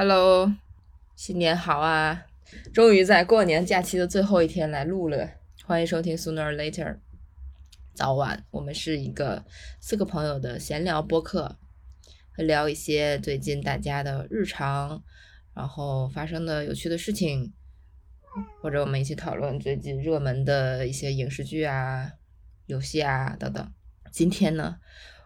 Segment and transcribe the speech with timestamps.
[0.00, 0.54] Hello，
[1.16, 2.24] 新年好啊！
[2.72, 5.28] 终于在过年假期的最后一天来录了，
[5.64, 6.98] 欢迎收听 Sooner or Later。
[7.94, 9.44] 早晚，我们是一个
[9.80, 11.56] 四个朋友的闲聊播客，
[12.36, 15.02] 会聊一些最近大家的日常，
[15.52, 17.52] 然后发生的有趣的事情，
[18.62, 22.12] 或者我们一起讨论最近热门的一些影视剧啊、
[22.66, 23.72] 游戏啊等等。
[24.12, 24.78] 今天呢，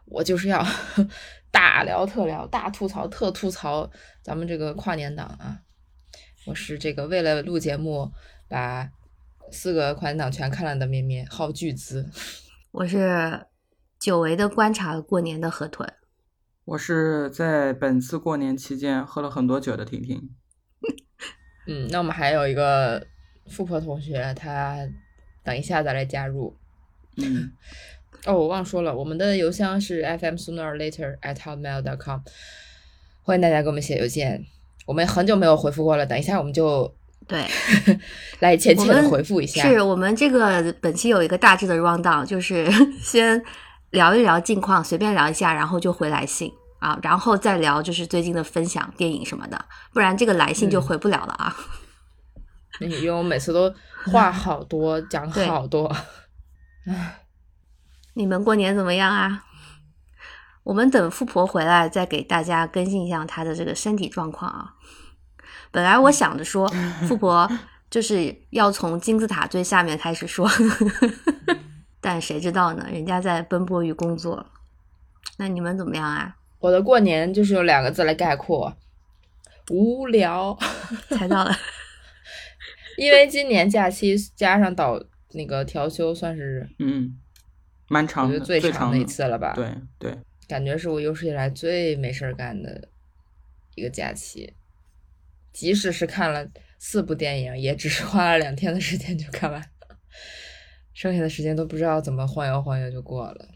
[0.06, 0.66] 我就是要
[1.52, 3.90] 大聊特聊、大吐槽特吐槽
[4.22, 5.62] 咱们这个跨年档啊！
[6.46, 8.12] 我是这个为了录节目
[8.48, 8.90] 把
[9.50, 12.08] 四个跨年档全看了的咩咩，耗巨资。
[12.70, 13.46] 我是
[13.98, 15.92] 久违的观察过年的河豚，
[16.64, 20.30] 我是在本次过年期间喝了很多酒的婷婷。
[21.66, 23.06] 嗯，那我们还有一个
[23.46, 24.78] 富婆同学，他
[25.44, 26.56] 等一下再来加入。
[27.16, 27.52] 嗯，
[28.26, 32.20] 哦，我忘说了，我们的邮箱是 fm sooner later at hotmail dot com，
[33.24, 34.44] 欢迎大家给我们写邮件。
[34.84, 36.92] 我们很久没有回复过了，等一下我们就
[37.28, 37.44] 对，
[38.40, 39.62] 来浅浅的回复一下。
[39.62, 42.68] 是我们这个本期有一个大致的 round down，就是
[43.00, 43.40] 先
[43.90, 51.56] 聊一聊近况，随便聊一下，然后就回来信啊，然后再聊就是最近的分享、电影什么的，不然这个来信就嗯回不了了啊。
[52.80, 53.72] 因为我每次都
[54.10, 55.94] 话好多，讲好多。
[58.14, 59.44] 你们过年怎么样啊？
[60.62, 64.74] 我们等富婆回来再给大家更新一下她的这个身体状况啊。
[65.70, 66.68] 本来我想着说，
[67.08, 67.50] 富婆
[67.90, 70.48] 就是要从金字塔最下面开始说，
[72.00, 72.86] 但谁知道呢？
[72.90, 74.46] 人家在奔波于工作。
[75.38, 76.36] 那你们怎么样啊？
[76.58, 78.76] 我的过年就是用两个字来概括：
[79.70, 80.56] 无聊。
[81.08, 81.50] 猜到了，
[82.98, 85.02] 因为今年假期加上倒
[85.32, 87.16] 那个调休，算是嗯，
[87.88, 92.88] 蛮长的，觉得最长的一次了吧？，对对，感觉是我有史以来最没事儿干的
[93.74, 94.54] 一个假期。
[95.52, 99.96] 即使是看了四部电影，也只是花了两天的时间就看完了，
[100.94, 103.48] 剩下的时间都不知道怎么晃悠晃悠就过了。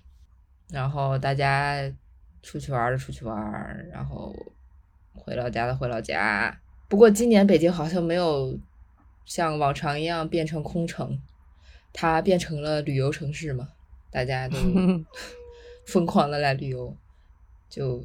[0.71, 1.91] 然后大家
[2.43, 4.35] 出去玩儿的出去玩，然后
[5.15, 6.61] 回老家的回老家。
[6.89, 8.59] 不过今年北京好像没有
[9.25, 11.19] 像往常一样变成空城，
[11.93, 13.71] 它变成了旅游城市嘛，
[14.11, 14.57] 大家都
[15.87, 16.97] 疯狂的来旅游，
[17.69, 18.05] 就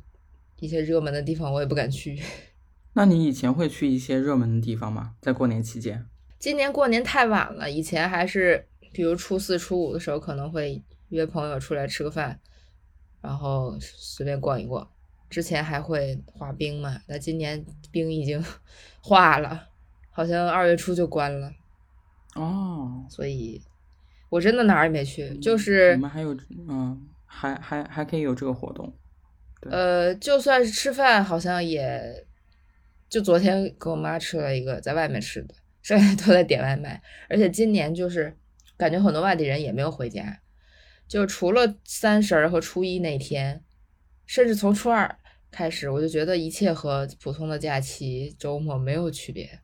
[0.59, 2.21] 一些热门的地方我也不敢去。
[2.93, 5.15] 那你以前会去一些热门的地方吗？
[5.21, 6.05] 在过年期间？
[6.39, 12.39] 今年过年太晚了，以前还是比如初四、初五的时候可能会约朋友出来吃个饭，
[13.21, 14.89] 然后随便逛一逛。
[15.29, 18.43] 之前还会滑冰嘛，但今年冰已经
[19.01, 19.69] 化了，
[20.09, 21.53] 好像二月初就关了，
[22.35, 23.61] 哦，所以
[24.29, 26.37] 我真的哪儿也没去，就是你们还有
[26.67, 28.93] 嗯，还还还可以有这个活动。
[29.69, 32.25] 呃，就算是吃饭，好像也
[33.09, 37.01] 就昨天跟我妈吃了一个在外面吃的，剩下都在点外卖。
[37.29, 38.35] 而且今年就是
[38.75, 40.41] 感觉很多外地人也没有回家，
[41.07, 43.63] 就除了三十儿和初一那天，
[44.25, 45.17] 甚至从初二
[45.51, 49.59] 开始，我就觉得一切和普通的假期周末没有区别。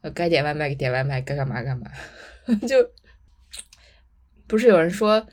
[0.00, 1.88] 呃，该点外卖点外卖，该干嘛干嘛，
[2.66, 2.76] 就
[4.46, 5.24] 不是有人说。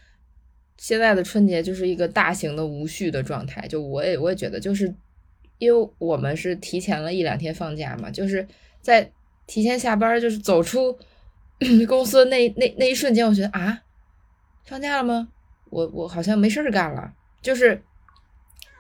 [0.82, 4.96] 现在的春节就是一个大型的无序的状态，就我也我也觉得，就是
[5.58, 8.48] 因为我们是提前了一两天放假嘛，就是
[8.82, 9.12] 在
[9.46, 10.98] 提前下班，就是走出
[11.86, 13.82] 公司那那那一瞬间，我觉得啊，
[14.64, 15.28] 放假了吗？
[15.70, 17.84] 我我好像没事儿干了，就是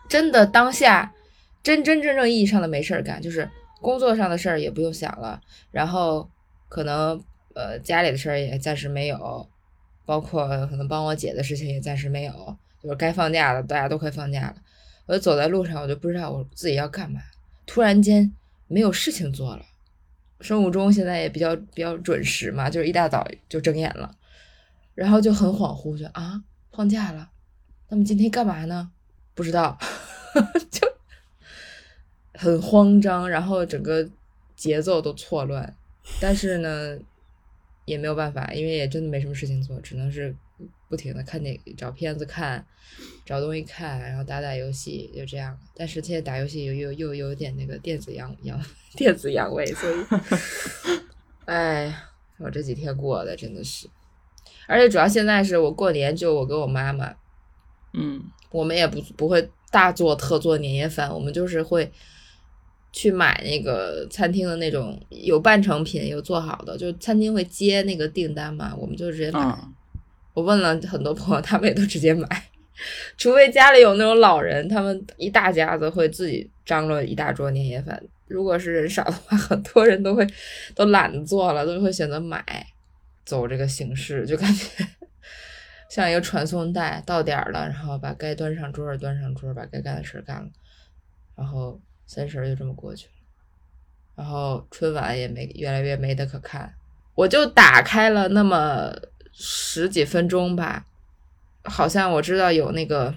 [0.07, 1.13] 真的当下
[1.61, 3.49] 真真正正意义上的没事儿干，就是
[3.81, 6.29] 工作上的事儿也不用想了，然后
[6.69, 7.21] 可能
[7.55, 9.49] 呃家里的事儿也暂时没有。
[10.09, 12.33] 包括可能帮我姐的事情也暂时没有，
[12.81, 14.55] 就是该放假了，大家都快放假了。
[15.05, 17.21] 我就走在路上，我就不知道我自己要干嘛。
[17.67, 18.33] 突然间
[18.65, 19.63] 没有事情做了，
[20.41, 24.11] 生物钟现在也比较比较准时嘛，就是一大早就睁眼了，
[24.95, 26.41] 然后就很恍惚，就啊
[26.71, 27.29] 放假了，
[27.89, 28.89] 那么今天干嘛呢？
[29.35, 29.77] 不知道，
[30.71, 30.87] 就
[32.33, 34.09] 很慌张，然后整个
[34.55, 35.71] 节奏都错乱。
[36.19, 36.97] 但是呢。
[37.89, 40.35] 也没有办法，因为也真的没什么事情做，只能是
[40.87, 42.63] 不停的看电找片子看，
[43.25, 45.57] 找东西看，然后打打游戏，就这样。
[45.75, 48.63] 但是现在打游戏又又又有点那个电子阳阳
[48.95, 51.01] 电子阳痿，所以，
[51.45, 51.93] 哎，
[52.37, 53.89] 我这几天过的真的是，
[54.67, 57.15] 而且主要现在是我过年就我跟我妈妈，
[57.93, 61.91] 嗯，我们也不不会大做特做年夜饭，我们就是会。
[62.91, 69.41] 去买那个餐厅的那种有半成品有做好的，就餐厅会接那个订单嘛，我们就直接买。
[69.41, 69.73] 嗯
[70.35, 72.25] 我问了很多朋友，他们也都直接买，
[73.17, 80.25] 除非家里有那种老人，他们一大家子会自己张罗一大桌年夜饭，如果是人少的话， 很多人都会
[80.75, 82.41] 都懒得做了，都会选择买，
[83.25, 84.85] 走这个形式，就感觉
[85.89, 90.47] 像一个传送带，到点儿了，然后把该端上桌的端上桌，把该干的事儿干了，
[91.35, 93.11] 然后三十就这么过去了，
[94.15, 96.73] 然后春晚也没越来越没得可看，
[97.13, 98.91] 我就打开了那么
[99.31, 100.87] 十几分钟吧，
[101.65, 103.13] 好像我知道有那个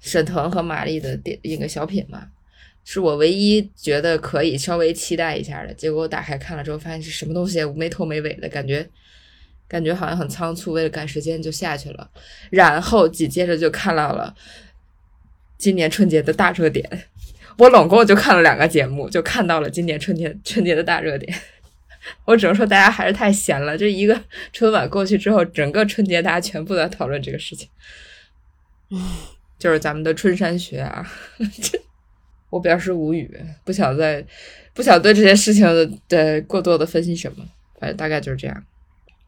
[0.00, 2.28] 沈腾和马丽的电一个小品嘛。
[2.84, 8.86] 是我唯一觉得可以稍微期待一下的，结果我打开看了之后，发现是什么东西，没头没尾的感觉，
[9.66, 12.10] 感觉好像很仓促，为了赶时间就下去了。
[12.50, 14.34] 然后紧接着就看到了
[15.56, 17.08] 今年春节的大热点，
[17.60, 21.30] 我拢共就看了两个节目，就看到了今年春节春节的大热点。
[22.24, 24.18] 我只能说大家还是太闲了，这一个
[24.50, 27.68] 春晚过去之后，整个春节大家全部在讨论这个事情，
[29.58, 31.06] 就是咱们的春山学啊。
[32.48, 33.30] 我表示无语，
[33.62, 34.26] 不想再
[34.72, 35.66] 不想对这些事情
[36.08, 37.44] 的过多的分析什么，
[37.78, 38.64] 反正大概就是这样。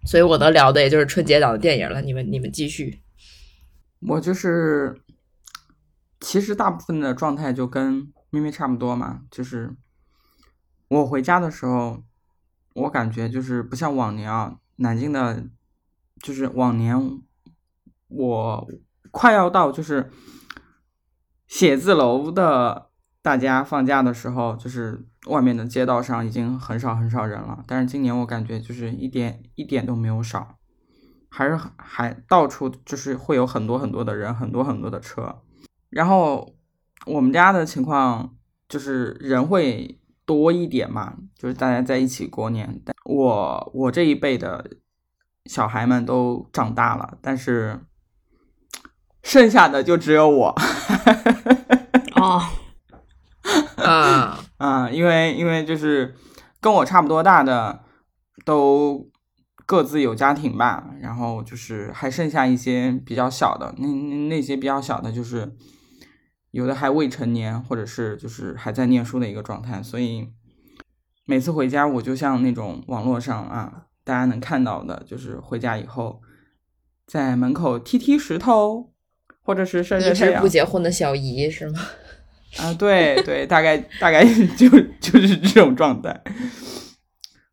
[0.06, 2.00] 所以我能聊的也就是春节档的电影了。
[2.00, 2.98] 你们你们继续。
[4.08, 4.96] 我就是，
[6.18, 9.22] 其实大部分的状态就跟咪咪差不多嘛。
[9.30, 9.76] 就是
[10.88, 12.02] 我回家的时候，
[12.74, 15.44] 我感觉就是不像往年啊，南京的，
[16.20, 17.22] 就是往年
[18.08, 18.68] 我
[19.12, 20.10] 快要到就是
[21.46, 22.88] 写字楼的。
[23.24, 27.62] 大家放假的时候，就是外面的街道上已经很少很少人了。
[27.68, 30.58] 但是今年我感觉就是一点一点都没有少，
[31.28, 35.40] 还是还到处就是会有很多很多的人，很多很多的车。
[35.88, 36.56] 然后
[37.06, 38.34] 我们家的情况
[38.68, 42.82] 就是人会多一点嘛，就是大家在一起过年。
[43.04, 44.70] 我我这一辈的
[45.46, 47.80] 小孩们都长大了，但是
[49.22, 50.54] 剩下的就只有我。
[52.16, 52.42] 哦。
[53.76, 54.88] 啊 啊！
[54.88, 56.14] 因为因为就是
[56.60, 57.82] 跟我差不多大的
[58.44, 59.10] 都
[59.66, 63.88] 各自有家庭吧，然后就是还剩下一些比较小的，那
[64.28, 65.56] 那些比较小的，就是
[66.52, 70.28] 有的还未成年，或者是就是还在念书的一个状态，所以
[71.26, 76.20] 每次回家，我就像那种网络上啊，大家能看到的，就是回家以后
[77.06, 78.92] 在门口踢踢石头，
[79.42, 80.42] 或者是晒晒太阳。
[80.42, 81.80] 不结婚的小姨是吗？
[82.58, 84.22] 啊，对对，大概大概
[84.56, 84.68] 就
[85.00, 86.22] 就是这种状态。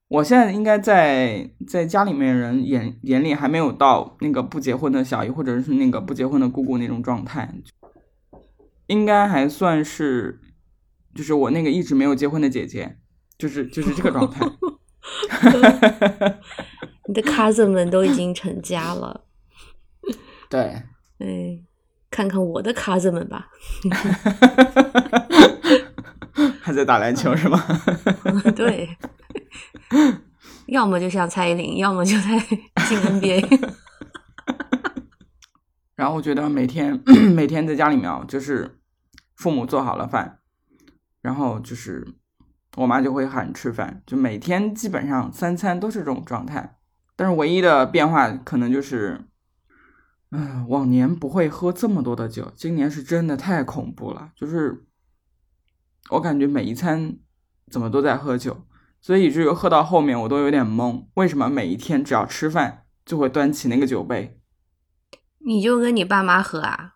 [0.09, 7.53] 我现在应该在在家里面人眼眼里还没有到那个不结婚的小姨或者是那个不结婚的姑姑那种状态，
[8.89, 10.39] 应该还算是
[11.15, 12.97] 就是我那个一直没有结婚的姐姐，
[13.38, 14.45] 就是就是这个状态。
[17.07, 19.25] 你的 cousin 们都已经成家了，
[20.50, 20.83] 对，
[21.19, 21.65] 嗯。
[22.12, 23.47] 看看我的 cousin 们吧，
[26.59, 27.63] 还在打篮球是吗？
[28.57, 28.89] 对，
[30.65, 32.39] 要么就像蔡依林，要么就在
[32.88, 33.75] 进 NBA。
[35.95, 37.00] 然后我觉得每天
[37.35, 38.78] 每天在家里面啊，就是
[39.39, 40.39] 父母做好了饭，
[41.21, 42.15] 然后就是
[42.77, 46.77] 我妈就会喊吃饭，就每天基本上三餐都是这种状态。
[47.15, 49.25] 但是唯一的变化可能就是。
[50.31, 54.31] 嗯，往年不会喝这么多的酒，今年是真的太恐怖了。
[54.36, 54.86] 就是
[56.12, 57.18] 我感觉每一餐
[57.71, 58.68] 怎么都在喝酒，
[59.01, 61.07] 所以以至于喝到后面我都有点懵。
[61.16, 64.40] 为什么每一天只要吃饭就会端起那个酒杯？
[65.40, 66.94] 你就跟你爸妈喝啊？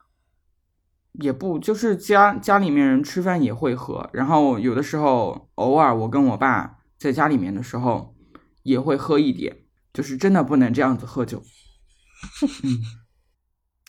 [1.14, 8.16] 也不，就是家家里面人吃饭也会喝，然后有的时候偶尔我跟我爸在家里面的时候
[8.64, 11.42] 也会喝一点，就是真的不能这样子喝酒。
[12.64, 12.78] 嗯。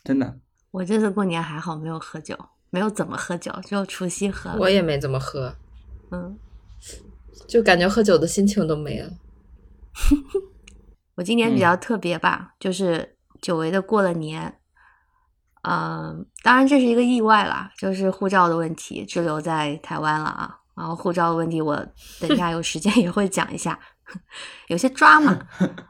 [0.04, 0.38] 真的，
[0.70, 2.36] 我这次过年还好，没有喝酒，
[2.68, 4.54] 没有怎么喝酒，只有除夕喝。
[4.58, 5.56] 我也没怎么喝，
[6.10, 6.38] 嗯，
[7.48, 9.10] 就感觉喝酒的心情都没了。
[11.16, 14.58] 我今年比较特别吧，就是久违的过了年。
[15.68, 20.58] 嗯，当然这是一个意外啦，就是护照的问题滞留在台湾了啊。
[20.74, 21.76] 然后护照的问题，我
[22.20, 23.78] 等一下有时间也会讲一下，
[24.68, 25.38] 有些抓嘛，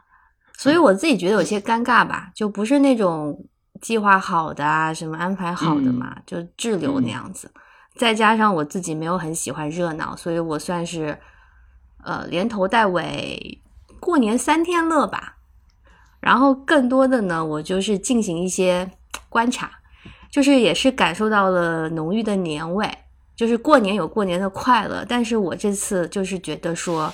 [0.57, 3.47] 所以我自己觉得有些尴尬吧，就不是那种。
[3.81, 7.51] 计划好的啊，什么安排好的嘛，就滞留那样子。
[7.97, 11.19] 再加上我自己没有很喜欢热闹，所以我算是
[12.01, 13.61] 呃连头带尾
[13.99, 15.35] 过年三天乐吧。
[16.21, 18.89] 然后更多的呢，我就是进行一些
[19.35, 19.69] 观察，
[20.31, 22.89] 就是也是感受到了浓郁的年味。
[23.35, 27.13] 就是过年有过年的快乐，但是我这次就是觉得说，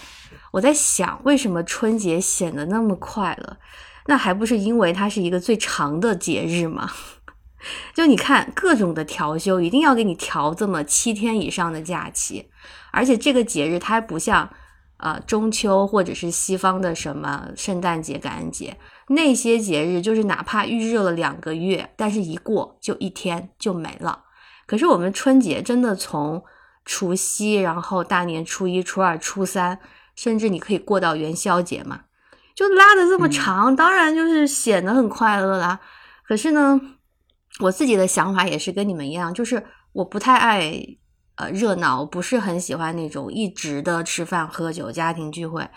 [0.51, 3.57] 我在想为什么春节显得那么快乐。
[4.05, 6.91] 那还不是因为它是一个最长的节日吗？
[7.95, 12.51] 就你看各种的调休，一定要给你调这么七天以上的假期，
[12.91, 14.47] 而且这个节日它还不像
[14.97, 18.77] 呃中秋或者是西方的什么圣诞节、感恩节
[19.11, 24.25] 那些节日，就是哪怕预热了两个月，但是一过就一天就没了。
[24.65, 26.43] 可是我们春节真的从
[26.83, 29.79] 除夕，然后大年初一、初二、初三，
[30.15, 32.01] 甚至你可以过到元宵节嘛，
[32.55, 35.79] 就拉的这么长，当然就是显得很快乐啦。
[36.27, 36.79] 可是呢？
[37.59, 40.73] 我自己的想法也是跟你们一样，就是我不太爱
[41.35, 45.69] 呃热闹，不是很喜欢那种一直的吃饭喝酒、家庭聚会，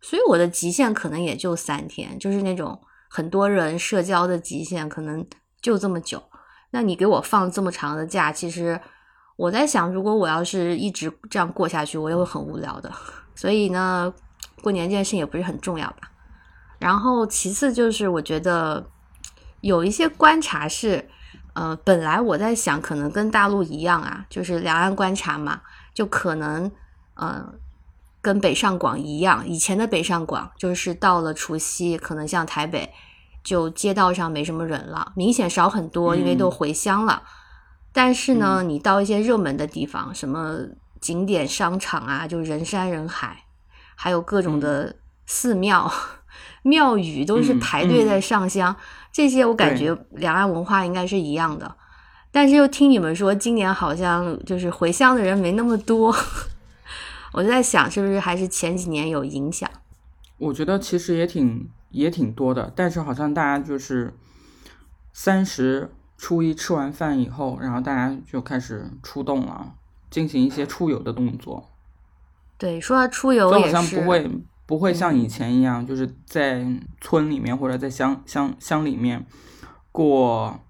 [0.00, 5.26] 所以我的极限可能也就三天，就是那种很多人社交的极限可能
[5.60, 6.22] 就这么久。
[6.70, 8.80] 那你给我放这么长的假，其实
[9.36, 12.92] 我在想，如果我要是一直这样过下去，我也会很无聊的。
[13.34, 14.12] 所以呢，
[14.62, 16.10] 过年这件事也不是很重要吧。
[16.78, 18.90] 然后其次就是我觉得
[19.60, 21.08] 有一些观察是。
[21.52, 25.60] 呃，本来我在想，可能跟大陆一样啊，就是两岸观察嘛，
[25.92, 26.70] 就可能
[27.14, 27.44] 呃，
[28.22, 32.92] 跟北上广一样，以前的北上广就是到了除夕，可能像台北，
[33.42, 37.22] 就街道上没什么人了，明显少很多，因为都回乡了。
[37.92, 40.58] 但是呢，你到一些热门的地方，什么
[41.00, 43.44] 景点、商场啊，就人山人海，
[43.96, 44.96] 还有各种的
[45.26, 45.90] 寺庙。
[46.62, 48.76] 庙宇都是排队在上香，
[49.10, 51.74] 这些我感觉两岸文化应该是一样的。
[52.30, 56.14] 但是又听你们说今年好像就是回乡的人没那么多，
[57.32, 59.70] 我就在想是不是还是前几年有影响？
[60.38, 64.14] 我觉得其实也挺也挺多的，但是好像大家就是
[65.12, 69.74] 三十初一吃完饭以后，然后大家就开始出动了，
[70.10, 71.70] 进行一些出游的动作。
[72.58, 74.00] 对，说到出游也是。
[74.66, 76.64] 不会像以前一样，就是在
[77.00, 79.26] 村里面或者在乡乡乡里面
[79.90, 80.60] 过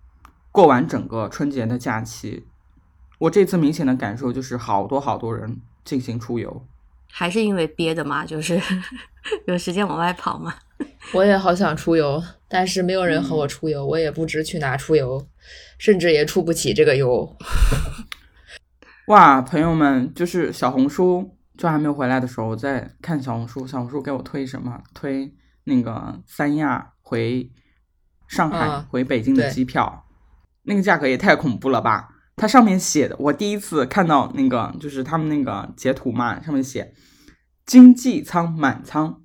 [0.51, 2.47] 过完整个春节的假期。
[3.19, 5.61] 我这次明显的感受就是，好多好多人
[5.91, 6.65] 进行出游，
[7.11, 8.61] 还是因为憋的嘛， 就是
[9.49, 10.55] 有时间往外跑嘛。
[11.13, 15.27] 我也好想出游，但是没有人和我出游，我也不知去哪出游，
[15.79, 17.37] 甚至也出不起这个游。
[19.09, 21.37] 哇，朋友们，就是小红书。
[21.59, 24.83] 就还没有回来的时候，我在看小红书，小红书给我推什么？
[24.95, 27.51] 推那个三亚回
[28.27, 30.07] 上海回北京的机票，
[30.63, 32.09] 那个价格也太恐怖了吧！
[32.41, 36.95] 它上面写的，我第一次看到那个，就是他们那个截图嘛，上面写
[37.67, 39.21] 经济舱满舱，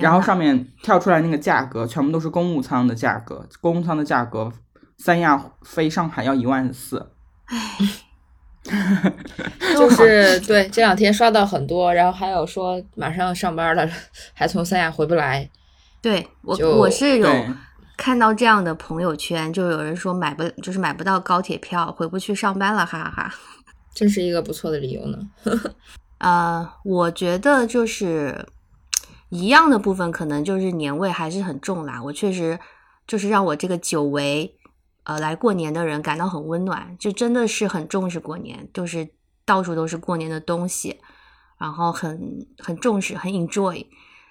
[0.00, 4.50] 然后上面跳出来那个价格，全部都是公务舱的价格，公务舱的价格，
[4.96, 7.12] 三亚飞上海要一万四，
[7.44, 7.58] 唉。
[9.72, 13.88] 就是对这两天刷到很多，然后还有说马上要上班了，
[14.34, 15.48] 还从三亚回不来。
[16.02, 17.26] 对我我是有
[17.98, 23.34] 看到这样的朋友圈，就有人说买不就是买不到高铁票，回不去上班了，哈哈哈。
[23.92, 25.18] 真是一个不错的理由呢。
[26.18, 28.46] 呃，我觉得就是
[29.28, 32.00] 一样的部分，可能就是年味还是很重啦。
[32.04, 32.58] 我确实
[33.06, 34.54] 就是让我这个久违。
[35.04, 39.08] 呃，来过年的人感到很温暖，就真的是很重视过年，就是
[39.46, 41.00] 到处都是过年的东西，
[41.58, 43.86] 然后很很重视，很 enjoy。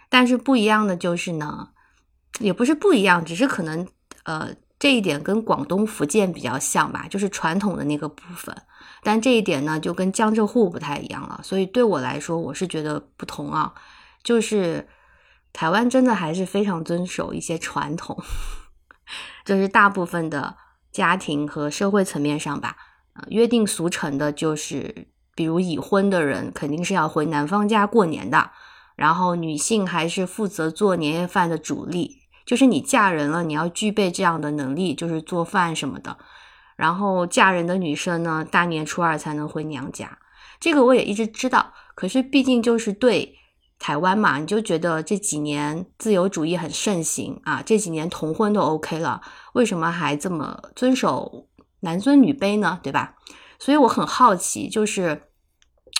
[0.07, 1.69] 但是不一样的就是呢，
[2.39, 3.87] 也不是不一样，只是可能
[4.23, 8.55] 呃这一点跟广东、福建比较像吧，就是传统的那个部分。
[9.03, 11.39] 但这一点呢，就跟江浙沪不太一样了。
[11.43, 13.73] 所以对我来说，我是觉得不同啊，
[14.23, 14.87] 就是
[15.53, 18.17] 台湾真的还是非常遵守一些传统，
[19.45, 20.57] 就是大部分的。
[20.89, 22.75] 家庭和社会层面上吧，
[23.27, 28.49] 约定俗成的就是，比如已婚的人肯定是要回男方家过年的，
[28.95, 36.17] 然后女性还是负责做年夜饭的主力，就是你嫁人了，你要具备这样的能力，就是做饭什么的。
[36.75, 40.17] 然后嫁人的女生呢，大年初二才能回娘家，
[40.59, 41.73] 这个我也一直知道。
[41.93, 43.35] 可是毕竟就是对。
[43.79, 49.21] 台湾嘛，你就觉得这几年自由主义很盛行啊，这几年同婚都 OK 了，
[49.53, 51.45] 为什么还这么遵守
[51.81, 52.79] 男尊女卑呢？
[52.81, 53.13] 对吧？
[53.59, 55.29] 所以我很好奇，就是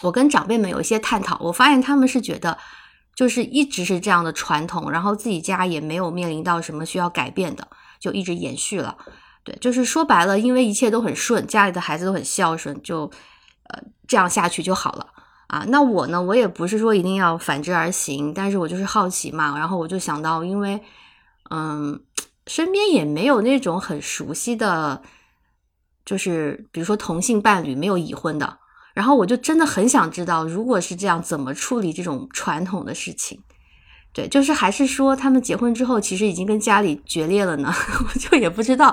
[0.01, 2.57] 我跟长辈们有一些探讨，我发现他们是觉得
[3.17, 7.67] 就是一直是这样的传统，然后自己家也没有面临到什么需要改变的，
[7.99, 8.95] 就一直延续了。
[9.43, 13.09] 对，就是说白了，因为一切都很顺，家里的孩子都很孝顺，就
[13.63, 15.07] 呃这样下去就好了。
[15.47, 16.21] 啊，那我呢？
[16.21, 19.57] 我也不是说一定要反之而行，但是我就是好奇嘛。
[19.57, 20.79] 然后我就想到，因为，
[21.49, 21.99] 嗯，
[22.45, 25.01] 身边也没有那种很熟悉的，
[26.05, 28.59] 就是比如说同性伴侣没有已婚的。
[28.97, 33.39] 然后我就真的很想知道，如果是这样，怎么处理这种传统的事情？
[34.11, 37.71] 对，就是还是说他们结婚之后，其实已经跟家里决裂了呢？
[38.09, 38.91] 我就也不知道。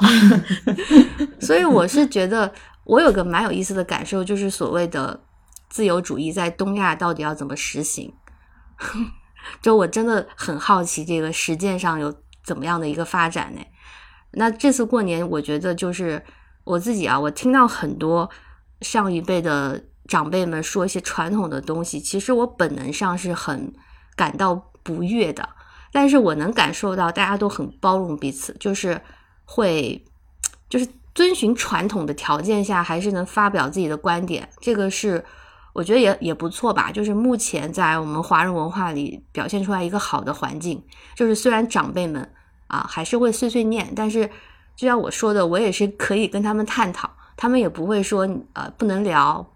[1.40, 2.52] 所以我是觉得，
[2.84, 5.18] 我有个蛮有意思的感受，就是所谓的
[5.70, 8.12] 自由主义在东亚到底要怎么实行？
[9.62, 13.62] 就我真的很好奇，这个实践上有怎么样的一个发展呢？
[14.32, 16.22] 那这次过年，我觉得就是
[16.64, 18.28] 我自己啊，我听到很多
[18.82, 23.72] 上一辈的长辈们说一些传统的东西，其实我本能上是很
[24.16, 24.70] 感到。
[24.84, 25.48] 不悦的，
[25.92, 29.00] 但是我能感受到大家都很包容彼此，就是
[29.46, 30.04] 会，
[30.68, 35.24] 就是遵循传统的条件下，还是能发表自己的观点，这个是
[35.72, 36.92] 我觉得也也不错吧。
[36.92, 40.84] 就是目前在我们华人文化里表现出来一个好的环境，
[41.16, 42.30] 就是虽然长辈们
[42.66, 44.28] 啊还是会碎碎念，但是
[44.76, 47.08] 就像我说的，我也是可以跟他们探讨，
[47.38, 49.53] 他们也不会说呃不能聊。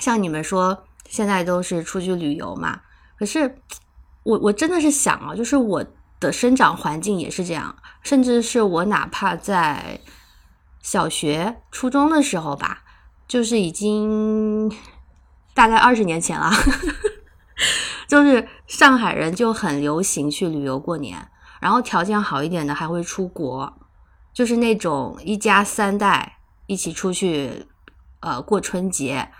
[0.00, 2.80] 像你们说现在都是出去旅游嘛，
[3.18, 3.62] 可是。
[4.22, 5.82] 我我真的是想啊，就是我
[6.20, 9.98] 的生长环境也是这样，甚至是我哪怕在
[10.82, 12.82] 小学、初中的时候吧，
[13.26, 14.70] 就是已经
[15.54, 16.52] 大概二十年前了，
[18.06, 23.72] 就是上海人就很流行去旅游过年，然后条件好一点的还会出国，
[24.34, 27.66] 就是那种一家三代一起出去
[28.20, 29.30] 呃过春节，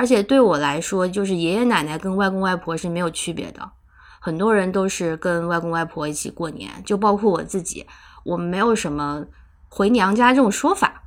[0.00, 3.70] 而且对我来说，就是爷爷奶奶跟外公外婆是没有区别的。
[4.18, 7.86] 很多人都是跟外公外婆一起过年，就包括我自己，
[8.24, 9.26] 我没有什么
[9.68, 11.02] 回娘家这种说法，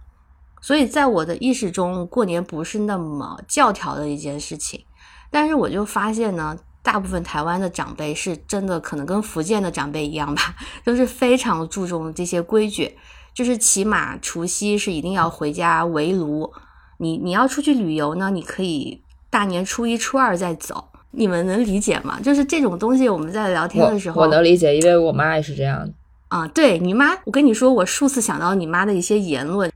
[0.62, 4.86] 所以在我的意识中，过年不是那么教条的一件事情。
[5.32, 10.54] 但是我就发现呢，大部分台湾的长辈是真的可能跟福建的长辈一样吧，
[10.86, 12.96] 都是非常注重这些规矩，
[13.34, 16.54] 就是起码除夕是一定要回家围炉。
[16.98, 20.90] 你你要出去旅游呢，你可以大年初一、初二再走。
[21.16, 22.20] 你们能理解吗？
[22.24, 25.94] 就是这种东西，我们在聊天的时候，我能理解，因为我妈也是这样的。
[26.30, 29.72] 啊，对你妈，我跟你说，我数次想到你妈的一些言论。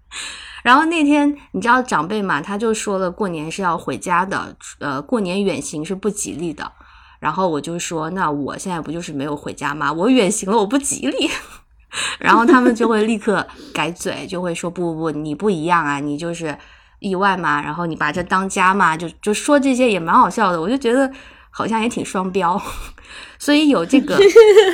[0.64, 6.72] 然后那天你知道长辈嘛，他就说了过年是要回家的，呃，过年远行是不吉利的。
[7.20, 9.94] 然后我就说，那我现在不就是没有回家吗？
[9.94, 11.30] 我远行了，我不吉利。
[12.18, 16.58] 然后他们就会立刻改嘴，就会说不不不，你不一样啊，你就是。
[17.00, 21.12] 意外嘛，然后你把这当家嘛，就就说这些也蛮好笑的，我就觉得
[21.52, 22.60] 好像也挺双标，
[23.38, 24.20] 所以有这个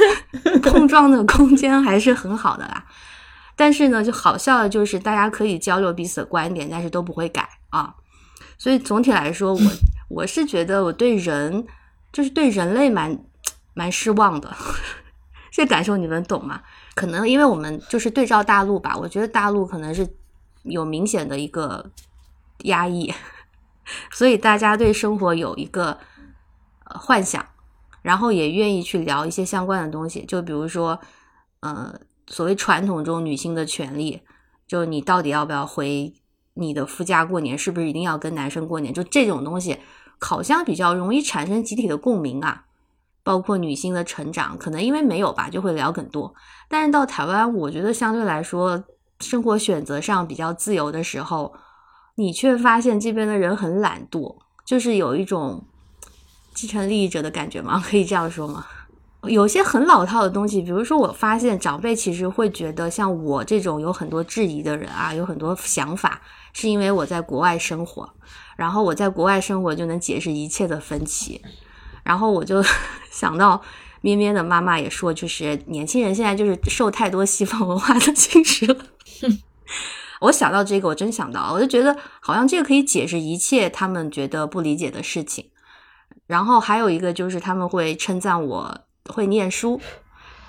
[0.63, 2.85] 碰撞的空间还是很好的啦。
[3.55, 7.93] 但是呢，就好笑的就是大家可以交流彼此的观点，但是都不会改啊。
[8.57, 9.59] 所以总体来说，我
[10.09, 11.65] 我是觉得我对人
[12.11, 13.19] 就是对人类蛮
[13.73, 14.55] 蛮失望的，
[15.51, 16.61] 这感受你们懂吗？
[16.95, 20.07] 可能因为我们就是对照大陆吧，我觉得大陆可能是
[20.63, 21.91] 有明显的一个。
[22.59, 23.13] 压抑，
[24.11, 25.99] 所以大家对生活有一个
[26.85, 27.45] 幻想，
[28.01, 30.99] 然后也愿意去聊一些相关的东西，就比如说，
[31.61, 31.93] 呃，
[32.27, 34.21] 所谓传统中女性的权利，
[34.67, 36.13] 就你到底要不要回
[36.53, 38.93] 你的夫家过年，是不是一定要跟男生过年？
[38.93, 39.79] 就这种东西，
[40.19, 42.65] 好像比较容易产生集体的共鸣啊。
[43.25, 46.35] 包括女性的成长，可能因为没有吧，就会聊更多。
[46.67, 48.83] 但是到台湾，我觉得相对来说，
[49.21, 51.53] 生活选择上比较自由的时候。
[52.15, 55.65] 你却发现这边的人很懒惰，就是有一种
[56.53, 57.81] 继承利益者的感觉吗？
[57.85, 58.65] 可以这样说吗？
[59.29, 66.21] 有些很老套的东西，比如说，我发现长辈其实会觉得，像我这种有很多质疑的人啊，有很多想法，
[66.51, 68.13] 是因为我在国外生活，
[68.57, 71.41] 然后我在国外生活就能解释一切的分歧。
[72.03, 72.61] 然后我就
[73.09, 73.61] 想到
[74.01, 78.85] 咩咩的妈妈也说，就是年轻人现在就是受太多西方文化的侵蚀了。
[80.23, 85.51] 我想到这个，我真想到，我就觉得好像这个可以解释一切他们觉得不理解的事情。
[86.27, 89.81] 然后还有一个就是他们会称赞我会念书，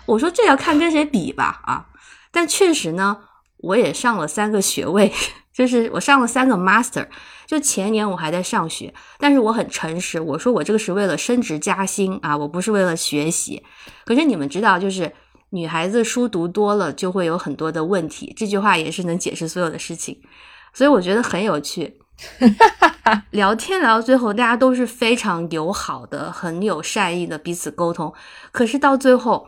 [0.06, 1.86] 我说这要看跟谁比吧啊！
[2.30, 3.18] 但确实呢，
[3.56, 5.12] 我也上了三个学位，
[5.52, 7.08] 就是我上了三个 master。
[7.46, 13.64] 就前年我还在上学，但是我很诚实，我说我这个是为了升职加薪啊，我不是为了学习。
[14.04, 15.12] 可是你们知道，就是。
[15.54, 20.20] 女孩子书读多了就会有很多的问题，这句话也是能解释所有的事情，
[20.72, 22.00] 所以我觉得很有趣。
[23.30, 28.12] 聊天聊到最后，大家都是非常友好的、很有善意的彼此沟通。
[28.50, 29.46] 可是到最后，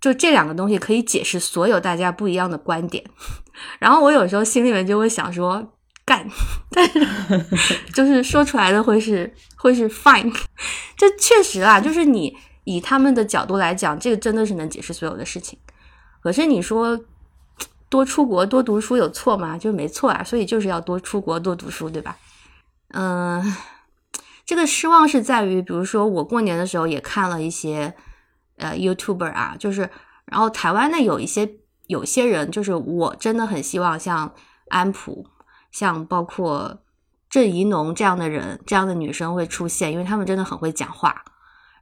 [0.00, 3.04] 就这两个东西可以解释所有大家不一样的观点。
[3.80, 5.72] 然后我有时候心里面就会想说
[6.04, 6.24] 干，
[6.70, 7.00] 但是
[7.92, 10.32] 就是说出来的会是会是 fine。
[10.96, 12.36] 这确实啊，就是你。
[12.64, 15.58] 以他们的角度来讲，这个真的是能解释所有的事情。
[16.22, 17.00] 可是你说
[17.88, 19.58] 多出国多读书有错吗？
[19.58, 22.16] 就没错啊，所以就是要多出国多读书，对吧？
[22.94, 23.54] 嗯，
[24.44, 27.94] 这个失望是在于，比如说我过年的时候也看了一些
[28.56, 29.90] 呃 YouTuber 啊，就是
[30.26, 34.32] 然后台湾呢有一些有些人，就是我真的很希望像
[34.68, 35.26] 安普，
[35.70, 36.82] 像包括
[37.28, 41.24] 郑怡农这样的人，这样的女生会出现，因为他们真的很会讲话，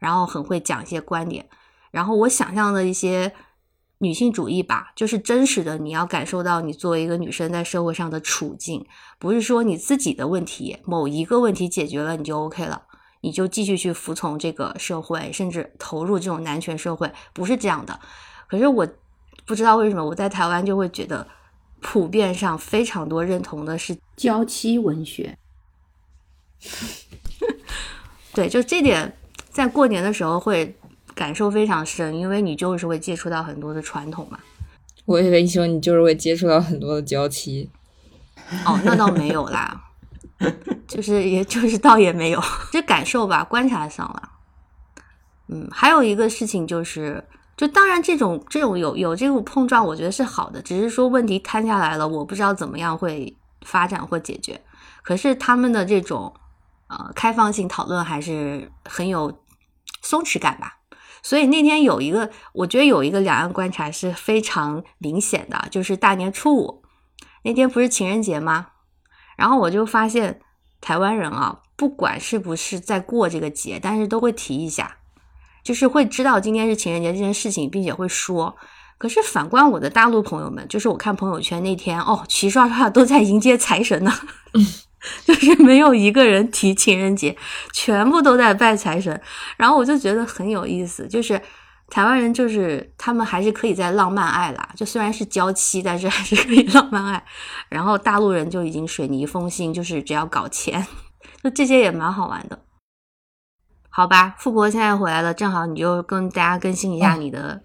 [0.00, 1.48] 然后很会讲一些观点，
[1.92, 3.32] 然后我想象的一些。
[4.02, 5.76] 女性主义吧，就是真实的。
[5.76, 8.86] 你要感受到你作为一个女生在社会上的处境，
[9.18, 12.84] 不是说你自己的问题某一个问题解决了你就 OK 了，
[13.20, 18.00] 你就继续去服从这个社会，甚至投入这种男权社会，不是这样的。
[18.48, 18.88] 可是我
[19.44, 21.28] 不知道为什么我在台湾就会觉得，
[21.82, 25.36] 普遍上非常多认同的是娇妻文学。
[28.32, 29.14] 对，就这点，
[29.50, 30.76] 在过年的时候会。
[31.12, 34.38] 感受非常深，因为你就是会接触到很多的传统嘛。
[35.04, 37.68] 我以为你说你就是会接触到很多的娇妻。
[38.64, 39.82] 哦，那倒没有啦，
[40.86, 44.30] 就是也就是倒也没有，这感受吧，观察上了。
[45.48, 47.22] 嗯，还有一个事情就是，
[47.54, 54.58] 就当然这种这种有有这种碰撞，我觉得是好的，只是说问题摊下来了，我不知道怎么样会发展或解决。
[55.02, 56.32] 可是他们的这种
[56.90, 59.42] 呃开放性讨论还是很有
[60.02, 60.78] 松弛感吧。
[61.22, 66.82] 所以那天有一个，我觉得有一个两岸观察是非常明显的，就是大年初五
[67.44, 68.68] 那天不是情人节吗？
[69.36, 70.40] 然后我就发现
[70.80, 74.96] 台湾人啊，不管是不是在过这个节，但是都会提一下，
[75.62, 78.56] 就是会知道今天是情人节这件事情，并且会说。
[78.96, 84.12] 可是反观我的大陆朋友们，就是我看朋友圈那天哦，齐刷刷都在迎接财神呢。
[85.24, 87.36] 就是没有一个人提情人节，
[87.72, 89.18] 全部都在拜财神。
[89.56, 91.40] 然后我就觉得很有意思，就是
[91.88, 97.24] 台湾人就是他们还是可以在浪漫爱啦，就虽然是娇妻，但是还是可以浪漫爱。
[97.68, 100.86] 然后大陆人就已经水泥封心，就是只要搞钱，
[101.42, 102.58] 就这些也蛮好玩的。
[103.88, 107.62] 好吧，富婆现在回来了，正好你就跟大家更新一下你的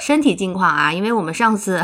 [0.00, 1.82] 身体近况啊，因为我们上次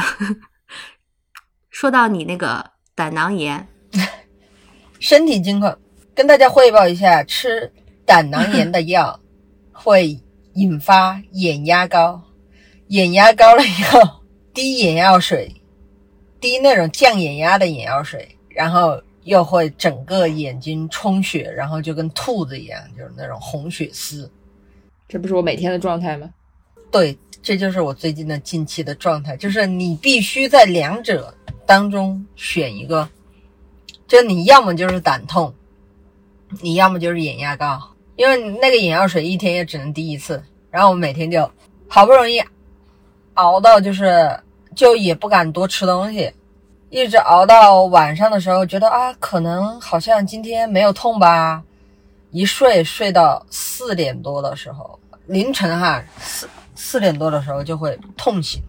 [1.69, 3.69] 说到你那个胆囊炎。
[5.03, 5.77] 身体情况，
[6.15, 7.69] 跟大家汇报一下：吃
[8.07, 9.19] 胆囊炎的药
[9.73, 10.17] 会
[10.55, 12.23] 引发眼压高，
[12.87, 14.01] 眼压高了以后
[14.55, 15.53] 滴眼药水，
[16.41, 24.31] 滴那种降眼压的眼药水，然后又会整个眼睛充血，然后就跟兔子一样，就是那种红血丝。
[25.09, 26.31] 这不是我每天的状态吗？
[26.93, 31.35] 对，这就是我最近的近期的状态，就是你必须在两者
[31.67, 33.09] 当中选一个。
[34.13, 35.55] 就你要么就是胆痛，
[36.61, 37.81] 你要么就是眼压高，
[38.15, 41.51] 因为那个眼药水一天也只能滴一次，然后我每天就
[41.89, 42.39] 好不容易
[43.33, 44.39] 熬到就是
[44.77, 46.31] 就也不敢多吃东西，
[46.91, 51.63] 一直熬到晚上的时候，觉得啊可能好像今天没有痛吧，
[52.33, 58.61] 一睡睡到四点多的时候，凌晨哈四四点多的时候就会痛醒，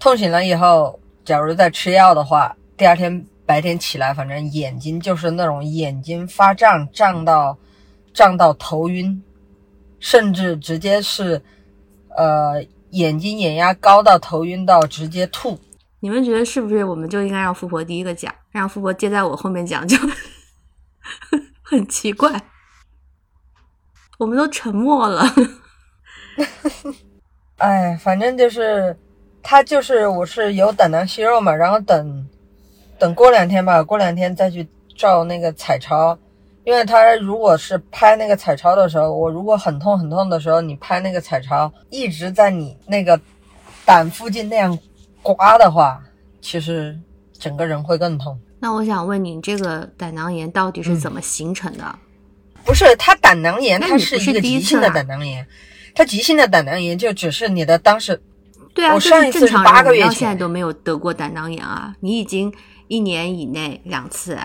[0.00, 3.24] 痛醒了以后，假如再吃药的话，第二天。
[3.50, 7.58] 白天起来，反正眼睛就是那种眼睛发胀，胀到
[8.14, 9.20] 胀到头晕，
[9.98, 11.42] 甚至直接是
[12.16, 15.58] 呃眼睛眼压高到头晕到直接吐。
[15.98, 16.84] 你们觉得是不是？
[16.84, 19.98] 我们就应该让富婆第一个讲，让富婆接在我后面讲，就
[21.64, 22.30] 很奇怪。
[24.16, 25.24] 我们都沉默了。
[27.58, 28.96] 哎，反正就是
[29.42, 32.28] 他就是我是有胆囊息肉嘛，然后等。
[33.00, 36.16] 等过两天吧，过两天再去照那个彩超，
[36.64, 43.18] 因为他如果是拍那个彩超的时候，我如果很痛很痛的时候，你拍那个彩超一直在你那个
[43.86, 44.78] 胆附近那样
[45.22, 45.98] 刮的话，
[46.42, 46.94] 其实
[47.38, 48.38] 整个人会更痛。
[48.58, 51.98] 那我想问你，这个胆囊炎到底是怎么形成的？
[52.66, 55.46] 不是，它胆囊炎它是一个急性的胆囊炎，
[55.94, 58.20] 它急性的胆囊炎就只是你的当时，
[58.74, 62.52] 对啊，我上一次是八个月前，现在都没有得过胆囊炎啊，你已经。
[62.90, 64.36] 一年以内两次，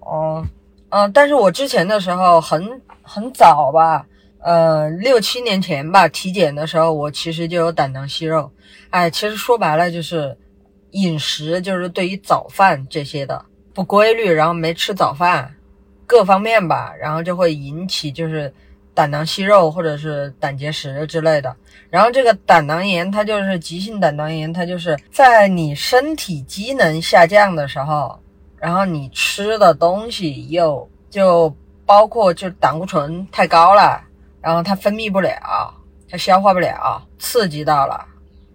[0.00, 0.44] 哦，
[0.88, 4.04] 嗯，但是我之前的时候很很早吧，
[4.40, 8.50] 呃，六七年前吧，体检的时候我其实就有胆囊息肉，
[8.90, 10.36] 哎，其实说白了就是
[10.90, 13.40] 饮食，就是对于早饭这些的
[13.72, 15.54] 不规律，然后没吃早饭，
[16.08, 18.52] 各方面吧，然后就会引起就是。
[18.96, 21.54] 胆囊息肉或者是胆结石之类的，
[21.90, 28.18] 然后这个胆囊炎它就是急性胆囊炎，它就是在你身体机能下降的时候，
[28.58, 31.54] 然后你吃的东西又就
[31.84, 34.02] 包括就胆固醇太高了，
[34.40, 35.74] 然后它分泌不了，
[36.08, 38.02] 它消化不了，刺激到了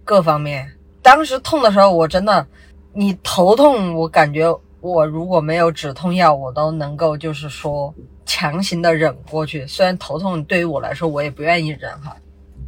[0.04, 0.67] 各方面。
[1.04, 2.47] 当时痛的时候，我真的，
[2.93, 7.93] 你头痛，我感觉我如果没有止痛药，我都能够就是说。
[8.25, 12.15] 强行的忍过去，虽然头痛，对于我来说我也不愿意忍哈。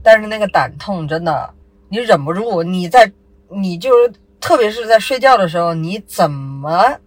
[0.01, 1.53] 但是那个胆痛真的，
[1.89, 3.11] 你忍不住，你在
[3.49, 6.97] 你就是特别是在睡觉的时候，你怎么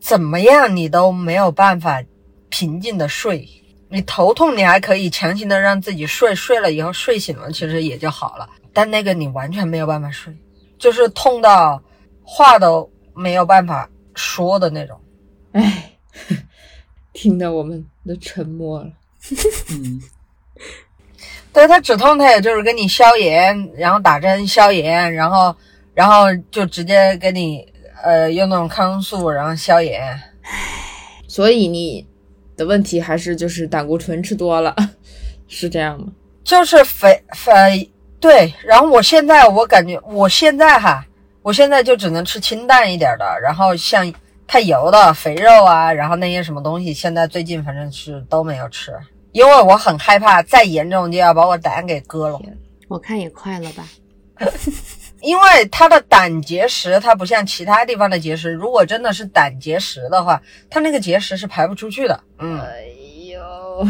[0.00, 2.02] 怎么样，你都没有办法
[2.48, 3.48] 平静的睡。
[3.88, 8.48] 你头痛，你还可以强行的让自己睡，睡了以后睡醒了，其实也就好了。
[8.72, 10.36] 但那个你完全没有办法睡，
[10.78, 11.80] 就是痛到
[12.22, 15.00] 话都没有办法说的那种。
[15.52, 15.92] 唉，
[17.14, 18.90] 听得我们都沉默了。
[19.70, 20.02] 嗯，
[21.54, 25.56] 对他止痛，他也就是给你消炎，然后打针消炎，然后
[25.94, 27.66] 然后就直接给你
[28.02, 30.20] 呃用那种抗生素，然后消炎。
[31.26, 32.06] 所以你
[32.56, 34.76] 的问题还是就是胆固醇吃多了，
[35.48, 36.08] 是这样吗？
[36.44, 41.06] 就是肥肥对，然后我现在我感觉我现在哈，
[41.42, 44.12] 我现在就只能吃清淡一点的，然后像
[44.46, 48.92] 太油的肥肉啊，然后那些什么东西，现在最近反正是都没有吃，
[49.32, 52.40] 因为我很害怕再严重就要把我胆给割了。
[52.88, 53.84] 我看也快了吧。
[55.20, 62.20] 因为它的胆结石，它不像其他地方的结石，如果真的是胆结石的话，它那个结石是排不出去的。
[62.38, 62.84] 嗯，哎
[63.32, 63.88] 呦，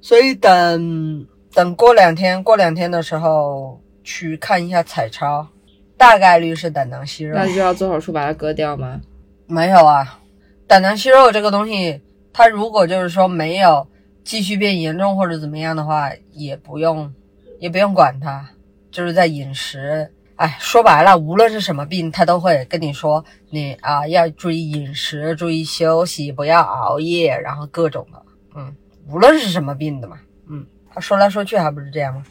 [0.00, 5.48] 所以等等过两天，过两天的时候去看一下彩超，
[5.96, 7.34] 大概率是胆囊息肉。
[7.34, 9.00] 那就要做手术把它割掉吗？
[9.48, 10.20] 没有啊，
[10.66, 13.88] 胆囊息肉这个东西，它如果就是说没有
[14.22, 17.12] 继续变严重或者怎么样的话，也不用
[17.58, 18.50] 也不用管它，
[18.90, 20.12] 就是在饮食。
[20.36, 28.22] 哎，说白了，无论是什么病，他都会跟你说，你啊要注意饮食，注意休息，不要熬夜，然后各种的，
[28.54, 28.72] 嗯，
[29.08, 32.22] 无论是什么病的嘛，嗯，他说来说去还不是这样吗？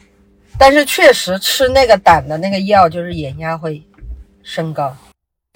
[0.56, 3.82] 但是确实吃那个胆的那个药，就是眼压会
[4.42, 4.96] 升高，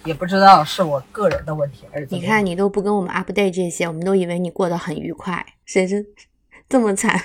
[0.04, 2.20] 也不知道是我个人的问题还是怎么。
[2.20, 6.04] 你看，你都不跟我们 update 这些，我们都以为你过得很愉快，谁知
[6.68, 7.20] 这么惨。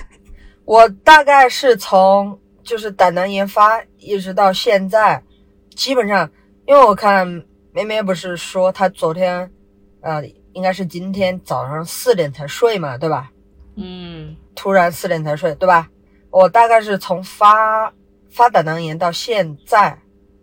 [0.64, 5.22] 我大概是从就是胆囊炎发一直到现在，
[5.74, 6.30] 基本上，
[6.66, 7.26] 因为我看
[7.72, 9.50] 梅梅不是说她昨天，
[10.02, 13.30] 呃，应该是今天早上四点才睡嘛，对吧？
[13.76, 15.88] 嗯，突然四点才睡，对吧？
[16.30, 17.92] 我大概是从发
[18.28, 19.98] 发胆囊炎到现在，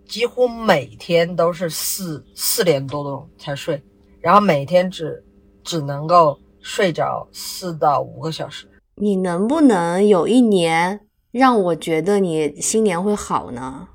[0.07, 3.81] 几乎每天都是四四点多钟才睡，
[4.21, 5.23] 然后每天只
[5.63, 8.67] 只能够睡着四到五个小时。
[8.95, 13.87] 你能不能有一年让我觉得你新年会好呢？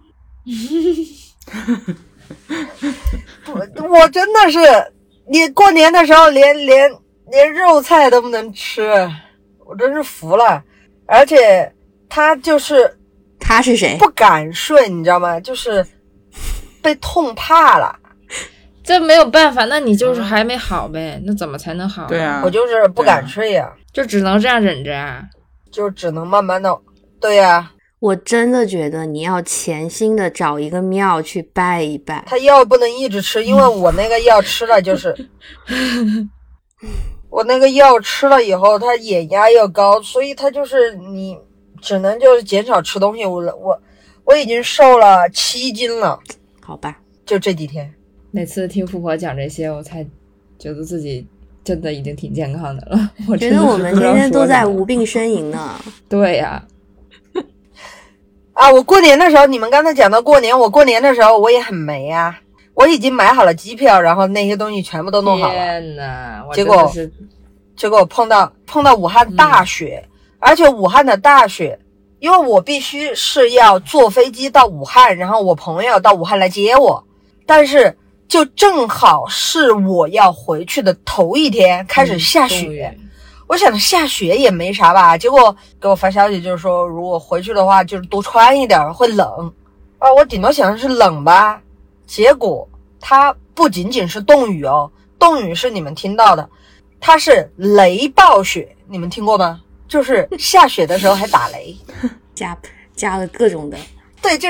[3.47, 4.59] 我 我真的是，
[5.29, 6.91] 你过年的时候连连
[7.31, 8.83] 连肉菜都不能吃，
[9.67, 10.63] 我真是服了。
[11.07, 11.73] 而且
[12.09, 12.99] 他就是
[13.39, 13.97] 他是谁？
[13.99, 15.41] 不敢睡，你知道吗？
[15.41, 15.85] 就是
[16.83, 17.97] 被痛怕了。
[18.83, 21.21] 这没有办法，那你就是还没好呗？
[21.25, 22.07] 那怎么才能好？
[22.07, 25.23] 对啊，我就是不敢睡呀、就只能这样忍着啊。
[25.71, 26.77] 就只能慢慢的。
[27.21, 32.25] 对呀、我真的觉得你要潜心的找一个庙去拜一拜。
[32.27, 35.15] 他药不能一直吃，因为我那个药吃了就是，
[37.31, 41.39] 我那个药吃了以后，他眼压又高，所以他就是你
[41.81, 43.25] 只能就是减少吃东西。
[43.25, 43.81] 我我
[44.25, 46.19] 我已经瘦了七斤了，
[46.71, 47.93] 好吧，就这几天。
[48.31, 50.05] 每次听富婆讲这些，我才
[50.57, 51.27] 觉得自己
[51.65, 53.11] 真的已经挺健康的了。
[53.27, 55.75] 我觉得我们天天都在无病呻吟呢。
[56.09, 56.65] 对呀、
[58.55, 62.39] 啊，我过年的时候，你们刚才讲到过年，我过年的时候我也很没啊，
[62.75, 66.89] 我已经买好了机票，然后那些东西全部都弄好了，天呐，结果
[67.75, 71.77] 结果碰到碰到武汉大雪，而且武汉的大雪，
[72.21, 77.03] 因为我必须是要坐飞机到武汉，然后我朋友到武汉来接我，
[77.47, 77.97] 但是
[78.29, 82.97] 就正好是我要回去的头一天开始下雪，
[83.47, 89.53] 我想下雪也没啥吧，结果给我发消息就是说，如果回去的话，就是多穿一点，会冷。
[89.99, 91.61] 啊，我顶多想的是冷吧，
[92.07, 92.69] 结果
[93.01, 96.49] 它不仅仅是冻雨哦，冻雨是你们听到的，
[97.01, 99.61] 它是雷暴雪，你们听过吗？
[99.91, 101.77] 就是下雪的时候还打雷，
[102.33, 102.57] 加
[102.95, 103.77] 加了各种的，
[104.23, 104.49] 对，就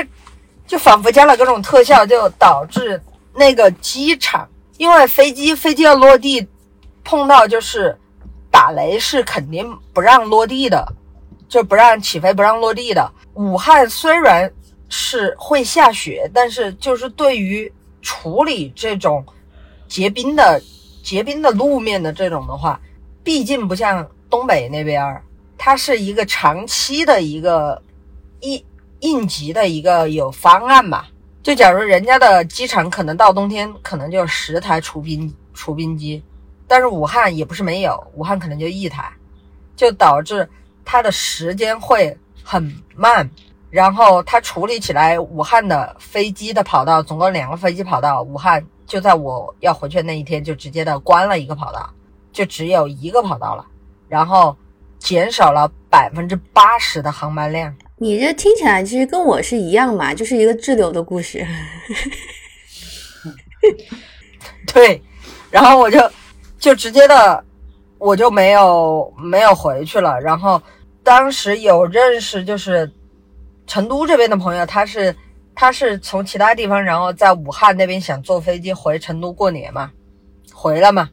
[0.67, 3.01] 就仿佛加了各种特效，就导致
[3.33, 6.47] 那个机场，因为飞机飞机要落地，
[7.03, 7.97] 碰到就是
[8.51, 10.87] 打雷是肯定不让落地的，
[11.49, 13.11] 就不让起飞，不让落地的。
[13.33, 14.53] 武汉虽然
[14.89, 17.73] 是会下雪，但是就是对于
[18.03, 19.25] 处理这种
[19.87, 20.61] 结冰的
[21.03, 22.79] 结冰的路面的这种的话，
[23.23, 25.23] 毕竟不像东北那边儿，
[25.63, 27.79] 它是一个长期的一个
[28.39, 28.65] 应
[29.01, 31.05] 应急的一个有方案嘛。
[31.43, 36.23] 就假如人家的机场可能到冬天可能就十台除冰除冰机，
[36.67, 39.13] 但是武汉也不是没有，武汉可能就一台，
[39.75, 40.49] 就导致
[40.83, 43.29] 它的时间会很慢。
[43.69, 51.87] 然后它处理起来，武汉的飞机的跑道总共两个飞机跑道，武汉就在我要回去那一天就直接的关了一个跑道，
[52.33, 53.63] 就只有一个跑道了，
[54.09, 54.57] 然后
[55.01, 57.75] 减少了百分之八十的航班量。
[57.97, 61.45] 你这听起来其实跟我是一样嘛，就是一个滞留的故事。
[64.71, 65.01] 对，
[65.49, 65.99] 然后我就
[66.59, 67.43] 就直接的，
[67.97, 70.19] 我就没有没有回去了。
[70.21, 70.61] 然后
[71.03, 72.91] 当时有认识，就是
[73.67, 75.15] 成都这边的朋友，他是
[75.53, 79.91] 他是从其他地方，然后在武汉那边想坐飞机回成都过年嘛，
[80.53, 81.09] 回来嘛，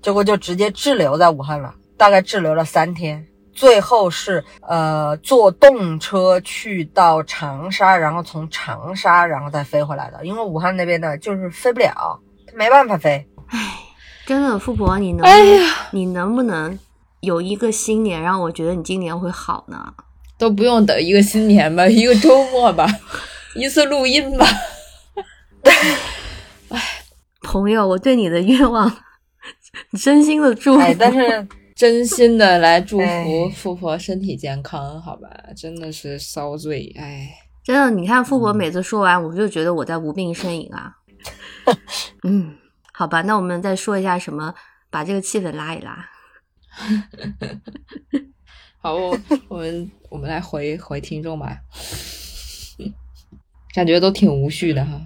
[0.00, 3.26] 结果就直接滞留在武汉了，大概滞留了三天。
[3.54, 13.26] 最后是呃坐动车去到长沙，然后从长沙然后再飞回来的，因为武汉那边的就是飞不了，他没办法飞。
[13.46, 13.78] 唉，
[14.26, 16.78] 真的，富婆，你能哎呀，你能不能
[17.20, 19.94] 有一个新年，让我觉得你今年会好呢？
[20.36, 22.86] 都不用等一个新年吧，一个周末吧，
[23.54, 24.46] 一次录音吧。
[26.68, 26.80] 哎
[27.42, 28.94] 朋友，我对你的愿望
[29.98, 30.80] 真心的祝福。
[30.80, 35.28] 哎，但是真心的来祝福哎富婆身体健康，好吧？
[35.56, 37.28] 真的是遭罪，哎，
[37.64, 40.94] 真的，你看富婆每次说完，我就觉得我在无病呻吟啊。
[42.22, 42.56] 嗯，
[42.92, 44.54] 好吧，那我们再说一下什么，
[44.90, 46.08] 把这个气氛拉一拉。
[48.78, 51.58] 好，我我们我们来回回听众吧，
[53.74, 55.00] 感觉都挺无序的哈。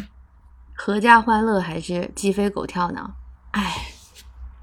[0.78, 3.14] 阖家欢乐还是鸡飞狗跳呢？
[3.50, 3.89] 哎，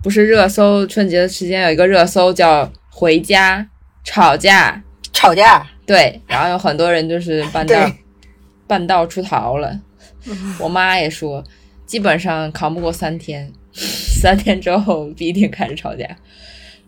[0.07, 3.67] 不是热搜，春节的时间有一个热搜叫“回家
[4.05, 4.81] 吵架。
[5.11, 7.91] 吵架”，对，然后有很多人就是半道
[8.65, 9.77] 半道出逃了。
[10.61, 11.43] 我妈也说，
[11.85, 16.07] 基本上扛不过三天， 三天之后必定开始吵架。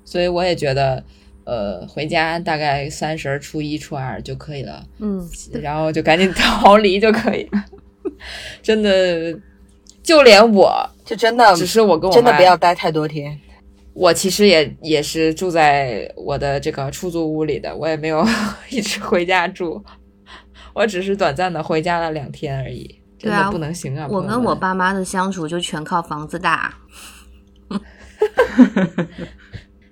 [0.06, 1.04] 所以我也觉得，
[1.44, 5.30] 呃，回家大概三十儿、初一、初二就可以了，嗯，
[5.62, 7.66] 然后就赶紧逃离就可以了。
[8.64, 9.38] 真的，
[10.10, 13.40] 就连我，就真的只是我跟我真的妈不要待太多天。
[13.94, 18.26] 我其实也也是住在我的这个出租屋里的，我也没有
[18.72, 19.84] 一直回家住，
[20.74, 24.08] 我只是短暂的回家了两天而已，真的不能行啊！
[24.10, 26.74] 我跟我爸妈的相处就全靠房子大。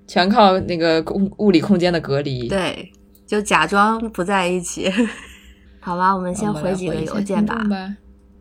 [0.08, 2.92] 全靠那个物物理空间的隔离。，对，
[3.28, 4.92] 就假装不在一起。
[5.80, 7.64] 好吧，我们先回几个邮件吧。
[7.70, 7.96] 吧。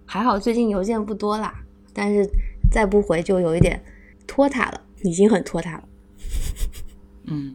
[0.07, 1.53] 还好最近邮件不多啦，
[1.97, 2.29] 但是
[2.71, 3.83] 再不回就有一点
[4.27, 5.85] 拖沓了，已经很拖沓了。
[7.25, 7.55] 嗯，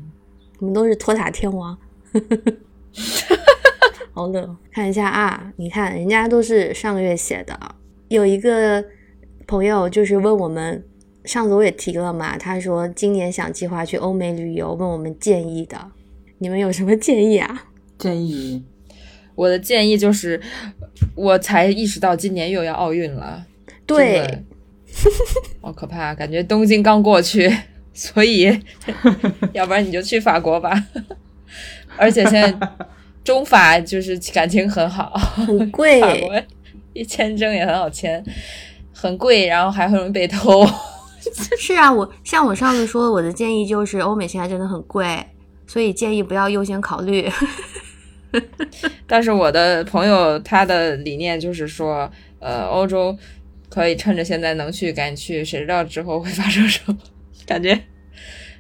[0.58, 1.78] 我们都是拖沓天王，
[4.12, 4.58] 好冷哦。
[4.72, 7.58] 看一下啊，你看人家都是上个月写的，
[8.08, 8.84] 有一个
[9.46, 10.84] 朋友就是问我们，
[11.24, 15.92] 上次我也提了嘛，他说今年想计划去欧美旅游，问我们建议的，
[16.40, 17.68] 你们有什么建议啊？
[18.00, 18.66] 建议
[19.36, 20.42] 我的建议就是，
[21.16, 23.51] 我才意识到今年又要奥运了，真
[23.86, 24.44] 对，
[25.62, 27.52] 好可怕，感觉东京刚过去，
[27.94, 28.60] 所以
[29.54, 30.72] 要不然你就去法国吧。
[31.98, 32.70] 而且现在
[33.24, 36.42] 中法就是感情很好，很贵法国
[36.94, 38.24] 一签证也很好签，
[38.94, 40.66] 很贵，然后还很容易被偷。
[41.60, 45.24] 是啊，我像我上次说，我的建议就是欧美现在真的很贵，
[45.68, 47.30] 所以建议不要优先考虑。
[49.06, 53.16] 但是我的朋友他的理念就是说，呃，欧洲
[53.72, 56.98] 可以趁着现在能去赶紧去，谁知道之后会发生什么？
[57.48, 57.82] 感觉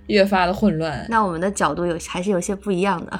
[0.08, 1.06] 越发的混乱。
[1.10, 3.19] 那我们的角度有还是有些不一样的。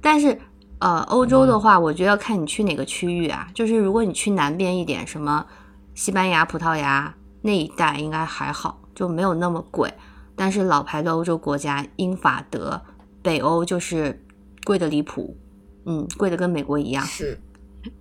[0.00, 0.36] 但是，
[0.78, 3.48] 呃，欧洲的话，我觉得要看你去哪个区域啊。
[3.54, 5.46] 就是如果你去南边一点，什么
[5.94, 9.92] 西班牙、葡萄牙那一带，应该还好，就没有那么贵。
[10.34, 12.82] 但是老牌的欧洲国家，英法德、
[13.22, 14.20] 北欧就是
[14.64, 15.36] 贵的离谱，
[15.84, 17.04] 嗯，贵的跟美国一样。
[17.04, 17.38] 是，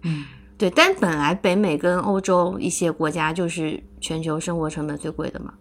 [0.02, 0.26] 嗯，
[0.62, 5.52] 对，但本来北美跟欧洲一些国家就是全球生活成本最贵的嘛，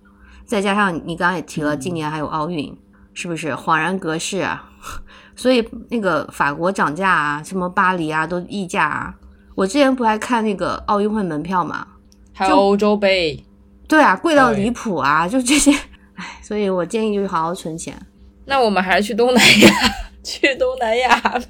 [0.45, 2.77] 再加上你刚刚也提了，今年还有奥运，
[3.15, 4.71] 是不是恍然隔世啊？
[5.35, 9.15] 所以那个法国涨价啊，什么巴黎啊都溢价啊。
[9.55, 11.87] 我之前不还看那个奥运会门票嘛？
[12.35, 13.43] 还有欧洲杯，
[13.89, 15.27] 对啊，贵到离谱啊！
[15.27, 15.73] 就这些，
[16.17, 17.99] 唉，所以我建议就是好好存钱。
[18.45, 19.71] 那我们还是去东南亚，
[20.23, 21.41] 去东南亚吧。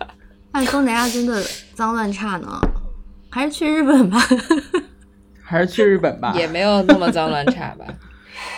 [0.53, 1.44] 但东南亚真的
[1.74, 2.61] 脏乱差呢，
[3.31, 4.18] 还是去日本吧，
[5.43, 6.35] 还是去日本吧。
[6.37, 7.87] 也没有那么脏乱差吧？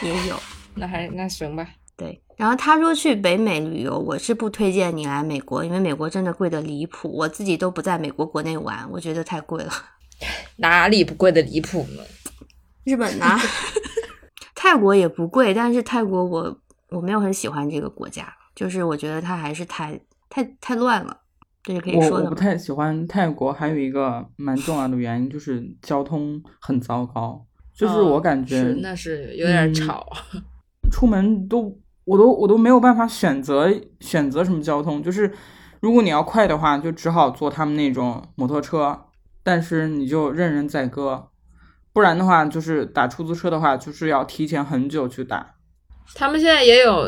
[0.03, 0.37] 也有。
[0.75, 1.67] 那还那行吧。
[1.97, 9.71] 对，然后他说去北美旅游，我是不推荐你来美国，因为美国真的贵的离谱，我自己都不在美国国内玩，我觉得太贵了。
[10.57, 12.03] 哪里不贵的离谱呢？
[12.85, 13.39] 日本呢？
[14.57, 16.59] 泰国也不贵，但是泰国我
[16.89, 20.01] 我没有很喜欢这个国家，就是我觉得它还是太
[20.31, 21.19] 太太乱了。
[21.63, 22.21] 这是可以我？
[22.21, 27.45] 我不太喜欢泰国，还有一个蛮重要的原因就是交通很糟糕，
[27.75, 30.07] 就是哦我感觉是那是有点嗯吵。
[30.91, 35.33] 出门都我都我都没有办法选择选择什么交通，就是
[35.81, 39.05] 如果你要快的话，就只好坐他们那种摩托车，
[39.43, 41.29] 但是你就任人宰割，
[41.93, 45.55] 不然的话就是打出租车的话，就是要提前很久去打。
[46.15, 47.07] 他们现在也有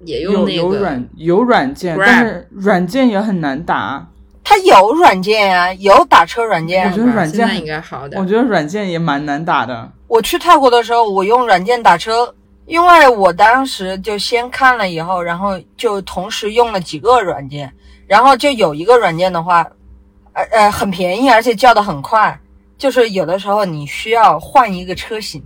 [0.00, 4.06] 也用有那个有软有软件，但是软件也很难打。
[4.44, 6.92] 它有软件啊，有打车软件啊。
[6.92, 8.24] 我觉得软件应该好点我。
[8.24, 9.90] 觉得软件也蛮难打的。
[10.06, 12.32] 我去泰国的时候，我用软件打车，
[12.66, 17.72] 因为我当时就先看了以后，然后就同时用了几个软件，
[18.06, 19.66] 然后就有一个软件的话，
[20.32, 22.38] 呃呃很便宜，而且叫的很快，
[22.78, 25.42] 就是有的时候你需要换一个车型。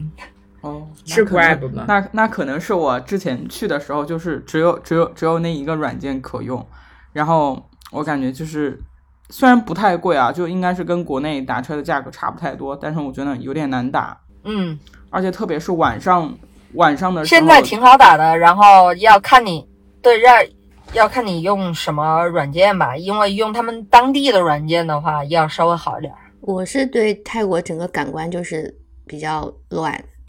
[0.61, 1.85] 哦，是 Grab 吗？
[1.89, 6.65] 那那可能是我之前去的时候，就是只有只有只有那一个软件可用，
[7.13, 8.79] 然后我感觉就是
[9.31, 16.33] 虽然不太贵啊，就应该是跟国内打车的价格差不太多，但是我觉得有点难打，嗯，而且特别是晚上
[16.75, 19.67] 晚上的时候，现在挺好打的，然后要看你
[20.03, 20.35] 对要
[20.93, 26.13] 要看你用什么软件吧，因为用他们当地的软件的话，要稍微好一点。
[26.43, 28.75] 我是对泰国整个感官就是
[29.07, 30.20] 比较乱，就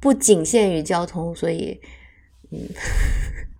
[0.00, 1.78] 不不仅限于交通，所以
[2.50, 2.58] 嗯，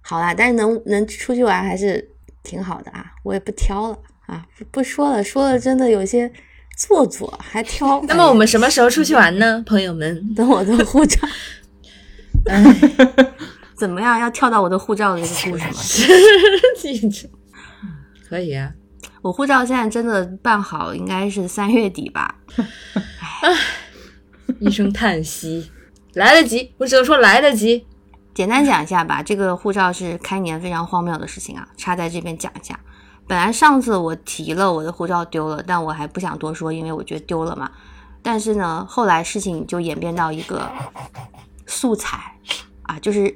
[0.01, 2.11] 好啦，但是能能出去玩还是
[2.43, 6.33] 挺好的啊，我也不挑了啊，不不说了，说了真的有些
[6.77, 8.03] 做作，还挑。
[8.09, 10.35] 那么我们什么时候出去玩呢，朋友们？
[10.35, 11.29] 等我的护照
[12.49, 12.65] 哎，
[13.77, 14.19] 怎么样？
[14.19, 15.65] 要跳到我的护照的这个故事
[17.29, 17.31] 吗？
[18.29, 18.73] 可以啊。
[19.23, 22.37] 我护照现在真的办好，应该是三月底吧。
[22.57, 23.55] 唉
[24.59, 25.71] 一声叹息，
[26.15, 27.87] 来得及，我只能说来得及。
[28.33, 32.79] 简单讲一下吧，这个护照是开年非常荒谬的事情啊，插在这边讲一下。
[33.27, 37.71] 本来上次我提了我的护照丢了，但我还不想多说，因为我觉得丢了嘛。
[38.23, 40.71] 但是呢，后来事情就演变到一个
[41.67, 42.37] 素材
[42.83, 43.35] 啊，就是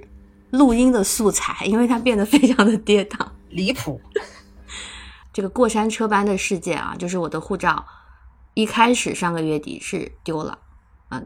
[0.50, 3.18] 录音的素材，因为它变得非常的跌宕。
[3.50, 4.00] 离谱，
[5.32, 7.84] 这个过山车般的事件啊，就是我的护照
[8.54, 10.58] 一开始上个月底是丢了，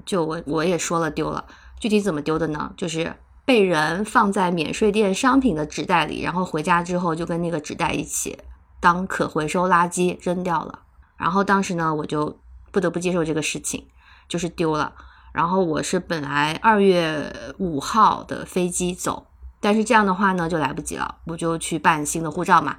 [0.05, 1.45] 就我我也说了丢了，
[1.79, 2.73] 具体怎么丢的呢？
[2.77, 3.15] 就是
[3.45, 8.39] 被人放在免税店商品的纸袋里，然后回家之后就跟那个纸袋一起
[8.81, 10.81] 当可回收垃圾扔掉了。
[11.17, 12.39] 然后当时呢，我就
[12.71, 13.87] 不得不接受这个事情，
[14.29, 14.95] 就是丢了。
[15.33, 19.27] 然后我是本来二月五号的飞机走，
[19.61, 22.79] 但是这样的话呢就来不及了，我就去办新的护照嘛。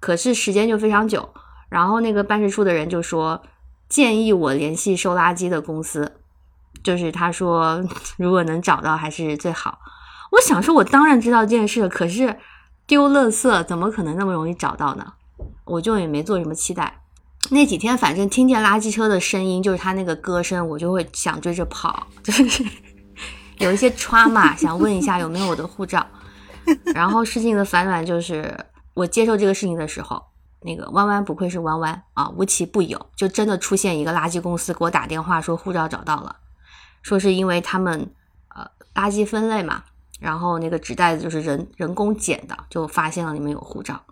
[0.00, 1.28] 可是时间就非常久，
[1.68, 3.42] 然后那个办事处的人就说
[3.88, 6.20] 建议我联系收垃圾的公司，
[6.84, 7.84] 就是他说
[8.16, 9.80] 如果能找到还是最好。
[10.30, 12.38] 我想说，我当然知道这件事，可是
[12.86, 15.14] 丢垃圾怎么可能那么容易找到呢？
[15.64, 17.00] 我就也没做什么期待。
[17.50, 22.64] 那几天反正听见垃圾车的声音，就是他那个歌声，我就会想追着跑， 就是
[23.58, 26.04] 有一些 trauma，想问一下有没有我的护照。
[26.94, 28.58] 然后事情的反转就是，
[28.94, 30.20] 我接受这个事情的时候，
[30.62, 36.34] 那个弯弯不愧是弯弯啊，无奇不有，就真的出现一个垃圾公司给我打电话说护照找到了，
[37.04, 38.10] 说是因为他们
[38.48, 39.84] 呃垃圾分类嘛，
[40.18, 44.02] 然后那个纸袋子就是人人工捡的，就发现了里面有护照。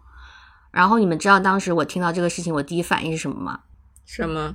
[0.70, 3.60] 然后你们知道当时我听到这个事情，我第一反应是什么吗？
[4.06, 4.54] 什么？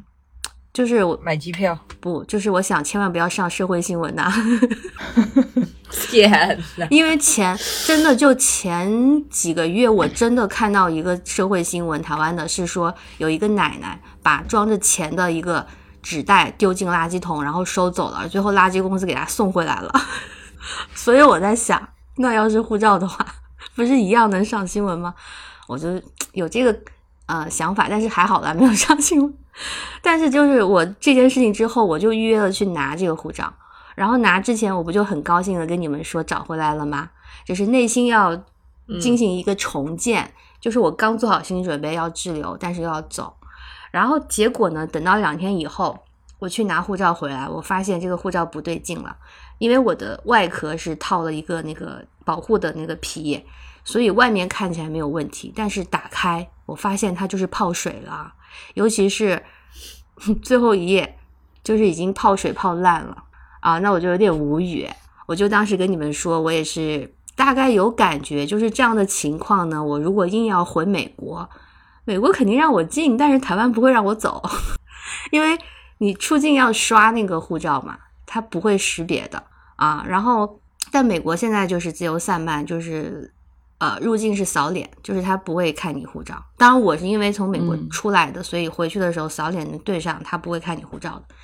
[0.71, 4.31] 就是我买机票，不，就是我想千万不要上社会新闻呐、
[5.89, 6.29] 天
[6.77, 6.87] 哪！
[6.91, 7.57] 因为前
[7.87, 15.65] 真的就前几个月，我真的看到一个社会新闻，台湾的是说有一个奶奶把装着钱的一个
[16.01, 19.91] 纸袋丢进垃圾桶，然后收走了，最后垃圾公司给他送回来了。
[20.93, 23.25] 所以我在想，那要是护照的话，
[23.75, 25.13] 不是一样能上新闻吗？
[25.67, 26.01] 我就
[26.33, 26.77] 有这个
[27.25, 29.33] 呃想法，但是还好啦，没有上新闻。
[30.01, 33.53] 但是就是我这件事情之后，我就预约了去拿这个护照。
[33.95, 37.09] 然后拿之前，我不就很高兴的跟你们说找回来了吗？
[37.45, 38.35] 就是内心要
[39.01, 43.36] 进行一个重建，就是我刚做好心理准备要滞留，但是又要走。
[43.91, 45.97] 然后结果呢，等到两天以后，
[46.39, 49.15] 我去拿护照回来，我发现这个护照不对劲了，
[49.57, 53.43] 因为我的外壳是套了一个那个保护的那个皮，
[53.83, 58.33] 所以外面看起来没有问题，但是打开我发现它就是泡水了，
[58.75, 59.41] 尤其是
[60.43, 61.17] 最后一页，
[61.63, 63.23] 就是已经泡水泡烂了。
[63.59, 64.87] 啊，那我就有点无语，
[65.25, 69.83] 我就当时跟你们说，我也是大概有感觉，就是这样的情况呢。
[69.83, 71.49] 我如果硬要回美国，
[72.07, 74.41] 美国肯定让我进，但是台湾不会让我走，
[75.29, 75.57] 因为
[75.97, 79.43] 你出境要刷那个护照嘛，它不会识别的
[79.75, 80.05] 啊。
[80.07, 80.57] 然后
[80.89, 83.33] 但美国现在就是自由散漫，就是
[83.79, 86.41] 呃，入境是扫脸，就是他不会看你护照。
[86.57, 91.35] 当然，我是因为从美国嗯出来的，所以回去的时候扫脸对上，他不会看你护照的。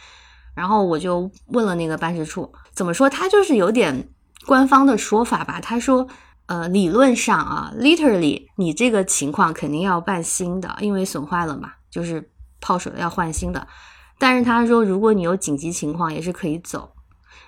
[0.55, 3.09] 然后我就问了那个办事处，怎么说？
[3.09, 4.07] 他就是有点
[4.45, 5.59] 官方的说法吧。
[5.59, 6.07] 他说，
[6.46, 12.30] 呃，理论上啊，literally，你这个情况肯定要办新的，因为损坏了嘛，就是
[12.60, 13.66] 泡水了要换新的。
[14.20, 16.91] 但是他说，如果你有紧急情况，也是可以走，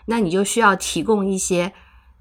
[0.06, 1.74] 那你就需要提供一些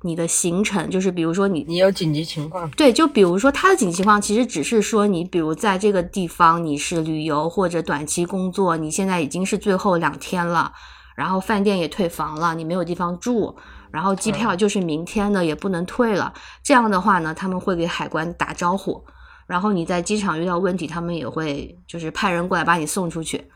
[0.02, 10.72] 你的行程，就是比如说你你有紧急情况，对，就比如说他的紧急情况，其实只是说你，比如在这个地方你是旅游或者短期工作，你现在已经是最后两天了，
[11.16, 13.56] 然后饭店也退房了，你没有地方住，
[13.94, 16.34] 然后机票就是明天的，也不能退了。
[16.64, 19.00] 这样的话呢，他们会给海关打招呼，
[19.46, 23.46] 然后你在机场遇到问题，他们也会就是派人过来把你送出去。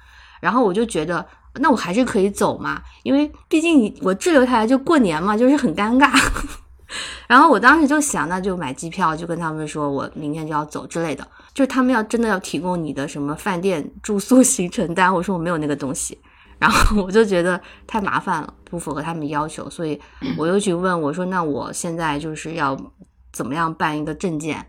[0.41, 6.09] 然后我就觉得，那我还是可以走嘛，因为毕竟你我滞留下来就过年嘛，就是很尴尬。
[7.27, 11.27] 然后我当时就想，那就买机票，就跟他们说我明天就要走之类的。
[11.53, 16.17] 就是他们要真的要提供你的什么饭店住宿 行程单，我说我没有那个东西。
[16.59, 20.01] 然后我就觉得太麻烦了，不符合他们要求，所以
[20.37, 22.77] 我又去问我说，那我现在就是要
[23.33, 24.67] 怎么样办一个证件？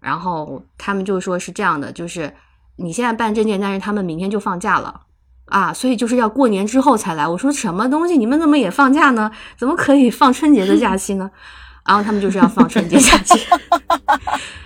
[0.00, 2.32] 然后他们就说是这样的，就是
[2.76, 5.02] 你现在办证件，但是他们明天就放假了。
[5.46, 7.28] 啊，所以就是要过年之后才来。
[7.28, 8.16] 我说什么东西？
[8.16, 9.30] 你们怎么也放假呢？
[9.58, 11.30] 怎么可以放春节的假期呢？
[11.86, 13.38] 然后他们就是要放春节假期，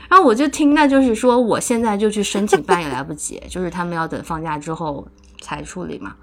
[0.08, 5.04] 然后我就听，那就是说我现在就去申请办也来不及，就是他们要等放假之后
[5.40, 6.14] 才处理嘛，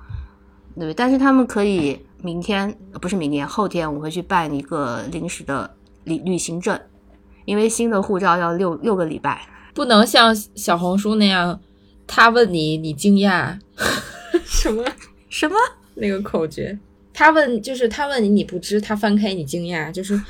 [0.80, 0.94] 对。
[0.94, 6.80] 但是他们可以明天不是明天，后天我会去办一个临时的旅旅行证，
[7.46, 9.48] 因为新的护照要六六个礼拜。
[9.74, 11.60] 不能像小红书那样，
[12.08, 13.60] 他问你，你惊讶，
[14.46, 14.84] 什么
[15.30, 15.56] 什么？
[15.96, 16.80] 那个口诀？
[17.14, 20.22] 他问就是他问你，你不知，他翻开你惊讶，就是啊，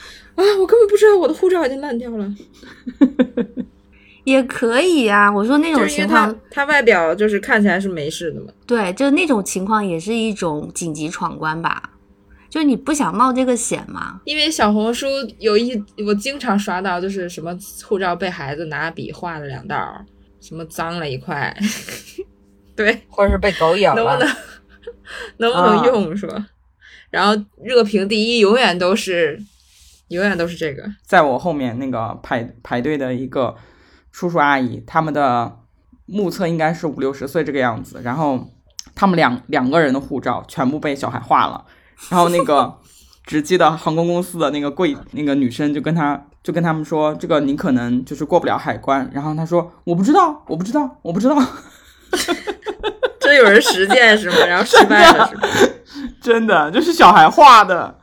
[0.60, 2.36] 我根本不知道我的护照已经烂掉了。
[4.26, 8.48] 也可以啊、我说那种就是因为情况他，他外表就是看起来是没事的嘛。
[8.68, 11.92] 对，就那种情况也是一种紧急闯关吧，
[12.50, 14.20] 就是你不想冒这个险嘛。
[14.26, 15.08] 因为小红书
[15.40, 17.56] 有一，我经常刷到，就是什么
[17.88, 20.04] 护照被孩子拿笔画了两道儿，
[20.42, 21.56] 什么脏了一块，
[22.76, 24.36] 对，或者是被狗咬了 能不能，
[25.38, 26.48] 能不能用是吧？
[27.12, 29.40] 然后热评第一永远都是，
[30.08, 30.84] 永远都是这个。
[31.04, 33.56] 在我后面那个排排队的一个
[34.18, 35.60] 叔叔阿姨，他们的
[36.06, 38.48] 目测应该是五六十岁这个样子，然后
[38.96, 41.66] 他们两两个人的护照全部被小孩画了，
[42.10, 42.78] 然后那个
[43.28, 51.36] 直机的航空公司的那个柜那个女生就跟他就跟他们说，这个你可能就是过不了海关，然后他说我不知道，我不知道，我不知道，
[53.20, 54.38] 这有人实践是吗？
[54.48, 55.42] 然后失败了是吗？
[56.24, 58.00] 真的就是小孩画的，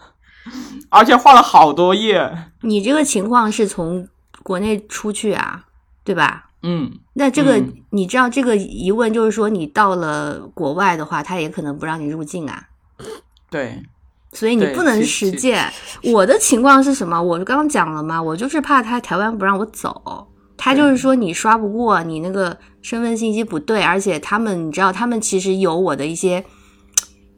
[0.90, 4.06] 而且画了好多页，你这个情况是从
[4.42, 5.64] 国内出去啊，
[6.04, 6.50] 对吧？
[6.62, 12.68] 嗯，那这个、嗯你知道这个疑问就是说，你到了国外的话，他也可能不让你入境啊，
[13.50, 13.82] 对，
[14.32, 15.70] 所以你不能实践。
[16.04, 17.20] 我的情况是什么？
[17.20, 20.28] 我刚刚讲了嘛，我就是怕他台湾不让我走。
[20.56, 26.44] 他就是说你刷不过，你那个身份信息不对，而且他们你知道，他们其实有我的一些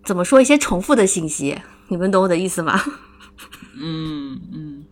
[0.05, 1.59] 怎么说一些重复的信息，
[1.89, 2.79] 你们懂我的意思吗？
[3.81, 4.85] 嗯 嗯，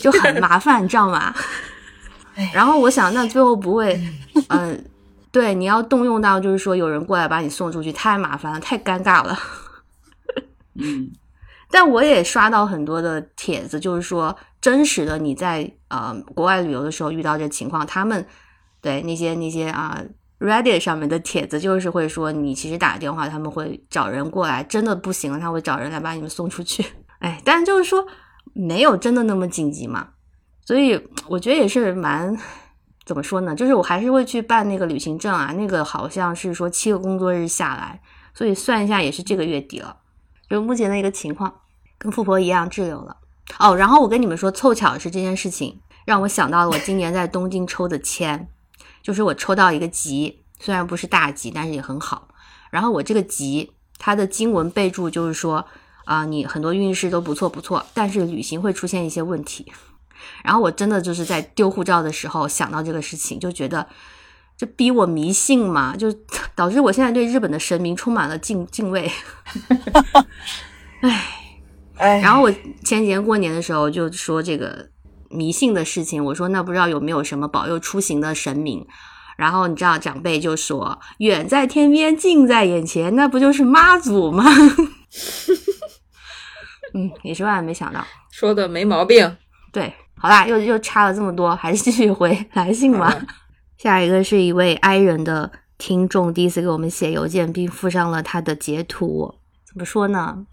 [0.00, 1.34] 就很麻烦，你知道吗？
[2.52, 4.00] 然后我想，那最后不会，
[4.48, 4.84] 嗯、
[5.30, 9.38] 对，你要动用到就是说有人过来把你送出去，太麻烦了，太尴尬了。
[10.74, 11.10] 嗯，
[11.70, 18.26] 但我也刷到很多的帖子，就是说真实的你在呃国外旅游的时候遇到这情况，他们
[18.80, 20.02] 对那些那些啊、
[20.38, 26.84] Reddit 上面的帖子，就是会说你其实打电话，他们会找人过来，真的不行了，他会找人来把你们送出去。
[27.20, 28.06] 哎，但就是说
[28.54, 30.08] 没有真的那么紧急嘛，
[30.72, 30.98] 所以
[31.28, 32.34] 我觉得也是蛮
[33.04, 38.00] 怎么说呢，就是我还是会去办那个旅行证啊，那个好像是说七个工作日下来，
[38.32, 39.98] 所以算一下也是这个月底了。
[40.48, 41.52] 就目前的一个情况，
[41.98, 43.18] 跟富婆一样滞留了。
[43.58, 48.48] 哦，然后我跟你们说，凑巧是这件事情让我想到了我今年在东京抽的签，
[49.02, 52.28] 就是我抽到一个吉，虽然不是大吉，但是也很好。
[52.70, 55.66] 然后我这个吉，它的经文备注就是说
[56.06, 59.70] 啊、你很多运势都不错不错，但是旅行会出现一些问题。
[60.44, 63.86] 然后我真的就是在丢护照的时候想到这个事情，就觉得
[64.56, 66.12] 这逼我迷信嘛，就
[66.54, 69.10] 导致我现在对日本的神明充满了敬敬畏。
[71.96, 72.50] 哎，然后我
[72.84, 74.88] 前几天过年的时候就说这个
[75.30, 78.86] 迷信的事情，我说那不知道有没有什么保佑出行的神明。
[79.38, 84.44] 然后你知道长辈就说远在天边近在眼前，那不就是妈祖吗？
[86.94, 88.04] 嗯，也是万万没想到。
[88.30, 89.36] 说的没毛病。
[89.72, 93.12] 对，好啦，又又插了这么多，还是继续回来信吧。
[93.76, 99.34] 下一个是一位 i 人的听众，第一次给我们写邮件，并附上了他的截图。
[99.64, 100.46] 怎么说呢？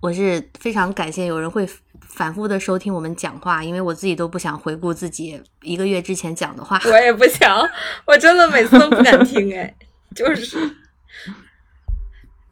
[0.00, 1.66] 我是非常感谢有人会
[2.02, 6.78] 反复的收听我们讲话，因为我自己都不想回顾自己一个月之前讲的话。
[6.84, 7.66] 我也不想，
[8.04, 9.74] 我真的每次都不敢听，哎，
[10.14, 10.58] 就是，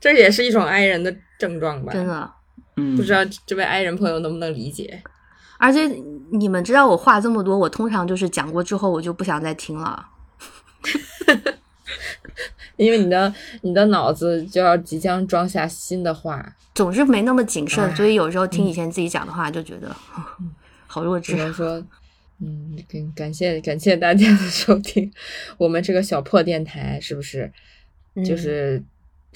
[0.01, 1.93] 这也是一种 i 人的症状吧？
[1.93, 2.33] 真，的，
[2.77, 5.03] 嗯，不知道这位 i 人朋友能不能理解？
[5.59, 5.87] 而且
[6.31, 10.09] 你们知道我话这么多，我通常就是讲过之后我就不想再听了。
[12.77, 13.33] 因为你的
[13.63, 19.97] 你的脑子就要即将装下新的话，总是没那么谨慎，哎所以有时候听以前自己讲的话就觉得、
[20.87, 21.33] 好弱智。
[21.33, 21.83] 只能说，
[22.39, 25.11] 嗯，感感谢感谢大家的收听，
[25.57, 27.51] 我们这个小破电台是不是
[28.17, 28.85] 就嗯是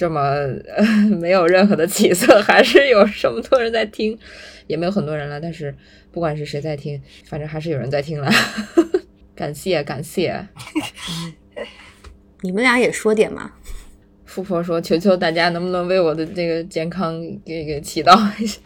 [0.01, 0.82] 这么、呃、
[1.20, 4.18] 没有任何的起色，还是有这么多人在听，
[4.66, 5.76] 也没有很多人了，但是
[6.11, 8.32] 不管是谁在听，反正还是有人在听了，
[9.36, 10.48] 感 谢感谢。
[12.40, 13.53] 你们俩也说点嘛。
[14.24, 18.59] 富婆说：“求求大家，能不能为我的这个健康给给祈祷一下？”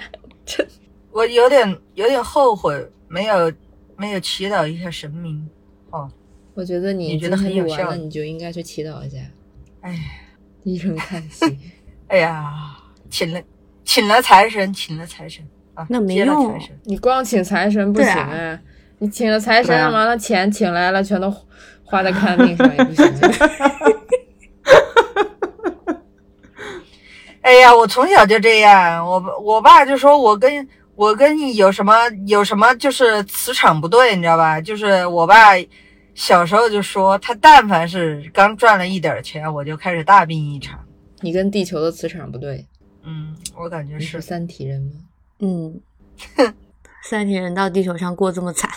[0.47, 0.65] 这
[1.11, 3.53] 我有点有点后悔，没有
[3.97, 5.49] 没有祈祷一下神明。
[5.91, 6.09] 哦，
[6.55, 9.19] 我觉得你你觉得很有效天录完了，你就应该去祈祷一下。
[9.81, 9.99] 哎，
[10.65, 11.57] 一声叹息。
[12.09, 12.53] 哎呀，
[13.09, 13.41] 请了
[13.85, 16.79] 请了财神，请了财神啊，那没用财神。
[16.85, 18.59] 你光请财神不行！
[18.99, 21.33] 你请了财神，完了钱请来了，全都
[21.83, 23.31] 花在看病上也不行啊。
[27.43, 31.95] 哎呀，我从小就这样，我我爸就说我跟我跟你有什么
[32.27, 34.61] 有什么就是磁场不对，你知道吧？
[34.61, 35.51] 就是我爸
[36.15, 40.79] 小时候就说，他但凡是刚赚了一点钱，我就开始大病一场。
[41.21, 42.67] 你跟地球的磁场不对，
[43.03, 44.21] 嗯，我感觉是是。
[44.21, 44.93] 三体人吗？
[45.41, 45.81] 嗯，
[47.03, 48.71] 三体人到地球上过这么惨，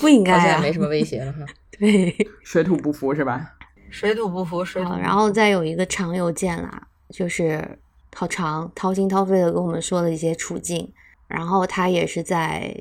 [0.00, 0.66] 不应该啊好像也。
[0.68, 1.40] 没什么威胁了哈。
[1.78, 2.14] 对，
[2.44, 3.54] 水土不服是吧？
[3.90, 5.00] 水土不服，水土不，服。
[5.00, 7.78] 然后再有一个长邮件啦，就是
[8.14, 10.92] 好长，掏心掏肺的跟我们说了一些处境，
[11.28, 12.74] 然后他也是在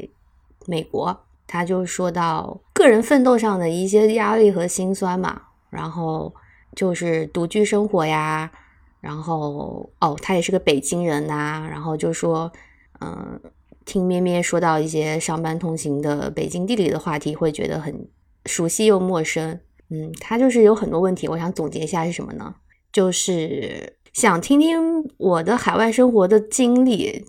[0.65, 6.33] 美国，他就说到个人奋斗上的一些压力和辛酸嘛，然后
[6.77, 8.49] 就是独居生活呀，
[9.01, 12.49] 然后哦，他也是个北京人呐、然后就说，
[13.01, 13.37] 嗯、
[13.83, 18.07] 听咩咩说到一些上班通行的北京地理的话题，会觉得很
[18.45, 19.59] 熟悉又陌生。
[19.89, 22.55] 嗯，他就是有很多问题，我想总结一下是什么呢？
[22.93, 27.25] 就是想听听我的海外生活的经历，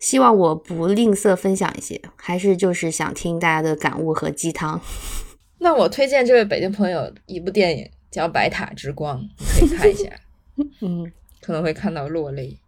[0.00, 4.80] 希望我不吝啬分享一些，还是就是想听大家的感悟和鸡汤。
[5.58, 9.20] 那我推荐这位北京朋友一部电影，叫《白塔之光》，
[9.60, 10.10] 你可以看一下，
[10.80, 12.58] 嗯可能会看到落泪，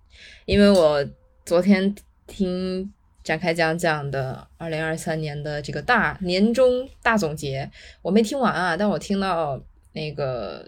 [0.44, 1.04] 因为我
[1.44, 1.94] 昨天
[2.26, 2.92] 听
[3.24, 7.70] 展开讲讲的二零二三年的这个大年终大总结，
[8.02, 9.58] 我没听完啊，但我听到
[9.92, 10.66] 那个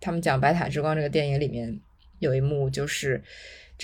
[0.00, 1.80] 他们讲《白塔之光》这个电影里面
[2.20, 3.22] 有一幕，就是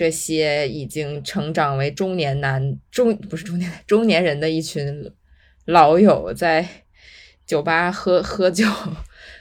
[0.00, 5.12] 这些已经成长为中年男中不是中年中年人的一群
[5.66, 6.66] 老友在
[7.44, 8.64] 酒吧喝喝酒，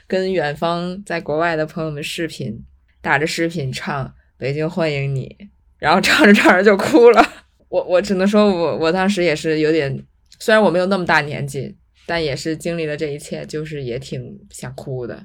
[0.06, 2.62] 跟远方在国外的朋友们视频，
[3.00, 4.06] 打着视频唱
[4.36, 5.34] 《北京欢迎你》，
[5.78, 7.26] 然后唱着唱着就哭了。
[7.70, 10.04] 我我只能说我我当时也是有点，
[10.38, 15.24] 虽然我没有那么大年纪，但也是经历了这一切，就是也挺想哭的。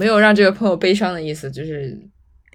[0.00, 1.96] 没有让这位朋友悲伤的意思，就是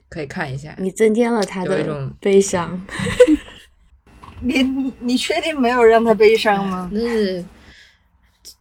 [0.09, 0.75] 可以看一下。
[0.79, 2.85] 你增添了他的有一种悲伤。
[4.41, 6.89] 你你你确定没有让他悲伤吗？
[6.93, 7.43] 那是，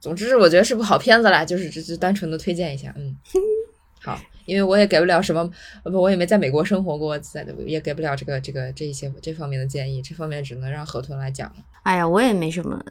[0.01, 3.17] 总之我觉得是部好片子啦，就是只是单纯的推荐一下，嗯，
[4.03, 5.49] 好，因为我也给不了什么，
[5.85, 11.57] 呃不，我也没在美国生活过，在也给不了这个这个这一些这方面的建议，这方面只能让河豚来讲了。
[11.85, 12.85] 哎呀，我也没什么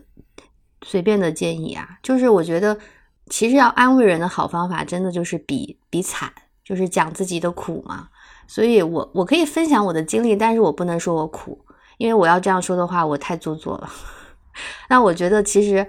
[0.86, 2.78] 随便的建议啊，就是我觉得
[3.30, 6.32] 其实要安慰人的好方法，真的就是比比惨，
[6.64, 8.08] 就是讲自己的苦嘛。
[8.48, 11.60] 所以我我可以分享我的经历，但是我不能说我苦，
[11.98, 13.89] 因为我要这样说的话，我太做作了。
[14.89, 15.86] 那我觉得其实，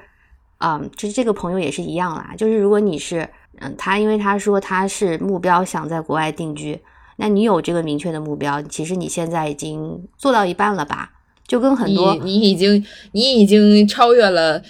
[0.59, 3.29] 嗯，就是这个朋友也是一样啦，就是如果你是，
[3.61, 6.81] 嗯，他因为他说他是目标想在国外定居，
[7.17, 11.13] 那你有这个明确的目标，其实你现在已经做到一半了吧？
[11.47, 14.63] 就跟很多你你已经你已经超越了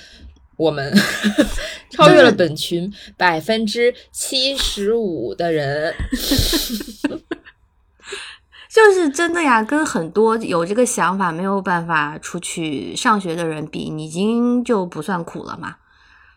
[0.56, 0.94] 我们，
[1.90, 5.94] 超越了本群百分之七十五的人。
[8.78, 15.74] 就是真的呀，跟很多有这个想法没有办法出去上学的人比，你已经就不算苦了嘛。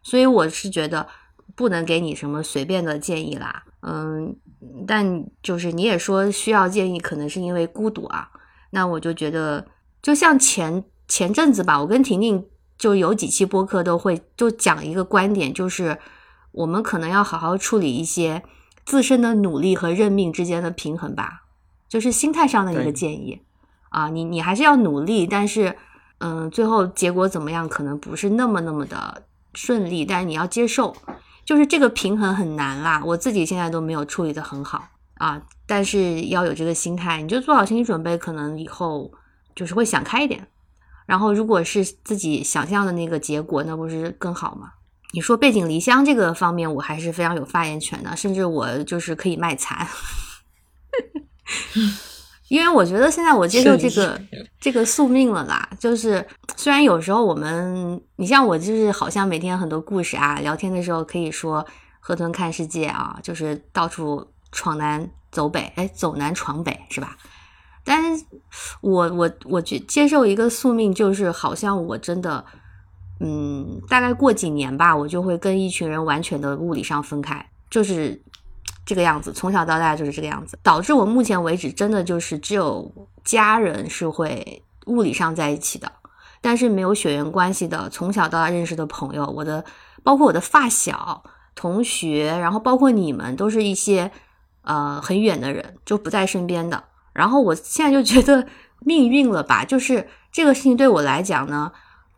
[0.01, 1.07] 所以我是觉得
[1.55, 4.35] 不能给你什么随便的建议啦，嗯，
[4.87, 8.31] 但就是你也说需要建议，可能是因为孤独啊。
[8.71, 9.67] 那我就觉得，
[10.01, 12.43] 就像前前阵子吧，我跟婷婷
[12.75, 15.99] 就有几期播客都会就讲一个观点，就是
[16.53, 18.41] 我们可能要好好处理一些
[18.83, 21.40] 自身的努力和认命之间的平衡吧，
[21.91, 23.41] 就是心态上的一个建议
[23.89, 24.07] 啊。
[24.07, 25.75] 你你还是要努力，但是
[26.19, 29.23] 嗯，最后结果怎么样，可能不是那么那么的
[29.53, 30.95] 顺利，但是你要接受，
[31.43, 33.03] 就是这个平衡很难啦。
[33.05, 39.11] 我自己现在都没有处理的很好啊，但是要有这个心态，你就做好心理准备，可能以后
[39.53, 40.47] 就是会想开一点。
[41.07, 44.71] 然后，如果是自己想象的那个结果，那不是更好吗？
[45.13, 49.85] 你说背井离乡这个方面，我还是非常有发言权的，甚至我就是可以卖惨，
[52.47, 54.21] 因为我觉得现在我接受这个
[54.59, 55.69] 这个宿命了啦。
[55.79, 56.25] 就是
[56.57, 61.65] 虽然有时候我们，你像我，就是好像每天很多故事啊，聊天的时候可以说
[61.99, 67.15] 河豚看世界啊，就是到处闯南走北，哎，走南闯北是吧？
[67.83, 68.25] 但是
[68.81, 72.45] 我我我觉接受一个宿命，就是好像我真的，
[73.19, 78.21] 嗯，大概过几年吧，我就会跟一群人完全的物理上分开，就是
[78.91, 85.89] 这个样子，从小到大就是这个样子，导致我目前为止真的就是只有家人是会物理上在一起的，
[86.41, 89.63] 但是没有血缘关系的，从小到大认识的朋友，我的
[90.03, 91.23] 包括我的发小、
[91.55, 94.11] 同学，然后包括你们，都是一些
[94.63, 96.83] 呃很远的人，就不在身边的。
[97.13, 98.45] 然后我现在就觉得
[98.81, 101.71] 命运了吧，就是这个事情对我来讲呢，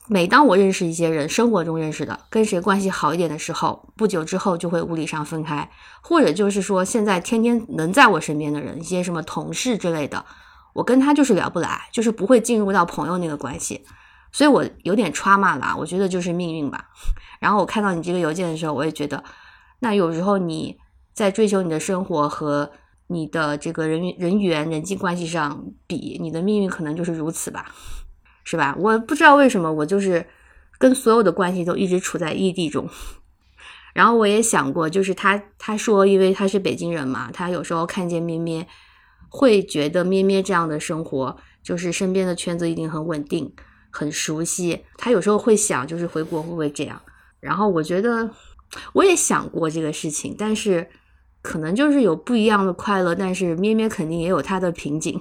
[0.09, 5.69] 每当我认识一些人，生活中认识的，跟谁关系好一点的时候，不久之后就会物理上分开，
[6.01, 10.25] 或者就是说现在天天能在我身边的人，一些什么同事之类的，
[10.73, 13.85] 我跟他就是聊不来，就是不会进入到朋友那个关系，
[14.33, 16.89] 所以我有点 trauma 啦，我觉得就是命运吧。
[17.39, 19.23] 然后我看到你这个邮件的时候，我也觉得，
[19.79, 20.77] 那有时候你
[21.13, 22.71] 在追求你的生活和
[23.07, 27.65] 你的这个人人缘、人际关系上比，你的命运可能就是如此吧，
[28.43, 28.75] 是吧？
[28.77, 30.25] 我不知道为什么，我就是
[30.77, 32.89] 跟所有的关系都一直处在异地中。
[33.93, 38.67] 然后我也想过，就是他他说，因为他是北京人嘛，他有时候看见咩咩，
[39.29, 43.53] 会觉得咩咩这样的生活，就是身边的圈子一定很稳定、
[43.89, 44.85] 很熟悉。
[44.97, 47.01] 他有时候会想，就是回国会不会这样？
[47.39, 48.29] 然后我觉得
[48.93, 50.89] 我也想过这个事情，但是。
[51.43, 55.19] 可能就是有不一样的快乐，但是咩咩肯定也有他的瓶颈，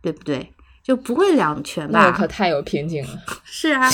[0.00, 0.54] 对不对？
[0.82, 2.06] 就不会两全吧？
[2.06, 3.22] 那可太有瓶颈了。
[3.44, 3.88] 是啊，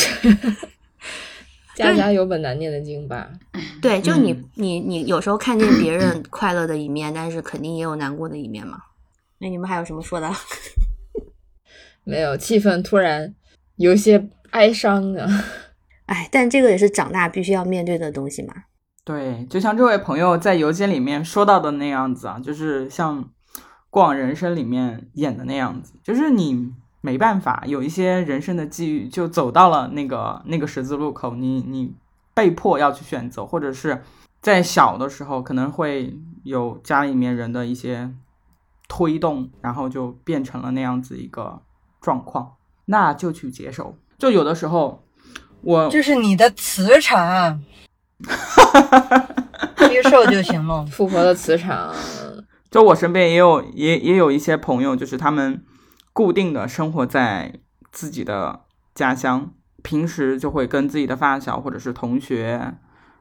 [1.77, 3.29] 家家有本难念的经吧？
[3.81, 8.79] 对，就你、嗯你你有时候看见别人快乐的一面，但是肯定也有难过的一面嘛。
[9.39, 10.29] 那你们还有什么说的？
[12.05, 13.35] 没有，气氛突然
[13.77, 15.45] 有些哀伤啊。
[16.07, 18.55] 哎，但这个也是长大必须要面对的东西嘛。
[19.05, 23.23] 对，就像这位朋友在邮件里面说到的那样子啊，就是像
[23.99, 31.93] 《过往人生》里面演的那样子，就是你没办法，有一些人生的际遇就走到了那个那个十字路口，你你
[32.33, 34.05] 被迫要去选择，或者是
[34.41, 38.13] 在小的时候可能会有家里面人的一些
[38.87, 41.61] 推动，然后就变成了那样子一个
[42.01, 42.53] 状况，
[42.85, 43.99] 那就去接受。
[44.17, 45.03] 就有的时候
[45.63, 47.61] 我就是你的磁场，
[49.91, 50.87] 接受就行了。
[50.87, 51.93] 富婆的磁场，
[52.71, 55.65] 就我身边也有也也有一些朋友，就是他们
[56.13, 57.61] 固定的生活在
[57.91, 58.65] 自己的
[58.95, 59.53] 家乡，
[59.83, 62.75] 平时就会跟自己的发小或者是同学、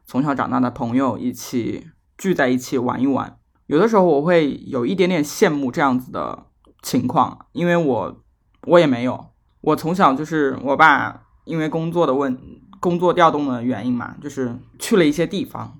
[0.05, 1.87] 从小长大的朋友一起
[2.17, 3.37] 聚在一起玩一玩。
[3.67, 6.47] 有的时候我会有一点点羡慕这样子的
[6.81, 8.23] 情况，因为我
[8.63, 9.27] 我也没有，
[9.61, 12.37] 我从小就是我爸因为工作的问
[12.79, 15.79] 工作调动的原因嘛，就是去了一些地方。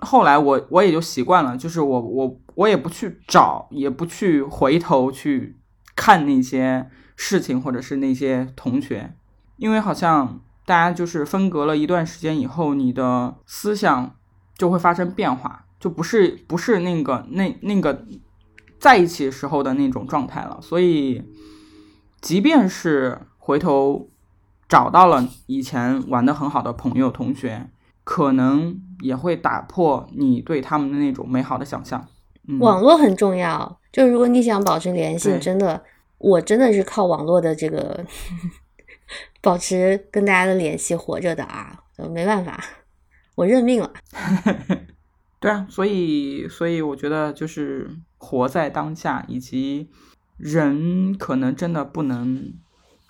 [0.00, 5.56] 后来我我也就习惯了，就是我我我也不去找，也不去回头去
[5.96, 9.14] 看那些事情或者是那些同学，
[9.56, 14.16] 因为好像大家就是分隔了一段时间以后，你的思想
[14.58, 18.04] 就会发生变化，就不是不是那个那那个
[18.78, 20.58] 在一起时候的那种状态了。
[20.60, 21.22] 所以，
[22.20, 24.08] 即便是回头
[24.68, 27.70] 找到了以前玩的很好的朋友同学，
[28.02, 32.02] 可能也会打破你对他们的那种美好的想象。
[32.48, 35.84] 嗯、网络很重要，就如果你想保持联系，真的，
[36.18, 38.04] 我真的是靠网络的这个
[39.42, 42.64] 保持跟大家的联系活着的啊，呃没办法，
[43.34, 43.92] 我认命了。
[45.38, 49.90] 对啊，所以所以我觉得就是活在当下，以及
[50.38, 52.54] 人可能真的不能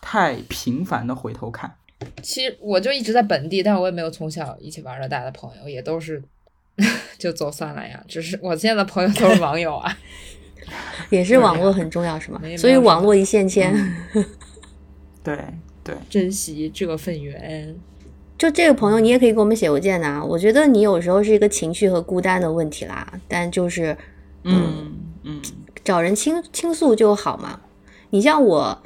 [0.01, 1.77] 太频繁的回头看。
[2.23, 6.23] 其实我就一直在本地，但我也没有从小一起玩到大的朋友，也都是
[7.19, 8.03] 就走散了呀。
[8.09, 9.97] 只是我现在的朋友都是网友啊。
[11.11, 12.41] 也是网络很重要，是吗？
[12.57, 13.75] 所以网络一线牵。
[15.23, 15.39] 对，
[15.83, 17.77] 对，珍惜这份缘。
[18.39, 23.97] 就这个朋友，你也可以给我们写邮件呐、我觉得你有时候是一个情绪和孤单的问题啦，但就是
[24.43, 25.41] 嗯嗯
[25.85, 27.61] 找人倾倾诉就好嘛。
[28.11, 28.83] 你像我，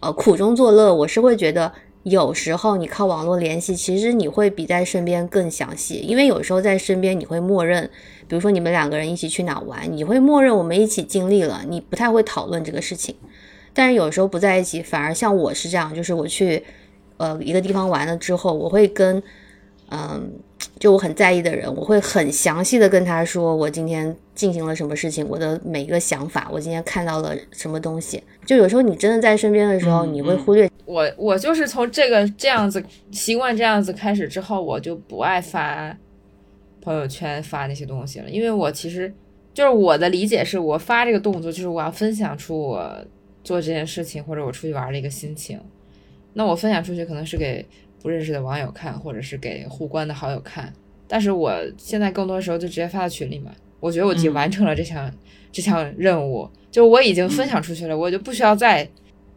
[0.00, 1.72] 呃，苦中作乐，我是会觉得
[2.04, 7.90] 有时候你靠网络联系，其实你会比在身边更详细，因为有时候在身边你会默认，
[8.28, 13.14] 比如说你们两个人一起去哪玩，你会默认我们一起经历了，你不太会讨论这个事情。
[13.72, 16.62] 但是有时候不在一起，反而像我是这样，就是我去
[17.16, 19.22] 呃一个地方玩了之后，我会跟
[19.88, 20.30] 嗯，
[20.84, 28.22] 就我很在意的人，我会很详细的跟他说我今天进行了什么事情，我的每一个想法，我今天看到了什么东西。
[28.44, 30.70] 就有时候你真的在身边的时候，嗯你会嗯忽略。
[30.84, 35.96] 我我就是从这个这样子习惯这样子开始之后，我就不爱发
[36.82, 39.10] 朋友圈发那些东西了，因为我其实
[39.54, 42.94] 就是我的理解是我发这个动作就是我要分享出我
[43.42, 45.58] 做这件事情或者我出去玩的一个心情。
[46.34, 47.64] 那我分享出去可能是给
[48.04, 50.70] 不认识的网友看，或者是给互关的好友看，
[51.08, 53.50] 但是我现在更多时候就直接发到群里嘛。
[53.80, 55.10] 我觉得我已经嗯完成了这项、
[55.50, 58.86] 这项任务，就我已经分享出去了，我就不需要再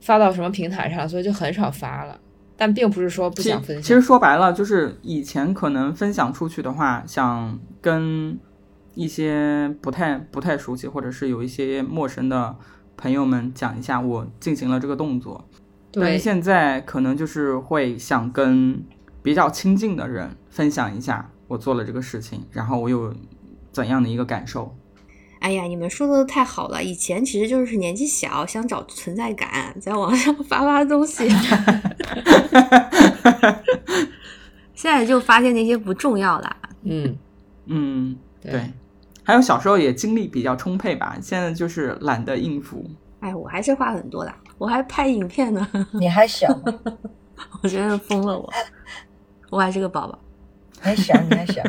[0.01, 2.19] 发到什么平台上，所以就很少发了。
[2.57, 3.81] 但并不是说不想分享。
[3.81, 8.37] 其实说白了，就是以前可能分享出去的话，想跟
[8.95, 12.53] 一些不太不太熟悉，或者是有一些陌生的
[12.97, 15.47] 朋友们讲一下我进行了这个动作。
[15.99, 18.83] 但对是现在可能就是会想跟
[19.21, 23.13] 比较亲近的人分享一下我做了这个事情，然后我有
[23.71, 24.75] 怎样的一个感受。
[25.39, 26.83] 哎呀，你们说的都太好了。
[26.83, 31.27] 以前其实就是年纪小，想找存在感，在网上 发发东西。
[34.73, 36.57] 现在就发现那些不重要啦。
[36.83, 37.15] 嗯，
[37.65, 38.71] 嗯，对对。
[39.23, 42.89] 还有小时候也精力比较充沛吧，现在就是懒得应付。
[43.19, 45.67] 哎，我还是话很多的，我还拍影片呢。
[45.93, 46.79] 你还小吗？
[47.61, 48.53] 我真的疯了我，
[49.49, 50.19] 我还是个宝宝，
[50.79, 51.61] 还小，你还小，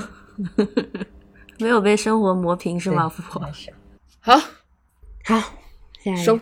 [1.58, 3.08] 没有被生活磨平是吗？
[3.08, 3.72] 富婆你还小。
[4.20, 4.36] 好，
[5.24, 5.52] 好，
[6.02, 6.38] 下一收。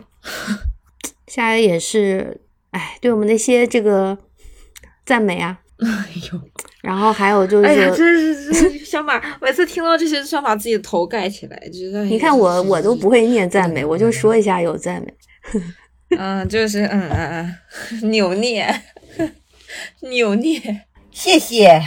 [1.27, 2.41] 下来也是，
[2.71, 4.17] 哎，对我们那些这个
[5.05, 6.41] 赞美啊，哎呦，
[6.87, 15.13] 然后还有就是，哎呀，真是真是想把每次听到这些，就想把自己的头盖起来，觉得你看我我都不，会念赞美，我就说一下有赞美。
[16.17, 17.55] 嗯，就是嗯嗯
[17.91, 18.73] 嗯，扭捏，
[19.99, 21.81] 扭捏，谢谢。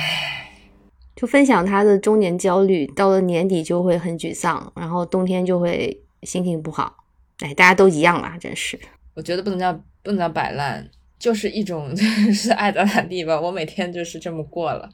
[1.16, 6.94] 就分享他的中年焦虑，到了年底就会很沮丧，然后冬天就会心情不好。
[7.38, 8.78] 哎，大家都一样啦，真是。
[9.14, 9.72] 我觉得不能叫
[10.02, 10.86] 不能叫摆烂，
[11.20, 11.96] 就是一种
[12.34, 13.40] 是爱咋咋地吧。
[13.40, 14.90] 我每天就是这么过了，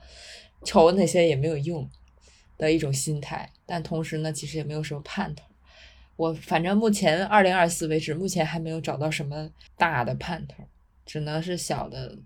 [0.65, 1.89] 求那些也没有用
[2.59, 3.51] 的一种心态。
[3.65, 5.45] 但同时呢，其实也没有什么盼头。
[6.17, 10.65] 我反正目前二零二四为止，目前还没有找到什么大的盼头，
[11.05, 12.19] 只能是小的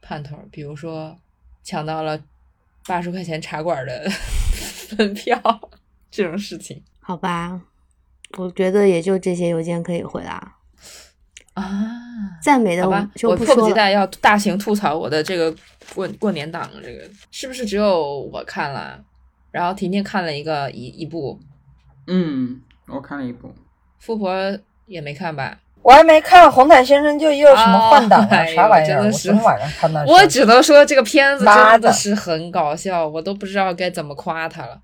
[0.00, 1.18] 盼头，比如说
[1.62, 2.22] 抢到了
[2.86, 4.08] 八十块钱茶馆的
[4.96, 5.40] 门票
[6.10, 7.60] 这种事情好吧，
[8.38, 10.58] 我觉得也就这些邮件可以回答。
[11.54, 11.64] 啊。
[12.42, 13.60] 赞美的好吧，就我不说了。
[13.60, 15.54] 迫不及待要大型吐槽我的这个
[15.94, 18.98] 过过年档，这个是不是只有我看了？
[19.50, 21.38] 然后婷婷看了一个一一部，
[22.06, 23.52] 嗯，我看了一部。
[23.98, 24.34] 富婆
[24.86, 25.58] 也没看吧？
[25.82, 28.20] 我还没看《红毯先生》，就又有什么换档
[28.54, 28.96] 啥玩意儿？
[28.96, 30.02] 真的是我昨天晚上看到。
[30.06, 34.80] 我只能说这个片子真的是很搞笑，我都不知道该怎么夸他了。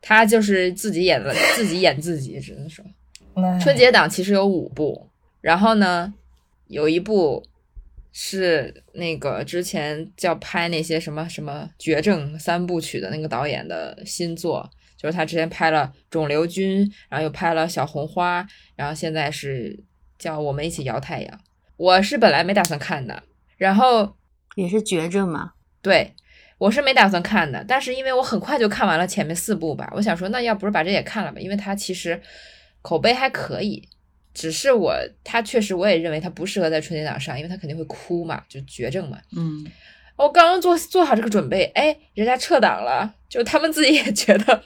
[0.00, 2.84] 他就是自己演的，自己演自己，只能说。
[3.34, 5.08] 哎春节档其实有五部，
[5.42, 6.14] 然后呢，
[6.68, 7.44] 有一部
[8.12, 18.42] 是那个之前叫拍那些什么什么绝症三部曲的那个导演的新作，就是他之前拍了《肿瘤君》，然后又拍了《小红花》，
[18.76, 19.78] 然后现在是
[20.18, 21.36] 叫《我们一起摇太阳》。
[21.76, 23.22] 我是本来没打算看的，
[23.56, 24.16] 然后
[24.54, 25.54] 也是绝症嘛。
[25.80, 26.14] 对，
[26.58, 32.20] 我是没打算看的，但是因为我很快就看完了前面四部吧，我想说那要不是把这也看了吧，因为它其实
[32.82, 33.88] 口碑还可以，
[34.34, 39.18] 只是我他确实我也认为他不适合在春节档上，因为他肯定会哭嘛，就绝症嘛。
[39.36, 39.66] 嗯，
[40.16, 44.62] 我刚刚做做好这个准备，哎，人家撤档了，就他们自己也觉得，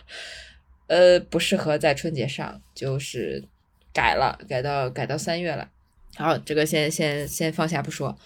[0.86, 3.44] 呃，不适合在春节上，就是
[3.92, 5.68] 改了，改到改到三月了。
[6.16, 8.16] 好，这个先先先放下不说。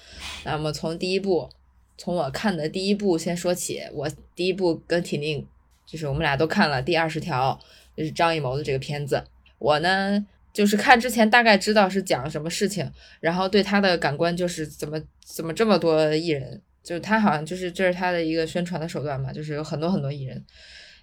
[0.45, 1.51] 那么从第一部，
[1.97, 3.83] 从我看的第一部先说起。
[3.93, 5.45] 我第一部跟婷婷，
[5.85, 7.59] 就是我们俩都看了《第二十条》，
[7.97, 9.25] 就是张艺谋的这个片子。
[9.59, 12.91] 我呢，就是看之前大概知道是讲什么事情，
[13.21, 20.45] 然后对他的感官就是怎么怎么这么多艺人，就是他好像就是这是他的一个宣传的手段嘛，就是有很多很多艺人，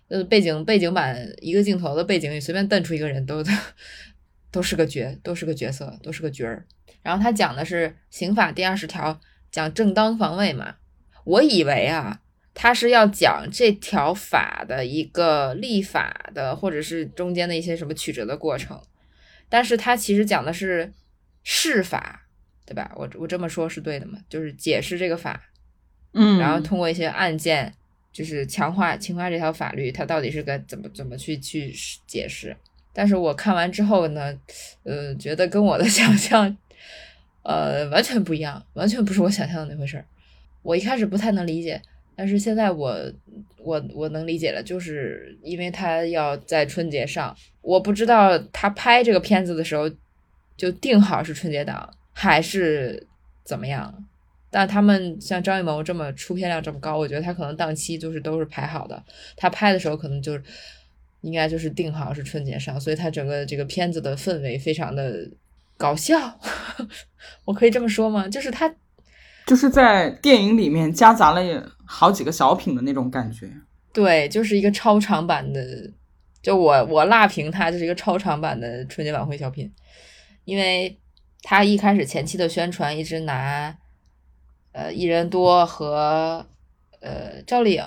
[0.10, 3.43] 呃，背景背景板一个镜头的背景里随便瞪出一个人都
[4.52, 6.66] 都是个角，都是个角色，都是个角儿。
[7.02, 9.20] 然后他讲的是刑法第二十条，
[9.50, 10.76] 讲正当防卫嘛，
[11.24, 12.20] 我以为啊，
[12.54, 18.82] 他是要讲这条法的一个立法的，或者是中间的一些什么曲折的过程，
[19.50, 20.91] 但是它其实讲的是
[21.43, 22.28] 释法，
[22.66, 22.91] 对吧？
[22.95, 24.20] 我我这么说是对的吗？
[24.30, 25.41] 就是解释这个法，
[26.14, 27.74] 嗯，然后通过一些案件，
[28.12, 31.74] 就是强化强化这条法律，它到底是该怎么怎么去去
[32.06, 32.56] 解释。
[32.91, 34.38] 但是我看完之后呢，
[34.84, 36.58] 呃，觉得跟我的 想象，
[37.43, 40.06] 呃，完全不一样，完全不是我想象的那回事儿。
[40.64, 41.82] 我一开始不太能理解，
[42.16, 43.14] 但是现在我
[43.58, 47.34] 我我能理解了，就是因为他要在春节上，
[47.68, 49.89] 我不知道他拍这个片子的时候
[50.55, 53.05] 就定好是春节档还是
[53.43, 53.93] 怎么样。
[54.49, 59.03] 但他们像张艺谋这么出片量这么高，我觉得他可能档期就是都是排好的，
[59.36, 60.43] 他拍的时候可能就是。
[61.22, 65.28] 应该就是定好是春节上，所以他整个这个片子的氛围非常的
[65.76, 66.39] 搞笑，
[67.43, 68.28] 我可以这么说吗？
[68.28, 68.72] 就是他
[69.47, 71.41] 就是在电影里面夹杂了
[71.84, 73.49] 好几个小品的那种感觉。
[73.91, 75.91] 对，就是一个超长版的，
[76.48, 79.70] 就我我辣评它就是一个超长版的春节晚会小品，
[80.45, 80.98] 因为
[81.41, 83.76] 他一开始前期的宣传一直拿
[84.72, 86.48] 呃一人多和
[87.02, 87.84] 呃赵丽颖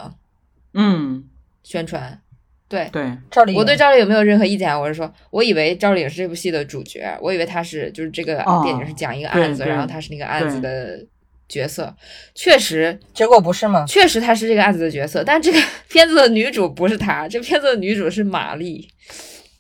[0.75, 1.25] 嗯
[1.63, 2.21] 宣传。
[2.69, 4.79] 对对，赵丽颖，我对赵丽颖没有任何意见。
[4.79, 11.03] 我是说，我以为赵丽颖是这部戏的主角，我以为她是就是这个哦电影是讲一个案子，然后她是那个案子的
[11.51, 11.95] 角色。
[12.35, 13.85] 确实，结果不是吗？
[13.87, 18.89] 确实她是这个案子的角色，但这个 片子的女主不是她，这片子的女主是玛丽。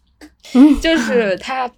[0.80, 1.70] 就是她，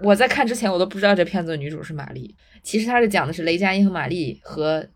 [0.00, 2.34] 我在看之前我都不知道这片子的女主是玛丽。
[2.64, 4.88] 其实她是讲的是雷佳音和玛丽和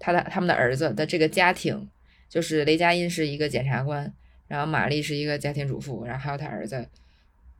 [0.00, 1.88] 他的他们的儿子的这个家庭，
[2.28, 4.12] 就是雷佳音是一个检察官。
[4.46, 6.86] 然后玛丽是一个家庭主妇，然后还有他儿子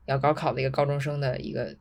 [0.04, 1.74] 要高考的一个高中生的一个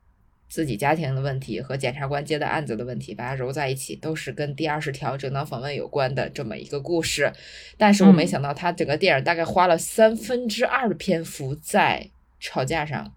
[0.54, 7.34] 自己家庭的问题和检察官接的案子的问题，把它揉在一起，都是跟第二十条正当防卫有关的这么一个故事。
[7.76, 13.16] 但是我没想到，他整个电影大概花了三分之二的篇幅在吵架上，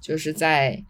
[0.00, 0.84] 就是在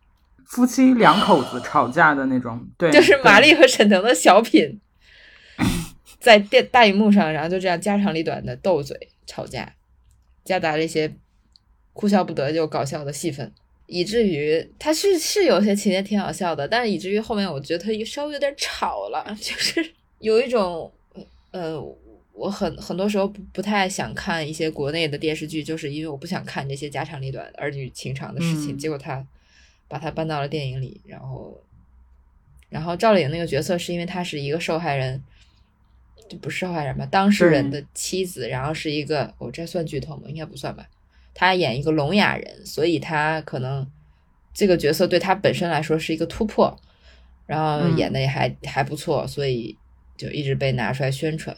[0.45, 4.79] 夫妻两口子吵架的那种，对，就是玛丽和沈腾的小品，
[6.21, 9.73] 在电大荧幕上，然后就这样家长里短的斗嘴吵架。
[10.45, 11.11] 夹杂了一些
[11.95, 13.51] 哭笑不得又搞笑的戏份，
[13.87, 20.91] 以至于他是是有些情节挺好笑的，但是以至于后面我觉得他稍微有点吵了， 就是有一种
[21.51, 21.81] 呃，
[22.33, 29.27] 我很很多时候不不太想看一些国内的电视剧，就是因为我不想看这些家长里短、儿女情长的事情，嗯结果他
[29.89, 31.61] 把它搬到了电影里，然后
[32.71, 35.23] 然后赵丽颖那个角色是因为她是一个受害人。
[36.27, 40.23] 就不是受害人吧，当事人的妻子，然后是一个，我、哦、这算剧透吗？
[40.27, 40.89] 应该不算吧。
[41.35, 43.87] 他演一个聋哑人，所以他可能
[44.55, 46.75] 这个角色对他本身来说是一个突破，
[47.45, 49.77] 然后演的也还、嗯、还不错，所以
[50.17, 51.55] 就一直被拿出来宣传。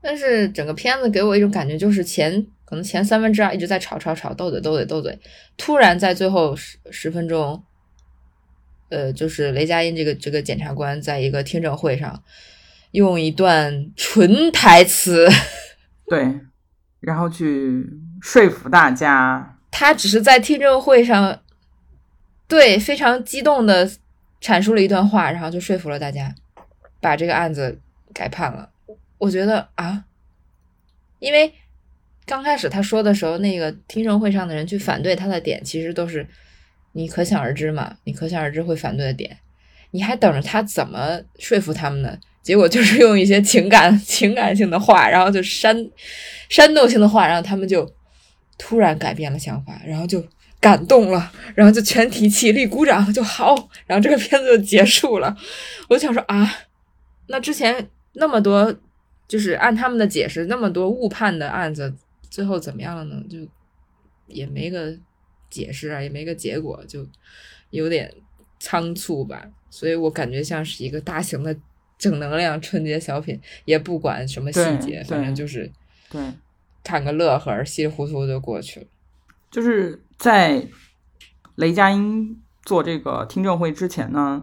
[0.00, 5.18] 但是整个片子给我一种感觉，就是前可能前三分之二一直在吵吵吵、斗嘴斗嘴斗嘴，
[5.56, 7.62] 突然在最后十十分钟，
[8.88, 12.22] 呃，就是雷佳音这个这个检察官在一个听证会上。
[12.92, 15.26] 用一段纯台词，
[16.06, 16.40] 对，
[17.00, 17.88] 然后去
[18.22, 19.58] 说服大家。
[19.72, 21.40] 他只是在听证会上，
[22.46, 23.90] 对非常激动的
[24.40, 26.32] 阐述了一段话，然后就说服了大家，
[27.00, 27.80] 把这个案子
[28.14, 28.70] 改判了。
[29.18, 30.04] 我觉得啊，
[31.18, 31.52] 因为
[32.24, 36.24] 刚开始他说的时候，那个听证会上的人去反对他的点，其实都是
[36.92, 39.38] 你可想而知嘛，你可想而知会反对的点，
[39.90, 42.16] 你还等着他怎么说服他们呢？
[42.42, 45.74] 结果就是用一些情感情感性的话，然后就煽
[46.48, 47.90] 煽动性的话，然后他们就
[48.58, 50.24] 突然改变了想法，然后就
[50.60, 55.36] 感动了，然后就全体起立鼓掌，就好，然后这个片子就结束了。
[55.88, 56.48] 我就想说啊，
[57.28, 58.74] 那之前那么多
[59.26, 61.94] 就是按他们的解释，那么多误判的案子，
[62.30, 63.22] 最后怎么样了呢？
[63.28, 63.38] 就
[64.26, 64.96] 也没个
[65.50, 67.06] 解释啊，也没个结果，就
[67.70, 68.12] 有点
[68.58, 69.44] 仓促吧。
[69.70, 71.56] 所以我感觉像是一个大型的。
[71.98, 75.70] 正能量春节小品也不管什么细节，反正就是
[76.10, 76.20] 对
[76.82, 78.86] 看个乐呵，稀里糊涂就过去了。
[79.50, 80.66] 就是在
[81.56, 84.42] 雷佳音做这个听证会之前呢，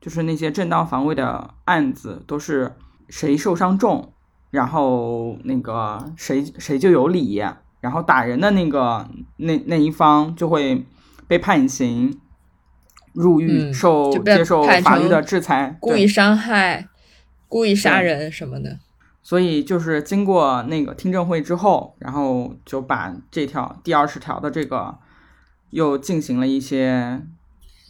[0.00, 2.74] 就是那些正当防卫的案子都是
[3.08, 4.12] 谁受伤重，
[4.50, 7.42] 然后那个谁谁就有理，
[7.80, 10.84] 然后打人的那个那那一方就会
[11.26, 12.20] 被判刑。
[13.14, 16.88] 入狱、嗯、受接受法律的制裁，故意伤害。
[17.48, 18.78] 故意杀人什么的，
[19.28, 24.96] 所以就是经过那个听证会之后，然后就把这条第二十条的这个
[25.68, 27.20] 又进行了一些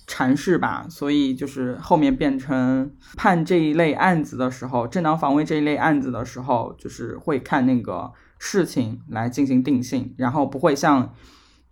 [0.08, 11.14] 阐释吧，所以就是后面变成判这一类案子的时候，正当防卫这一类案子的时候，就是会看那个事情来进行定性，然后不会像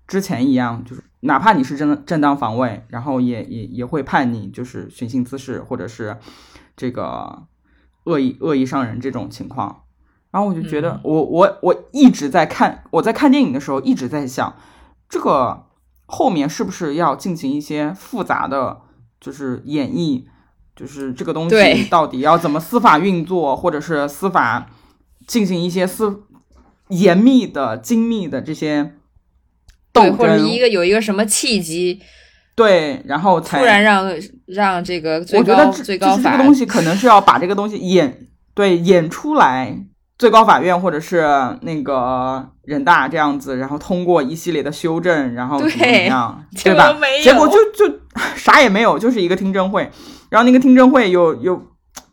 [0.07, 6.17] 之前一样，就是哪怕你是正正当防卫，然后也也也会判你就是寻衅滋事或者是
[6.77, 7.43] 这个
[8.07, 9.83] 恶意恶意伤人这种情况。
[10.33, 14.55] 然后我就觉得嗯我，我我一直在看，我在看电影的时候一直在想，
[15.09, 15.67] 这个
[16.05, 18.83] 后面是不是要进行一些复杂的，
[19.19, 20.25] 就是演绎，
[20.75, 24.69] 就是这个东西到底要怎么司法运作，或者是司法
[25.27, 26.25] 进行一些司
[26.89, 28.95] 严密的、精密的这些
[29.93, 32.03] 斗争，或者争，一个有一个什么契机，
[32.57, 34.11] 对，然后才突然让
[34.47, 36.07] 让这个最我觉高得这个
[36.39, 39.77] 东西可能是要把这个东西演对演出来，
[40.19, 41.27] 最高法院或者是
[41.61, 48.01] 那个人大这样子，然后通过一系列的修正，然后怎么怎么样， 结 对吧结果就就
[48.35, 49.91] 啥也没有，就是一个听证会，
[50.31, 51.63] 然后那个听证会有有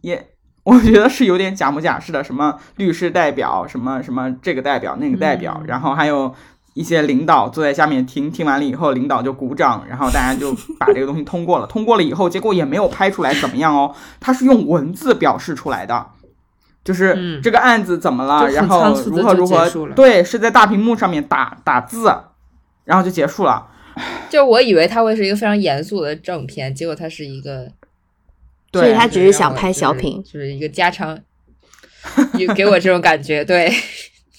[0.01, 0.27] 也。
[0.65, 6.33] 我觉得是有点假模假式的，什么律师代表，什么什么这个代表那个代表，嗯然后还有
[6.73, 11.65] 一些领导坐在下面听，听完了以后，领导就鼓掌，然后大家就把这个东西通过了。
[11.71, 16.07] 通过了以后，结果也没有拍出来怎么样哦，他是用文字表示出来的，
[16.83, 22.11] 就是嗯这个案子怎么了，然后如何如何对，是在大屏幕上面打打字，
[22.85, 23.67] 然后就结束了。
[24.27, 27.67] 就我以为它会是一个非常严肃的正片，结果它是一个，
[28.71, 30.23] 对所以他只是想拍小品。
[30.23, 31.19] 就是一个家常，
[32.39, 33.71] 有给我这种感觉，对，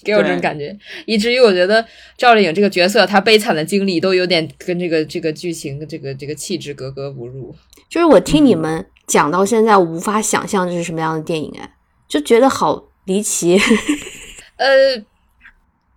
[0.05, 1.83] 给我这种感觉，以至于我觉得
[2.15, 7.53] 赵丽颖这个角色她悲惨的经历都有点跟这个这个剧情这个这个气质格格不入。
[7.89, 11.69] 就是我听嗯你们讲到现在，我无法想象这是什么样的电影，哎，
[12.07, 13.59] 就觉得好离奇。
[14.57, 15.03] 呃，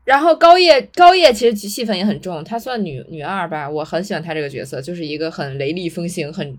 [0.05, 6.59] 然后高叶高叶其实戏份也很重，她算女女二吧，我很喜欢她这个角色，就是一个很雷厉风行、很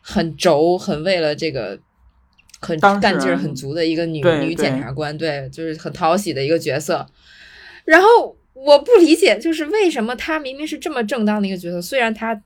[0.00, 1.78] 很轴、很为了这个
[2.60, 7.06] 很干劲儿很足的一个女女检察官，对，就是很讨喜的一个角色。
[7.84, 12.40] 然后我不理解，就是为什么她明明是这么正当的一个角色，虽然她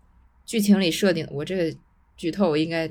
[0.46, 1.76] 剧情里设定，我这个
[2.16, 2.90] 剧透应该。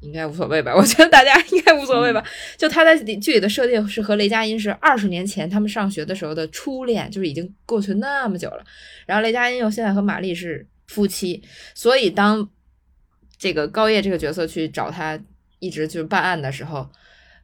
[0.00, 2.22] 应该无所谓吧， 我觉得大家应该无所谓吧。
[2.56, 8.64] 就她在里剧里的设定是和雷佳音是二十年前他们上学的时候的初恋，就是已经过去那么久了。
[9.06, 11.40] 然后雷佳音又现在和玛丽是夫妻，
[11.72, 12.48] 所以当
[13.38, 15.16] 这个高叶这个角色去找他
[15.62, 16.86] 一直就是办案的时候，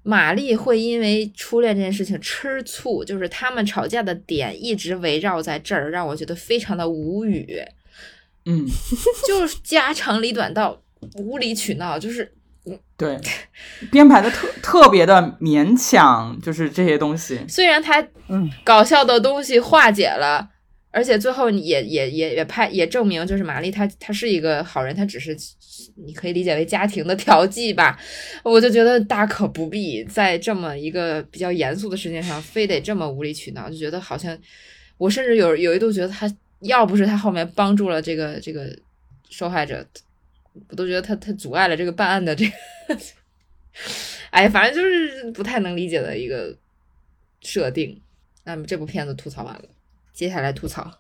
[0.03, 7.63] 玛丽会因为初恋这件事情吃醋，就是他们吵架的点一直围绕在这儿，让我觉得非常的无语，
[8.45, 8.67] 嗯，
[9.27, 10.83] 就是家长里短到
[11.17, 12.33] 无理取闹，就是
[12.97, 13.19] 对，
[13.93, 17.41] 编排的特特别的勉强，就是这些东西。
[17.49, 20.51] 虽然他嗯搞笑的东西化解了，
[20.91, 25.37] 而且最后也也也也拍也证明，就是玛丽她她是一个好人，她只是
[26.05, 27.99] 你可以理解为家庭的调剂吧。
[28.43, 34.39] 我就觉得大可不必在这么一个比较严肃的事情上，非得这么无理取闹，就觉得好像
[34.97, 38.77] 我甚至有有一度觉得他要不是他后面帮助了这个这个
[39.29, 39.87] 受害者，
[40.69, 42.99] 我都觉得他他阻碍了这个办案的这个，
[44.31, 46.57] 哎，反正就是不太能理解的一个
[47.41, 48.01] 设定。
[48.45, 49.65] 那么这部片子吐槽完了，
[50.15, 50.91] 接下来吐槽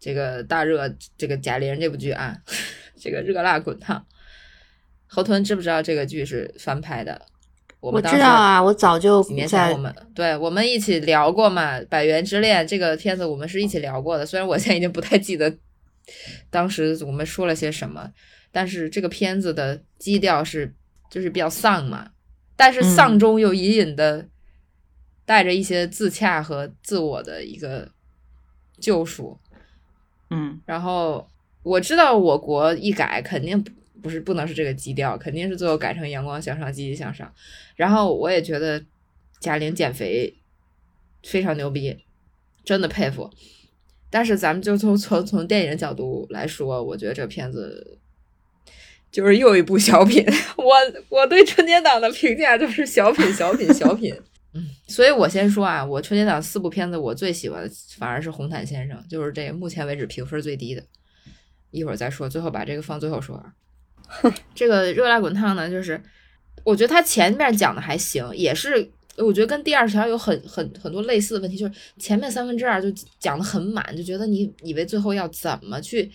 [0.00, 2.36] 这个大热这个贾玲这部剧啊，
[2.98, 4.04] 这个热辣滚烫。
[5.06, 7.20] 河豚知不知道这个剧是翻拍的？
[7.78, 15.56] 我我们当时知道啊，我早就几年前在我们对我们一起聊过嘛，《百元之恋》这个片子我们是一起聊过的，虽然我现在已经不太记得
[16.50, 18.10] 当时我们说了些什么，
[18.50, 20.74] 但是这个片子的基调是
[21.10, 22.10] 就是比较丧嘛，
[22.56, 24.26] 但是丧中又隐隐的
[25.24, 27.88] 带着一些自洽和自我的一个
[28.80, 29.38] 救赎。
[30.30, 31.28] 嗯然后
[31.66, 37.32] 我知道我国一改肯定不不是不能是这个基调，肯定是最后改成阳光向上、积极向上。
[37.74, 38.80] 然后我也觉得
[39.40, 40.32] 贾玲减肥
[41.24, 42.04] 非常牛逼，
[42.64, 43.28] 真的佩服。
[44.08, 47.98] 但是咱们就从从从电影角度来说，我觉得这片子
[49.10, 50.24] 就是又一部小品。
[50.56, 50.72] 我
[51.08, 54.14] 我对春节档的评价就是小品、小品、小品。
[54.54, 60.82] 嗯，所以我先说啊，我春节档四部片子，我最喜欢的反而是《红毯先生》，就是这目前为止评分最低的。
[61.76, 63.52] 一会儿再说，最后把这个放最后说啊。
[64.54, 66.00] 这个热辣滚烫呢，就是
[66.64, 76.10] 我觉得它前面讲的还行，也是我觉得跟第二条有很很很多类似的问题，就是前面三分之二就讲的很满，就觉得你以为最后要怎么去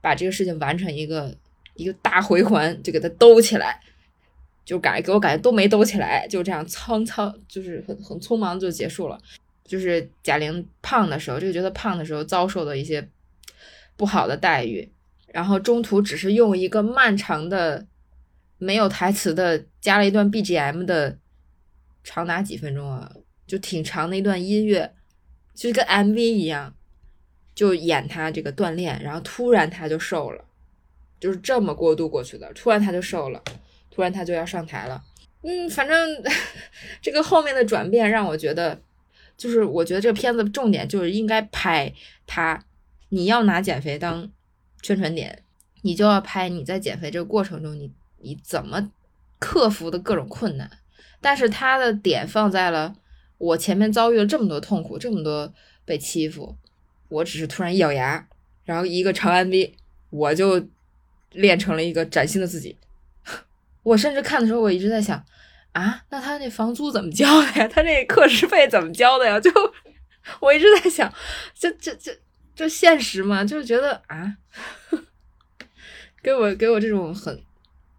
[0.00, 1.34] 把这个事情完成一个
[1.74, 3.80] 一个大回环，就给它兜起来。
[4.64, 9.18] 就感觉给我感觉都没兜起来，就这样苍苍，就是很很匆忙就结束了。
[9.64, 13.08] 就是贾玲胖的时候，这个角色胖的时候遭受的一些
[13.96, 14.88] 不好的待遇，
[15.32, 17.86] 然后中途只是用一个漫长的
[18.58, 21.18] 没有台词的加了一段 BGM 的，
[22.04, 23.10] 长达几分钟啊，
[23.46, 24.92] 就挺长的一段音乐，
[25.54, 26.74] 就跟 MV 一样，
[27.54, 30.44] 就演他这个锻炼，然后突然他就瘦了，
[31.18, 33.42] 就是这么过渡过去的，突然他就瘦了，
[33.90, 35.02] 突然他就要上台了。
[35.42, 36.22] 嗯，反正
[37.02, 38.80] 这个后面的转变让我觉得，
[39.36, 41.92] 就是我觉得这个片子重点就是应该拍
[42.26, 42.64] 他，
[43.08, 44.30] 你要拿减肥当
[44.82, 45.42] 宣传点，
[45.82, 48.90] 你就要拍你在减肥这个过程中，你你怎么
[49.38, 50.70] 克服的各种困难。
[51.20, 52.94] 但是他的点放在了
[53.38, 55.54] 我前面遭遇了这么多痛苦，这么多
[55.84, 56.56] 被欺负，
[57.08, 58.26] 我只是突然一咬牙，
[58.64, 59.76] 然后一个长安 V，
[60.10, 60.68] 我就
[61.30, 62.76] 练成了一个崭新的自己。
[63.84, 65.24] 我甚至看的时候，我一直在想。
[65.72, 67.66] 啊，那他那房租怎么交的呀？
[67.66, 69.40] 他那课时费怎么交的呀？
[69.40, 69.50] 就
[70.38, 71.10] 我一直在想，
[71.54, 72.14] 这这这
[72.62, 73.44] 就现实嘛？
[73.44, 74.36] 就是觉得啊，
[76.22, 77.36] 给我给我这种很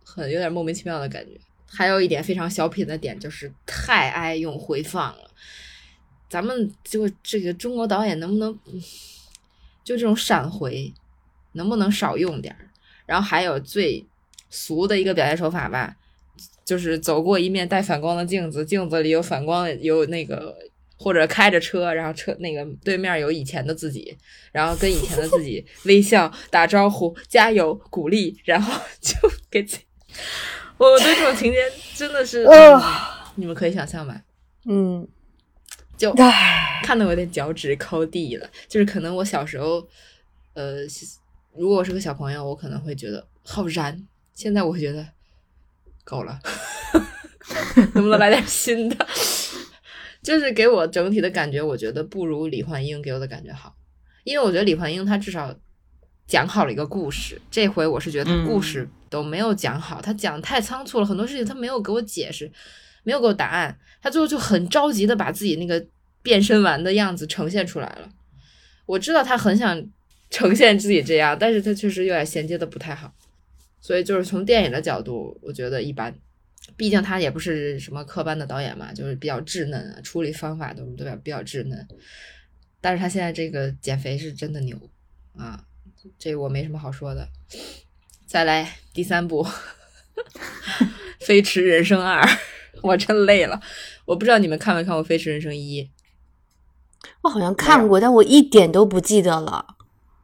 [0.06, 1.38] 很有点莫名其妙的感觉。
[1.68, 5.30] 还有一点非常小品的点，就是太爱用回放了。
[6.30, 8.57] 咱们就这个中国导演能不能
[9.84, 10.94] 就这种闪回，
[11.52, 12.69] 能不能少用点儿？
[13.06, 14.06] 然后还有最
[14.49, 15.98] 俗的一个表现手法吧。
[16.64, 20.57] 就是走过一面带反光的镜子，镜子里有反光，有那个
[21.03, 24.17] 或者开着车，然后车那个对面有以前的自己，
[24.53, 29.13] 然后跟以前的自己 微笑打招呼，加油鼓励，然后就
[29.51, 29.84] 给自己。
[30.77, 31.59] 我对这种情节
[31.93, 32.47] 真的是，
[33.35, 34.21] 你们可以想象吧？
[34.65, 35.05] 嗯，
[35.97, 36.13] 就
[36.84, 38.49] 看得我有点脚趾抠地了。
[38.69, 39.85] 就是可能我小时候，
[40.53, 40.77] 呃，
[41.57, 45.05] 如果我是个小朋友，我可能会觉得好燃，现在我会觉得。
[46.05, 46.38] 够了，
[47.95, 49.07] 能不能来点新的？
[50.23, 53.75] 就是给我整体的感觉，我觉得不如李焕英给我的感觉好，
[54.23, 55.53] 因为我觉得李焕英她至少
[56.25, 57.39] 讲好了一个故事。
[57.51, 62.49] 这回我是觉得故事都没有讲好，他讲太仓促了，很多事情他没有给我解释，
[63.03, 65.85] 没有给我答案，他最后就很着急的把自己那个
[66.21, 68.09] 变身完的样子呈现出来了。
[68.85, 69.85] 我知道他很想
[70.29, 73.13] 呈现自己这样，但是他确实有点衔接的不太好。
[73.81, 76.15] 所以就是从电影的角度，我觉得一般，
[76.75, 81.87] 毕竟他也不是什么科班的导演嘛，就是比较稚嫩啊，处理方法都都比较稚嫩。
[82.81, 84.77] 但是他现在这个减肥是真的牛
[85.37, 85.63] 啊，
[86.19, 87.27] 这我没什么好说的。
[88.25, 89.43] 再来第三部
[91.21, 92.21] 《飞驰人生二》，
[92.81, 93.61] 我真累了。
[94.05, 95.83] 我不知道你们看没看过《飞驰人生一》？
[97.21, 99.65] 我好像看过，但我一点都不记得了。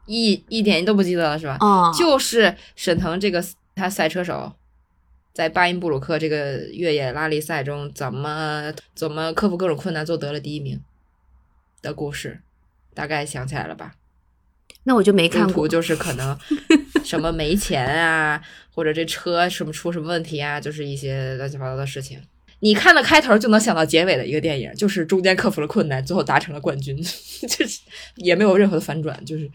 [0.05, 1.57] 一一点都不记得了是吧？
[1.59, 3.43] 哦，就是沈腾这个
[3.76, 4.51] 他赛车手，
[5.40, 10.82] 在巴音布鲁克这个越野拉力赛中，怎么怎么克服各种困难，做得了第一名
[11.82, 12.41] 的故事，
[12.94, 13.94] 大概想起来了吧？
[14.84, 16.38] 那我就没看过，就 是可能
[17.06, 22.22] 什么没钱啊，或者这车什么出什么问题啊，就是一些乱七八糟的事情。
[22.60, 27.80] 你看了开头就能想到结尾的一个电影，就是中间克服了困难，最后达成了冠军，就是
[28.18, 29.49] 也没有任何的反转，就是。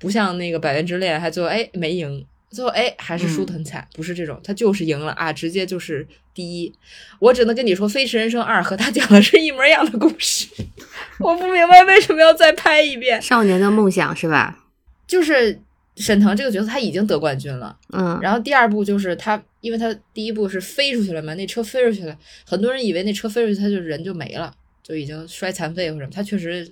[0.00, 2.26] 不像那个《百元之恋》，还最后哎没赢，
[2.56, 6.72] 最后哎还是输得很惨，不是这种，他就是赢了啊，直接就是第一。
[7.18, 10.48] 我只能跟你说，《飞驰人生二》和他讲的是一模一样的故事，
[11.20, 13.20] 我不明白为什么要再拍一遍。
[13.20, 14.64] 少年的梦想是吧？
[15.06, 15.60] 就是
[15.96, 24.52] 沈腾这个角色他已经得冠军了，嗯，然后第二部就是他，因为他第一部是飞出去了嘛，那车飞出去了，很多人以为那车飞出去他就人就没了，
[24.82, 26.66] 就已经摔残废或什么，他确实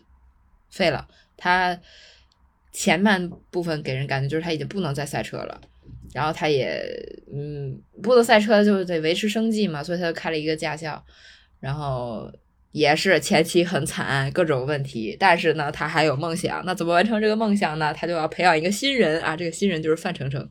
[0.71, 1.07] 废了，
[1.37, 1.79] 他。
[2.77, 5.61] 前半部分给人感觉就是他已经不能再赛车了，
[6.15, 6.81] 然后他也
[7.35, 11.05] 嗯不能赛车就得维持生计嘛，所以他就开了一个驾校，
[11.59, 12.31] 然后
[12.71, 17.93] 也是前期很惨，各种问题，但是呢他还有梦想，那怎么完成这个梦想呢？
[17.93, 20.49] 他就要培养一个新人啊，这个新人就是范丞丞，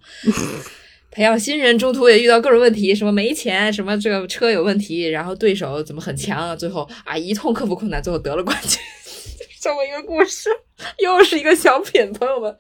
[1.09, 8.77] 培养新人中途也遇到各种问题，什么没钱，什么这个车有问题，然后对手怎么很强，最后啊一通克服困难，最后得了冠军。
[9.61, 10.49] 这么一个故事，
[10.97, 12.57] 又是一个小品，朋友们。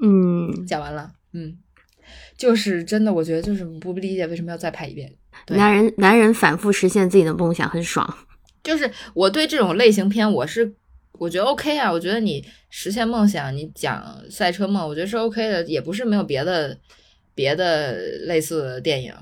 [0.00, 1.10] 嗯，讲完了。
[1.36, 1.54] 嗯，
[2.36, 5.12] 就是真的，我觉得就是不理解为什么要再拍一遍。
[5.48, 8.18] 男人，男人反复实现自己的梦想很爽。
[8.64, 10.74] 就是我对这种类型片，我是
[11.12, 11.92] 我觉得 OK 啊。
[11.92, 16.78] 我觉得你实现梦想，你讲赛车梦，我觉得是 OK 的，也不是没有别的
[17.34, 19.14] 别的类似的电影。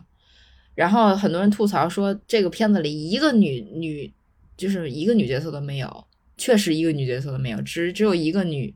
[0.77, 4.13] 然后很多人吐槽说，这个片子里一个女女
[4.57, 6.05] 就是一个女角色都没有。
[6.37, 8.75] 确实一个女角色都没有，只只有一个女，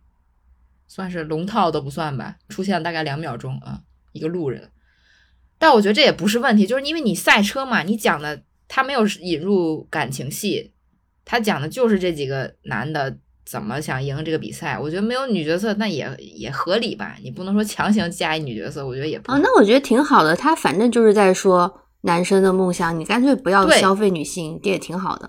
[0.88, 3.82] 算是龙套都不算吧，出现了大概两秒钟啊，
[4.12, 4.70] 一个路人。
[5.58, 10.72] 但我觉得这也不是问题，就是因为你赛车嘛，你讲的他没有引入感情戏，
[11.24, 14.78] 他讲的就是这几个男的怎么想赢这个比赛。
[14.78, 20.34] 我觉得没有女角色那也也合理吧，你不能说强行加一女角色，我觉得也不啊，那我觉得挺好的。
[20.36, 25.28] 他反正就是在说男生的梦想，你干脆不要消费女性，这也挺好的。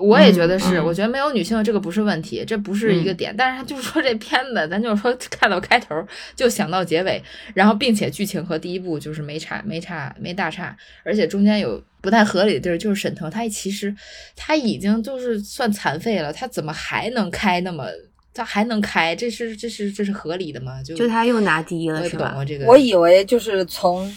[0.00, 3.34] 我也觉得是，嗯我觉得没有女性这个不是问题，这不是一个嗯点。
[3.36, 5.94] 但是他就是说这片子，咱就是说 看到开头
[6.34, 7.22] 就想到结尾，
[7.54, 13.94] 然后并且剧情和第一部就是没差没差没大差，而且中间有不太合理的地儿，就是沈腾他其实
[14.36, 17.86] 他已经就是算残废了，他怎么还能开那么
[18.32, 19.14] 他还能开？
[19.14, 20.82] 这是这是这是合理的吗？
[20.82, 22.34] 就就他又拿第一了，是吧？
[22.46, 24.12] 这个我以为就是从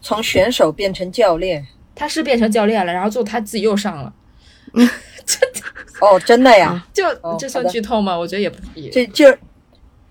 [0.00, 1.66] 从选手变成教练。
[2.00, 4.14] 他是变成教练了，然后最后他自己又上了，
[6.00, 8.16] 哦，真的呀， 就、哦这算剧透吗？
[8.16, 9.26] 我觉得也不也这就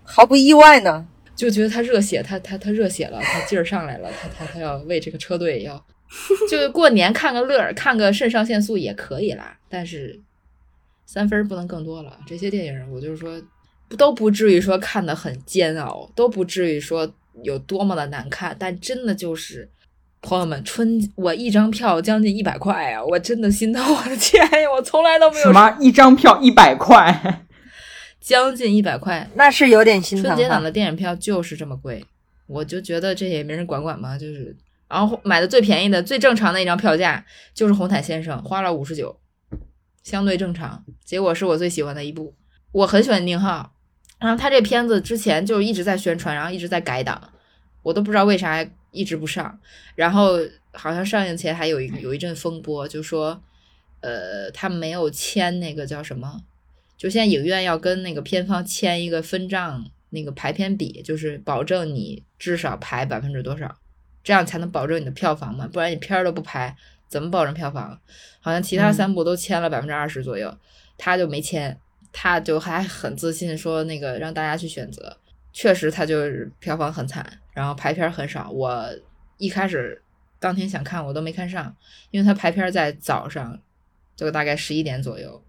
[0.04, 1.06] 毫不意外呢。
[1.36, 5.86] 就觉得他热血，他他他热血了，他劲儿上来了，他他他要为这个车队要，
[6.50, 10.20] 就过年看个乐儿，看个肾上腺素也可以啦，但是
[11.06, 12.18] 三分儿不能更多了。
[12.26, 13.40] 这些电影我就是说，
[13.88, 17.08] 不都不至于说看的很煎熬，都不至于说
[17.44, 19.70] 有多么的难看，但真的就是。
[20.22, 23.04] 朋友们，春我一张票将近一百块啊！
[23.04, 24.72] 我真的心疼我的天呀！
[24.76, 27.46] 我从来都没有什么一张票一百块？
[28.20, 30.26] 将近一百块，那是有点心疼。
[30.26, 32.06] 春节档的电影票就是这么贵，
[32.48, 34.54] 我就觉得这也没人管管嘛，就是，
[34.90, 37.24] 然后买的最便宜的、最正常的一张票价
[37.54, 39.18] 就是《红毯先生》，花了五十九，
[40.04, 40.84] 相对正常。
[41.06, 42.34] 结果是我最喜欢的一部，
[42.74, 43.72] 我很喜欢宁浩，
[44.20, 47.30] 然后他这片子之前就一直在宣传，然后一直在改档，
[47.84, 49.60] 我都不知道为啥一直不上，
[49.96, 50.38] 然后
[50.74, 53.42] 好像上映前还有一有一阵风波，就说，
[54.02, 56.42] 呃，他没有签那个叫什么。
[56.98, 63.78] 就现在影院要跟那个片方签一个分账那个排片比，就是保证你至少排百分之多少，
[64.24, 66.76] 这样才能保证你的票房嘛，不然你片儿都不排，
[67.08, 68.00] 怎么保证票房？
[68.40, 70.58] 好像其他嗯三部都签了百分之二十左右，
[70.98, 71.78] 他就没签，
[72.12, 75.18] 他就还很自信说那个让大家去选择，
[75.54, 78.52] 确实他就是票房很惨，然后排片很少。
[78.52, 78.88] 我
[79.40, 80.00] 一开始
[80.40, 81.76] 当天想看我都没看上，
[82.12, 83.60] 因为他排片在早上，
[84.16, 85.44] 就大概十一点左右。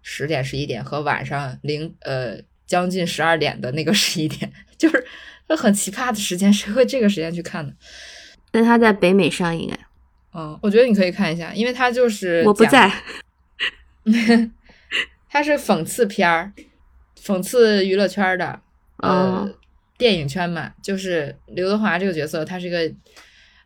[0.00, 5.04] 十点、十一点和晚上零呃将近十二点的那个十一点， 就是
[5.58, 7.72] 很奇葩的时间，谁会这个时间去看呢？
[8.50, 9.86] 但他在北美上映哎，
[10.32, 12.90] 嗯，我觉得你可以看一下，因为它就是我不在，
[15.28, 16.52] 它是讽刺片儿，
[17.20, 18.60] 讽刺娱乐圈的，
[18.98, 19.54] 呃，哦
[19.98, 22.92] 电影圈嘛，就是刘德华这个角色，他是个，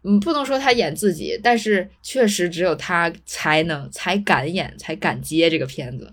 [0.05, 6.12] 嗯，不能说他演自己，但是确实只有他才能、才敢演、才敢接这个片子。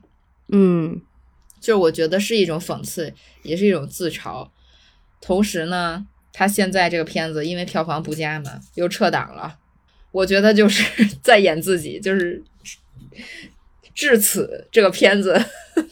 [0.50, 1.02] 嗯
[1.60, 3.14] 就是我觉得是一种讽刺，
[3.44, 4.48] 也是一种自嘲。
[5.20, 9.58] 同时呢，他现在这个片子因为票房不佳嘛，又撤档了。
[10.12, 12.42] 我觉得就是 在演自己，就是
[13.94, 15.44] 至此这个片子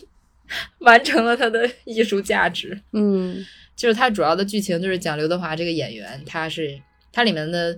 [0.79, 2.79] 完成了它的艺术价值。
[2.93, 3.43] 嗯
[3.75, 6.81] 就是它主要的剧情就是讲刘德华这个演员，他是
[7.11, 7.77] 他里面的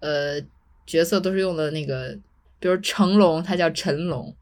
[0.00, 0.40] 呃
[0.86, 2.16] 角色都是用的那个，
[2.58, 4.34] 比如成龙他叫陈龙，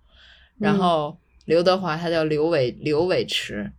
[0.59, 3.71] 然嗯后刘德华他叫刘伟刘伟驰，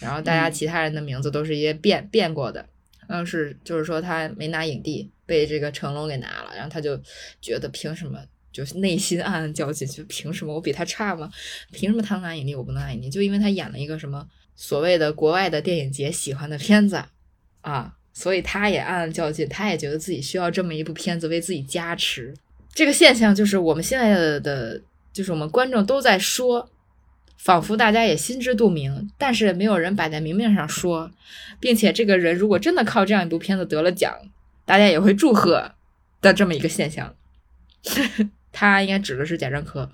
[0.00, 2.66] 然后大家嗯其他人的名字都是一些变变过的，
[3.06, 7.00] 但是就是说他没拿影帝，被这个成龙给拿了，然后他就
[7.40, 8.18] 觉得凭什么？
[8.52, 11.30] 就是内心暗暗较劲，就凭什么我比他差吗？
[11.72, 13.10] 凭什么他能拿影帝，我不能拿影帝？
[13.10, 14.26] 就因为他演了一个什么
[14.56, 17.04] 所谓的国外的电影节喜欢的片子
[17.60, 22.34] 啊，所以他也暗暗较劲，他也觉得自己需要这么一部片子为自己加持。
[22.72, 24.80] 这个现象就是我们现在的，
[25.12, 26.68] 就是我们观众都在说，
[27.38, 31.10] 仿佛大家也心知肚明，但是没有人摆在明面上说，
[31.60, 34.14] 并且这个人如果真的靠这样一部片子得了奖，
[34.64, 35.72] 大家也会祝贺
[36.20, 37.14] 的这么一个现象。
[38.58, 39.86] 他应该指的是贾樟柯，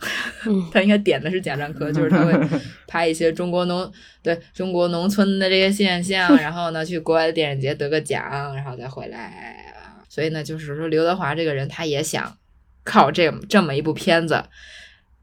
[0.47, 2.33] 嗯 他应该点的是贾樟柯，就是他会
[2.87, 9.75] 拍一些中国农对中国农村的这些现象，然后呢去国外的电影节得个奖，然后再回来。
[10.09, 12.39] 所以呢，就是说刘德华这个人，他也想
[12.85, 14.45] 靠这这么一部片子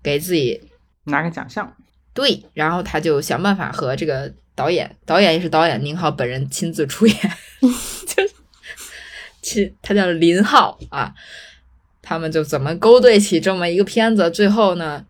[0.04, 0.62] 给自己
[1.06, 1.74] 拿个奖项。
[2.14, 7.16] 对，然后他就想办法和这个导演，导演也是导演宁浩本人亲自出演，
[7.62, 8.24] 就
[9.42, 11.14] 亲他叫林浩啊，
[12.10, 14.28] 他们就怎么勾兑起这么一个片子？
[14.32, 15.06] 最后呢，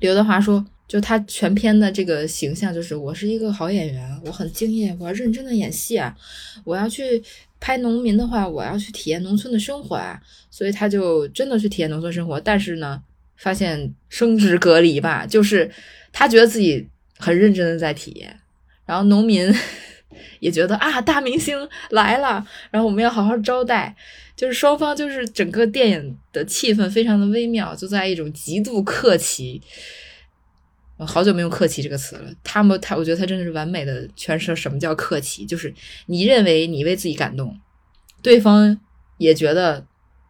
[0.00, 6.14] 刘德华说，就他全片的这个形象就是我是一个好演员，我很敬业，我要认真的演戏啊，
[6.62, 7.22] 我要去
[7.58, 10.20] 拍农民的话，我要去体验农村的生活啊，
[10.50, 13.02] 所以他就真的去体验农村生活，但是呢，
[13.38, 15.70] 发现生殖隔离吧，就是
[16.12, 18.38] 他觉得自己很认真的在体验，
[18.84, 19.50] 然后农民
[20.40, 23.94] 也觉得啊，大明星来了，然后我们要好好招待，
[24.36, 29.60] 就是双方就是整个电影的气氛非常的微妙，就在一种极度客气。
[30.98, 32.30] 我好久没用客气这个词了。
[32.44, 35.74] 他们他，我觉得他真的是完美的诠释了什么叫客气，就是
[36.06, 37.58] 你认为你为自己感动，
[38.22, 38.78] 对方
[39.18, 39.84] 也觉得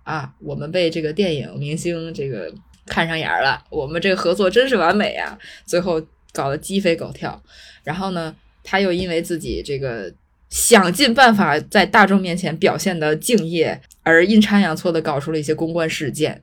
[0.04, 2.50] 啊，我们被这个电影明星这个
[2.86, 5.38] 看上眼了，我们这个合作真是完美呀。
[5.66, 6.00] 最后
[6.32, 7.42] 搞得鸡飞狗跳，
[7.84, 10.12] 然后呢，他又因为自己这个
[10.48, 16.42] 想尽办法在大众面前表现的敬业，而阴差阳错的搞出了一些公关事件。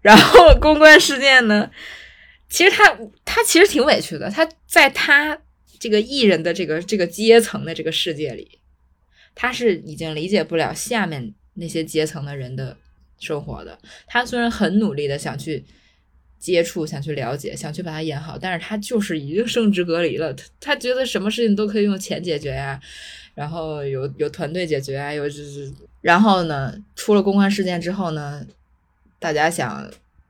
[0.00, 1.70] 然后公关事件呢，
[2.48, 5.38] 其实他他其实挺委屈的，他在他
[5.78, 8.60] 这个艺人的这个这个阶层的这个世界里，
[9.34, 12.76] 他是已经理解不了下面那些阶层的人的
[13.18, 13.78] 生活的。
[14.06, 15.64] 他虽然很努力的想去
[16.38, 20.32] 接触、想去了解、想去把它演好，但是他就是已经生殖隔离了。
[20.34, 22.80] 他他觉得什么事情都可以用钱解决呀，
[23.34, 28.46] 然后有有团队解决啊，有就是然后呢，出了公关事件之后呢。
[29.20, 29.84] 大家想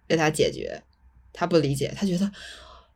[0.09, 0.83] 为他解决，
[1.31, 2.33] 他不理解，他觉得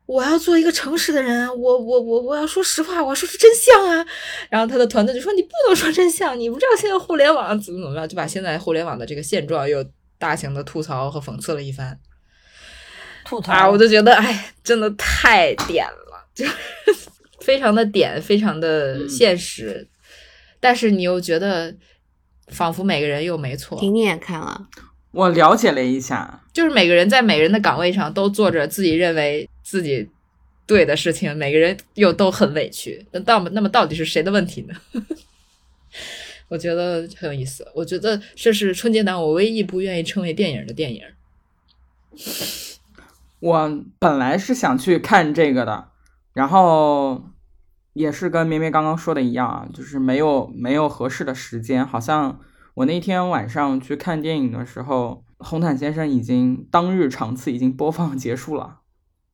[0.07, 4.03] 我要做一个诚实的人，我我我我要说实话，我要说出真相啊。
[4.49, 9.85] 然后他的团队就说：“你不能说真相，你不知道现在互联网怎么怎么样，就把现在互联网的这个现状又
[10.17, 11.99] 大型的吐槽和讽刺了一番。
[13.25, 16.45] 吐槽啊，我就觉得哎，真的太点了，就
[17.41, 19.87] 非常的点，非常的现实，
[20.59, 21.75] 但是你又觉得
[22.47, 23.79] 仿佛每个人又没错。
[23.79, 24.67] 婷婷也看了。
[25.11, 30.09] 我了解了一下，就是每个人在每个人的岗位上都做着自己认为自己
[30.65, 33.05] 对的事情，每个人又都很委屈。
[33.11, 34.75] 那到那么到底是谁的问题呢？
[36.49, 37.67] 我觉得很有意思。
[37.75, 41.01] 我觉得这是春节档我唯一不愿意称为电影的电影。
[43.43, 45.89] 我本来是想去看这个的，
[46.33, 47.23] 然后
[47.91, 52.39] 也是跟咩咩刚刚说的一样啊，就是没有没有合适的时间，好像。
[52.75, 58.79] 我那天晚上去看电影的时候，《红毯先生》已经当日场次已经播放结束了。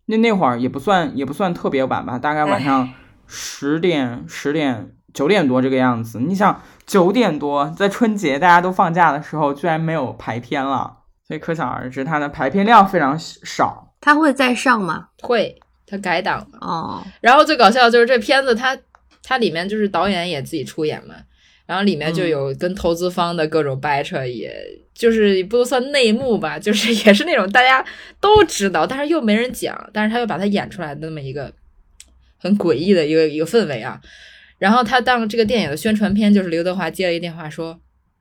[0.08, 2.90] 那那会儿也不算也不算特别晚吧，大概晚上
[3.28, 6.20] 十点、十点、九点多这个样子。
[6.20, 13.89] 你想九点多在春节大家都放假的时候，居然没有排片了，所以可想而知它的排片量非常少。
[14.02, 15.10] 它会再上吗？
[15.22, 16.58] 会，他改档了。
[16.62, 17.04] 哦。
[17.22, 18.78] 然后最搞笑的就是这片子，它
[19.24, 21.16] 它里面就是导演也自己出演嘛。
[21.66, 24.52] 然后里面就有跟投资方的各种掰扯，也
[24.92, 27.86] 就是不能算内幕吧， 就是也是那种大家
[28.20, 31.54] 都知道，但是又没人讲，但是他又把它演出来的那么一个
[32.38, 34.02] 很诡异的一个一个氛围啊。
[34.58, 37.80] 然后他当这个电影的宣传片，就是刘德华接了一电话说，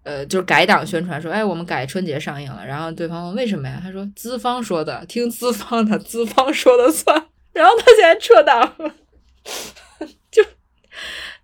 [0.09, 2.65] 呃，就是改档宣传说，哎，我们改春节上映了。
[2.65, 3.79] 然后对方问为什么呀？
[3.83, 7.27] 他说资方说的，听资方的，资方说的算。
[7.53, 8.95] 然后他现在撤档了。
[10.31, 10.43] 就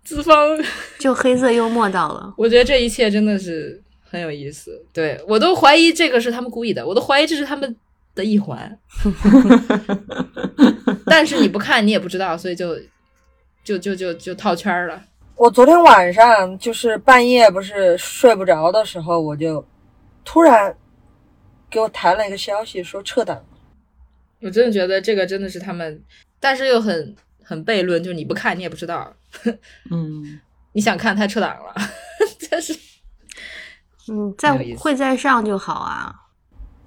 [0.03, 0.57] 资方
[0.97, 4.83] 就黑色幽默到了，我觉得这一切真的是很有意思。
[4.91, 7.75] 对我都怀疑这个是他们故意的，我都怀疑这是他们
[8.15, 8.79] 的一环。
[11.05, 12.75] 但是你不看你也不知道，所以就
[13.63, 14.99] 就就就就套圈了。
[15.37, 19.63] 我昨天晚上就是半夜不是睡不着的时候，我就
[20.23, 20.75] 突然
[21.69, 23.45] 给我弹了一个消息说撤档。
[24.41, 26.01] 我真的觉得这个真的是他们，
[26.39, 27.13] 但是又很
[27.43, 29.13] 很悖论，就是你不看你也不知道。
[29.91, 30.39] 嗯，
[30.71, 31.73] 你想看他撤档了，
[32.49, 32.73] 但是，
[34.09, 36.15] 嗯，在会在上就好啊。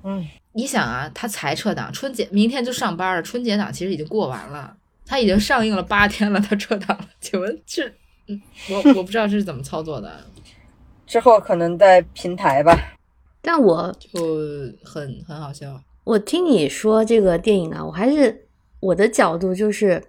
[0.04, 7.62] 嗯，你想啊，他才撤档，春节明天就上班了，春节档其实已经过完了，他已经上映了八天了，他撤档了，请问
[8.28, 10.12] 这，我我不知道这是怎么操作的。
[11.06, 12.76] 之后可能在平台吧，
[13.40, 14.20] 但我就
[14.84, 15.80] 很很好笑。
[16.04, 18.46] 我听你说这个电影啊，我还是
[18.80, 20.02] 我的角度就是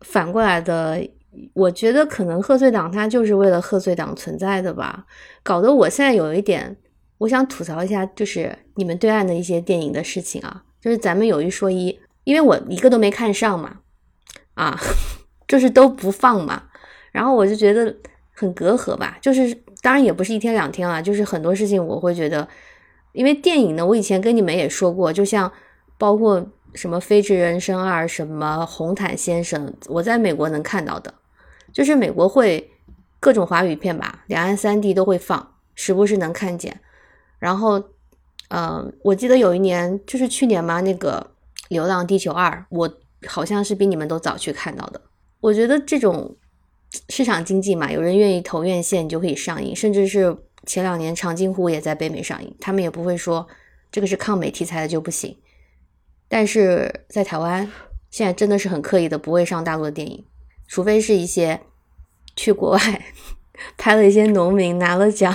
[0.00, 1.06] 反过来的。
[1.52, 5.04] 我觉得可能贺岁档它就是为了贺岁档存在的吧，
[5.42, 6.76] 搞得我现在有一点，
[7.18, 13.80] 我想吐槽一下，就是你们对岸的一些电影的事情啊，就是咱们有一说一，因为我一个都没看上嘛，
[14.54, 14.78] 啊，
[15.48, 16.68] 就是都不放嘛，
[17.14, 17.94] 然后我就觉得
[18.32, 22.48] 很隔阂吧，就是当然也不是一天两天了，就是很多事情我会觉得，
[23.12, 25.50] 因为电影呢，我以前跟你们也说过，就像
[25.96, 31.14] 包括什么《飞驰人生二》什么《红毯先生》，我在美国能看到的。
[31.72, 32.72] 就是美国会
[33.20, 36.80] 各种华语片吧，两岸三地都会放，时不时能看见。
[37.38, 37.80] 然后，
[38.48, 41.30] 呃，我记得有一年，就是去年嘛，那个
[41.68, 42.92] 《流浪地球二》，我
[43.28, 45.00] 好像是比你们都早去看到的。
[45.40, 46.36] 我觉得这种
[47.08, 53.46] 市场经济嘛，有人愿意投院线你就可以上映，甚至是前两年《长津湖》也在北美上映，他们也不会说
[53.90, 55.36] 这个是抗美题材的就不行。
[56.28, 57.70] 但是在台湾，
[58.10, 60.24] 现在真的是很刻意的不会上大陆的电影。
[60.66, 61.60] 除非是一些
[62.34, 63.04] 去国外
[63.76, 65.34] 拍了一些农民拿了奖，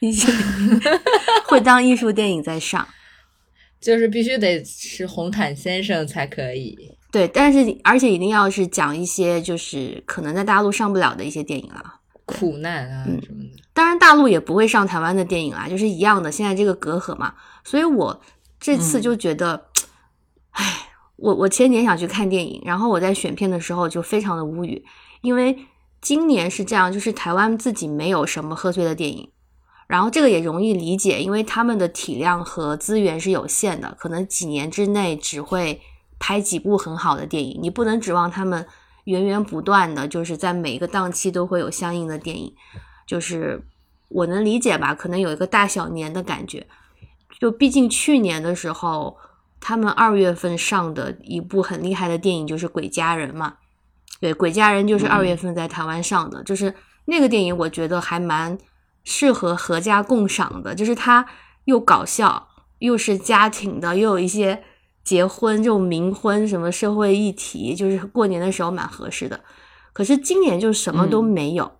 [0.00, 0.26] 一些
[1.46, 2.86] 会当艺术电影在上。
[3.80, 6.76] 就是必须得是红毯先生才可以。
[7.12, 12.00] 对，但是而且一定要是讲一些就是可能在大陆上不了的一些电影啊。
[12.24, 16.32] 苦难啊嗯什么的，当然，大陆也不会上台湾的电影啊，就是一样的。
[16.32, 17.34] 现在这个隔阂嘛，
[17.64, 18.18] 所以我
[18.58, 19.66] 这次就觉得，
[20.52, 24.82] 唉，我我前年想去看电影，然后我在选片的时候就非常的无语，
[25.20, 25.66] 因为
[26.00, 29.28] 今年是这样，就是台湾自己没有什么贺岁的电影，
[29.88, 35.82] 然后这个也容易理解，因为他们的体量和资源是有限的，可能几年之内只会
[36.22, 38.64] 拍几部很好的电影，你不能指望他们
[39.04, 42.54] 源源不断的，就是在每一个档期都会有相应的电影。
[43.04, 43.60] 就是
[44.08, 46.64] 我能理解吧，可能有一个大小年的感觉。
[47.40, 49.16] 就毕竟去年的时候，
[49.60, 53.54] 他们二月份上的一部很厉害的电影就是《鬼家人》嘛。
[54.20, 56.72] 对，《鬼家人》就是二月份在台湾上的，就是
[57.06, 58.56] 那个电影，我觉得还蛮
[59.02, 61.26] 适合合家共赏的，就是它
[61.64, 62.46] 又搞笑，
[62.78, 64.62] 又是家庭的，又有一些
[65.04, 69.40] 结婚这种冥婚什么社会议题，就是过年的时候蛮合适的。
[69.92, 71.72] 可是今年就什么都没有。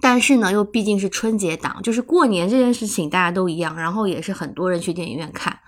[0.00, 5.60] 但是呢，又毕竟是春节档，就是过年这件事情大家都一样，然后也是很多人去电影院看，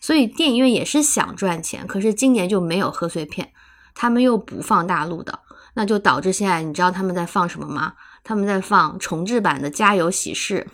[0.00, 1.86] 所以电影院也是想赚钱。
[1.86, 3.52] 可是今年就没有贺岁片，
[3.94, 5.40] 他们又不放大陆的，
[5.74, 7.94] 那就导致现在你知道他们在放什么吗？
[8.22, 10.66] 他们在放重制版的《家有喜事》。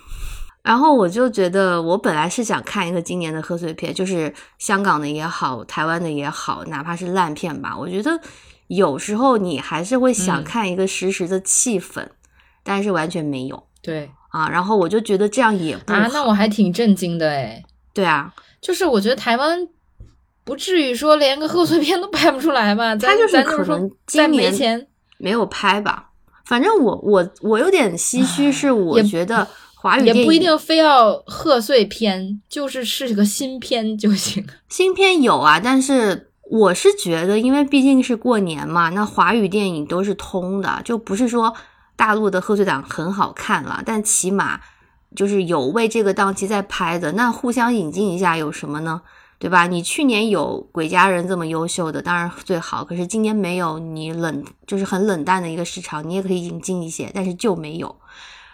[0.63, 7.77] 然后我就觉得，我本来是想看一个今年的贺岁片，就是香港的也好，台湾的也好，哪怕是烂片吧。
[7.77, 8.21] 我觉得
[8.69, 12.07] 有时候你还是会想嗯看一个实时的气氛。
[12.63, 17.63] 但是完全没有对啊，然后我就觉得这样也不啊，好那我还挺震惊的哎。
[17.95, 19.67] 对啊，就是我觉得台湾
[20.45, 22.95] 不至于说连个贺岁片都拍不出来吧？
[22.95, 26.11] 他就是可能再今年没钱，没有拍吧。
[26.45, 29.49] 反正我我我有点唏嘘，是我也觉得
[29.83, 34.47] 华语也不一定非要贺岁片，就是是个新片就行。
[34.69, 41.55] 新片有啊，但是我是觉得，因为毕竟是过年嘛，那华语电影都是通的，就不是说
[41.97, 44.61] 大陆的贺岁档很好看了，但起码
[45.17, 49.01] 就是有为这个档期在拍的，那互相引进一下有什么呢？
[49.39, 49.67] 对吧？
[49.67, 52.85] 你去年有《鬼家人》这么优秀的，当然最好。
[52.85, 57.97] 可是今年没有，你冷就是很冷淡的一个市场，你也可以引进一些，但是就没有。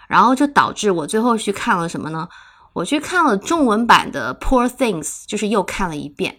[0.08, 2.28] 然后就导致我最后去看了什么呢？
[2.72, 6.36] 我去看了中文版的《Poor Things》，就是又看了一遍。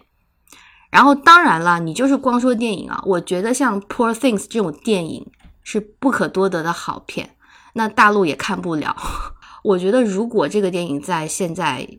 [0.90, 5.30] 然后当然了，你就是光说电影啊，我觉得像《Poor Things》这种电影
[5.62, 7.36] 是不可多得的好片，
[7.74, 8.96] 那大陆也看不了。
[9.64, 11.98] 我觉得如果这个电影在现在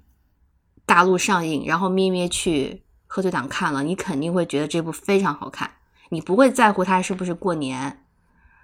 [0.85, 5.69] 大陆上映，然后咩咩去贺岁档看了，你肯定会觉得这部非常好看，
[6.09, 8.05] 你不会在乎它是不是过年。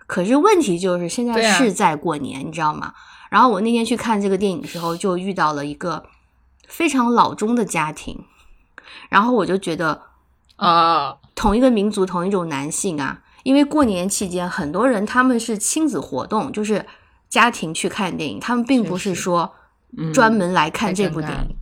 [0.08, 2.94] 可是问题就是现在是在过年，你知道吗？
[3.30, 6.06] 然后我那天去看这个电影的时候，就遇到了一个
[6.68, 8.24] 非常老中的家庭，
[9.10, 10.04] 然后我就觉得
[10.58, 16.86] 啊，同一个民族、同一种男性啊，因为过年期间很多人他们是亲子活动，就是
[17.28, 19.54] 家庭去看电影，他们并不是说
[19.98, 21.58] 嗯专门来看这部电影。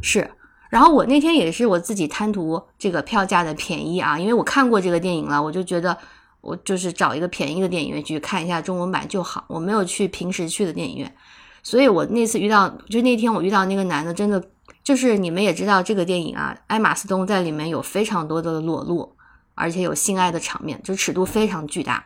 [0.00, 0.30] 是，
[0.70, 5.98] 然后我那天也是我自己贪图这个票价的便宜啊，因为我看过这个电影了，我就觉得
[6.42, 11.14] 我就是找一个便宜的电影院去看一下中文版就好，我没有去平时去的电影院，
[11.62, 14.42] 所以我那次遇到，就那天我遇到那个男的，真的
[14.82, 19.16] 就是你们也知道这个电影啊，艾玛斯东在里面有非常多的裸露，
[19.54, 22.04] 而且有性爱的场面，就尺度非常巨大。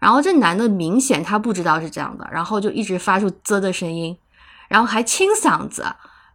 [0.00, 4.16] 然后这男的明显他不知道是这样的，然后就一直发出啧的声音，
[4.68, 5.84] 然后还清嗓子，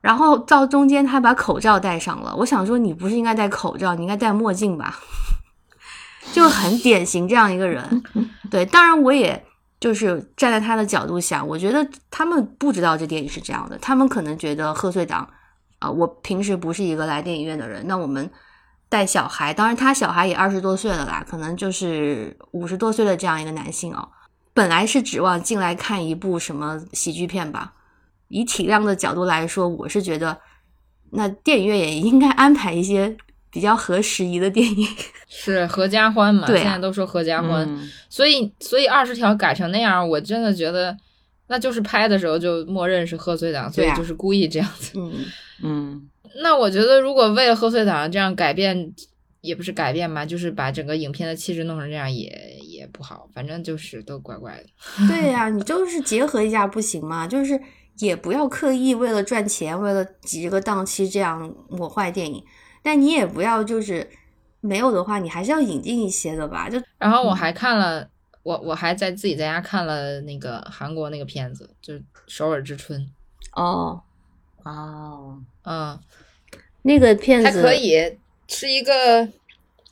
[0.01, 2.35] 然后到中间他把口罩戴上了。
[2.37, 4.99] 我想说，你不是应该戴口罩，你应该戴墨镜吧？
[6.33, 8.03] 就很典型这样一个人。
[8.49, 9.43] 对，当然我也
[9.79, 15.29] 就是站在他的角度想，我觉得他们不知道这电影是这样的，他们可能觉得贺岁档
[15.79, 18.29] 啊、我平时不是一个来电影院的人，那我们
[18.89, 24.09] 带小孩，当然他小孩也二十多岁了啦，可能就是五十多岁的这样一个男性哦。
[24.53, 27.71] 本来是指望进来看一部什么喜剧片吧，
[28.27, 30.37] 以体量的角度来说，我是觉得
[31.11, 33.15] 那电影院也应该安排一些
[33.51, 34.87] 比较合时宜的电影。
[35.27, 36.47] 是合家欢嘛？
[36.47, 40.95] 对啊现在都说合家欢，嗯所以所以二十条改成那样，我真的觉得
[41.47, 44.93] 那就是拍的时候就默认是贺岁档，所以就是故意这样子。
[44.95, 45.25] 嗯，
[45.63, 46.09] 嗯
[46.41, 48.93] 那我觉得如果为了贺岁档这样改变，
[49.41, 54.65] 也不是改变吧，就是把整个影片的气质弄成这样也也不好，反正就是都怪怪的。
[55.07, 57.27] 对呀、你就是结合一下不行吗？
[57.27, 57.59] 就是
[57.99, 62.43] 也不要刻意为了赚钱，为了挤个档期这样抹坏电影，
[62.81, 64.07] 但你也不要就是
[64.61, 66.69] 没有的话，你还是要引进一些的吧？
[66.69, 68.09] 就然后我还看了，
[68.43, 72.99] 我我还在自己在家看了那个韩国那个片子，就是《首尔之春》。
[73.53, 74.01] 哦，
[74.63, 75.99] 哦，嗯，
[76.83, 79.27] 那个片子还可，以是一个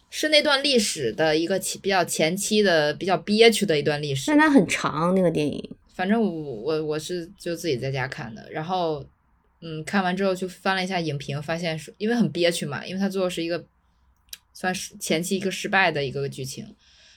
[0.09, 4.37] 是那段历史的一个起比较前期的比较憋屈的一段历史但。
[4.37, 5.75] 它很长那个电影。
[5.93, 9.03] 反正我我我是就自己在家看的，然后
[9.59, 13.65] 嗯，看完之后就翻了一下影评，发现是因为很憋屈嘛，因为它最后是一个
[14.53, 16.75] 算是前期一个失败的一个剧情。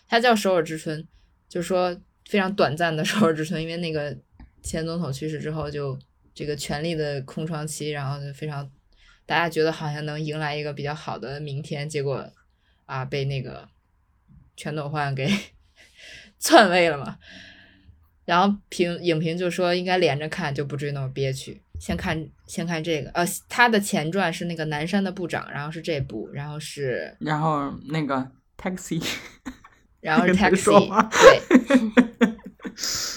[0.09, 1.03] 它叫《首尔之春》，
[1.49, 4.17] 就是说非常短暂的 首尔之春，因为那个
[4.63, 5.99] 前总统去世之后，就
[6.35, 8.71] 这个权力的空窗期，然后就非常
[9.27, 12.33] 大家觉得好像能迎来一个比较好的明天，结果
[12.87, 13.69] 啊被那个
[14.57, 15.31] 全斗焕给
[16.41, 17.19] 篡位了嘛。
[18.25, 21.61] 然后评影评就说应该连着看，就不至于那么憋屈。
[21.81, 29.03] 先看先看这个，呃，他的前传是那个南山的部长，然后是这部，然后是然后那个 taxi，
[30.01, 31.89] 然后是 taxi，对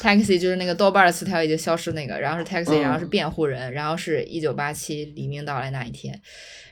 [0.02, 6.20] ，taxi 就是那个豆瓣的词条已经消失那个，然后是 taxi，嗯然后是辩护人，然后是一九八七黎明到来那一天，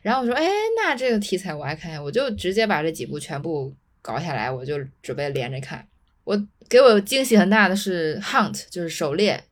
[0.01, 0.47] 然后我说，哎，
[0.77, 5.85] 那这个题材我爱看我就直接把这几部全部搞下来，我就准备连着看。
[6.23, 9.43] 我给我惊喜很大的是《Hunt》，就是狩猎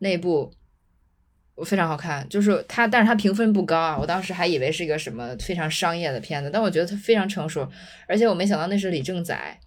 [0.00, 0.52] 那一部，
[1.56, 2.24] 我非常好看。
[2.28, 3.98] 就是它，但是它评分不高啊。
[3.98, 7.68] 我当时还以为是一个什么非常商业的片子，但我觉得它非常成熟，
[8.06, 9.58] 而且我没想到那是李正宰，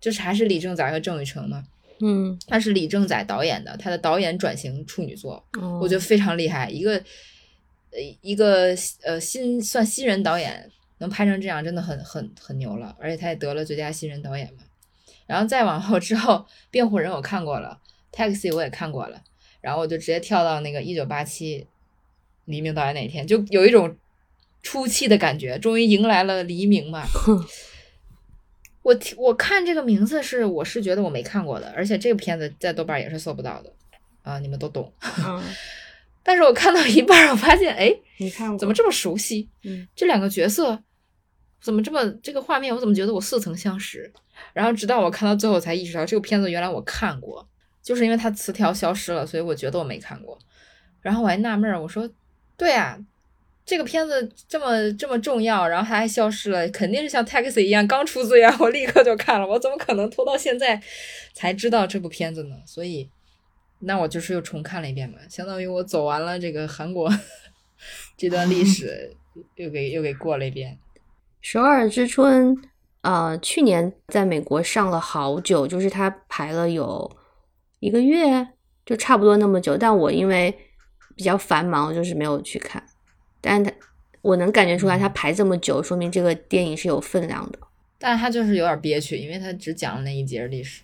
[0.00, 1.64] 就是还是李正宰和郑雨成嘛。
[2.00, 6.68] 嗯，他是李正宰导演的，他的导演转型处女作，我我觉得非常厉害。
[6.68, 6.94] 一个
[7.92, 10.68] 呃一个呃新算新人导演
[10.98, 12.94] 能拍成这样，真的很很很牛了。
[12.98, 14.64] 而且他也得了最佳新人导演嘛。
[15.26, 17.78] 然后再往后之后，辩护人我看过了
[18.12, 19.22] ，Taxi 我也看过了，
[19.64, 21.66] 然后我就直接跳到那个一九八七
[22.44, 23.96] 黎明到来那一天，就有一种
[24.62, 27.02] 出气的感觉，终于迎来了黎明嘛。
[28.84, 33.72] 我听我看这个名字是我是觉得我没看过的，而且这个片子在豆瓣也是搜不到的
[34.20, 34.92] 啊，你们都懂。
[35.26, 35.42] 嗯，
[36.22, 39.48] 但是我看到一半，我发现，哎，你看过怎么这么熟悉？
[39.62, 40.78] 嗯，这两个角色
[41.62, 44.12] 怎么这么这个画面，我怎么觉得我似曾相识？
[44.52, 47.48] 然后直到我看到最后，才意识到这个片子原来我看过，
[47.84, 50.36] 就是因为它词条消失了，所以我觉得我没看过。
[51.02, 52.10] 然后我还纳闷儿，我说，
[52.56, 52.98] 对啊，
[53.66, 60.82] 这个片子这么这么重要，然后它还消失了，肯定是像 Taxi 一样刚出资源，我立刻就看了，我怎么可能拖到现在
[61.34, 62.56] 才知道这部片子呢？
[62.66, 63.10] 所以，
[63.80, 67.10] 那我就是又重看了一遍嘛，相当于我走完了这个韩国
[68.16, 69.14] 这段历 史，
[69.56, 70.78] 又给又给过了一遍。
[71.42, 72.56] 首尔之春，
[73.02, 77.14] 呃，去年在美国上了好久，就是它排了有
[77.84, 78.48] 一个月，
[78.86, 79.76] 就差不多那么久。
[79.76, 80.56] 但我因为
[81.14, 82.82] 比较繁忙，就是没有去看。
[83.42, 83.76] 但是它，
[84.22, 87.58] 我能感觉出来，他排这么久，说明这个电影是有分量的。
[87.98, 90.80] 但是他就是有点憋屈，因为他只讲了那一节历史，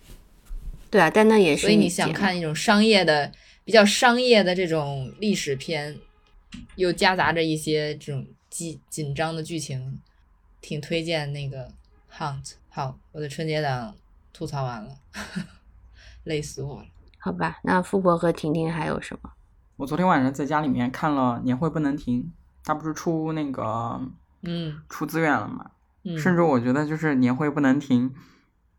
[0.91, 3.31] 对啊，但那也是所以你想看一种商业的、
[3.65, 5.97] 比较商业的这种历史片，
[6.75, 9.99] 又夹杂着一些这种紧紧张的剧情，
[10.61, 11.65] 挺推荐那个
[12.15, 12.43] 《Hunt》。
[12.69, 13.95] 好，我的春节档
[14.31, 14.97] 吐槽完了，
[16.23, 16.85] 累死我了。
[17.19, 17.59] 好吧？
[17.63, 19.29] 那富婆和婷婷还有什么？
[19.77, 22.21] 我昨天晚上在家里面看了《年会不能停》，
[22.63, 24.01] 它不是出那个
[24.43, 25.71] 嗯出资源了嘛？
[26.03, 28.09] 嗯，甚至我觉得就是《年会不能停》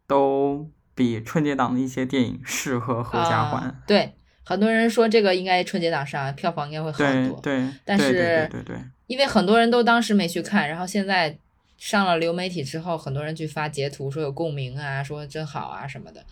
[0.06, 3.62] 都比春节档的一些电影适合合家欢。
[3.62, 4.12] 啊对，
[4.44, 7.40] 很多人说这个应该春节档上，票房应该会好很多。
[7.40, 11.39] 对对，但是对对对，因为很多人都当时没去看，然后现在
[11.78, 16.24] 上了流媒体之后，很多人去发截图说有共鸣啊，说真好啊什么的。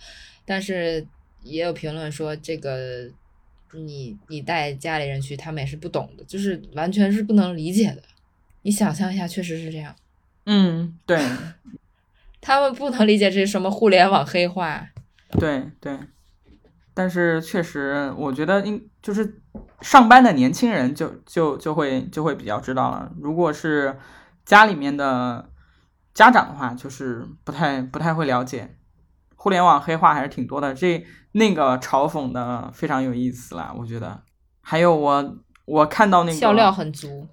[0.50, 1.06] 但是
[1.44, 3.08] 也有评论说这个
[3.72, 8.02] 你你带家里人去，他们也是不懂的，就是完全是不能理解的。
[8.62, 9.94] 你想象一下，确实是这样，
[10.46, 11.24] 嗯，对
[12.42, 14.88] 他们不能理解这是什么互联网黑化。
[15.38, 15.96] 对对，
[16.94, 19.40] 但是确实，我觉得应就是
[19.80, 23.12] 上班的年轻人就就就会就会比较知道了。
[23.20, 23.96] 如果是
[24.44, 25.48] 家里面的
[26.12, 28.74] 家长的话，就是不太不太会了解。
[29.42, 31.02] 互联网黑化还是挺多的，这
[31.32, 34.20] 那个嘲讽的非常有意思啦，我觉得。
[34.60, 37.26] 还有我我看到那个笑料很足，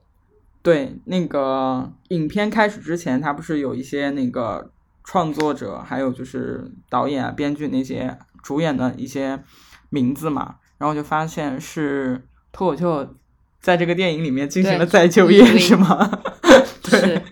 [0.61, 4.71] 对，那个影片开始之前，他不是有一些那个
[5.03, 9.43] 创作者，还有就是导演啊、编剧那些主演的一些
[9.89, 13.15] 名字嘛，然后就发现是脱口秀
[13.59, 16.09] 在这个电影里面进行了再就业，是吗？
[16.87, 17.23] 是一堆，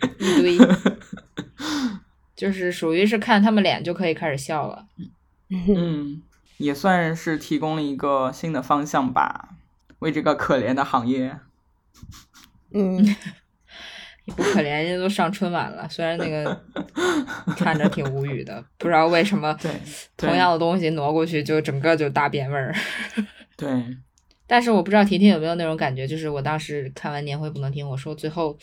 [2.36, 4.86] 就是属于是看他们脸就可以开始笑了。
[5.50, 6.22] 嗯，
[6.58, 9.50] 也算是提供了一个新的方向吧，
[10.00, 11.38] 为这个可怜的行业。
[12.74, 13.06] 嗯，
[14.26, 16.62] 也不可怜，人家都上春晚了，虽然那个
[17.56, 19.56] 看着挺无语的，不知道为什么
[20.18, 22.76] 同样的东西挪过去就整个就大变味儿。
[23.56, 23.70] 对，
[24.48, 28.58] 但是我不知道婷婷有没有那种感觉，就是我当时看完年会不能听，我说最后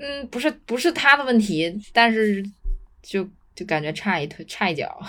[0.00, 2.42] 嗯，不是不是他的问题，但是
[3.02, 5.00] 就就感觉差一腿差一脚，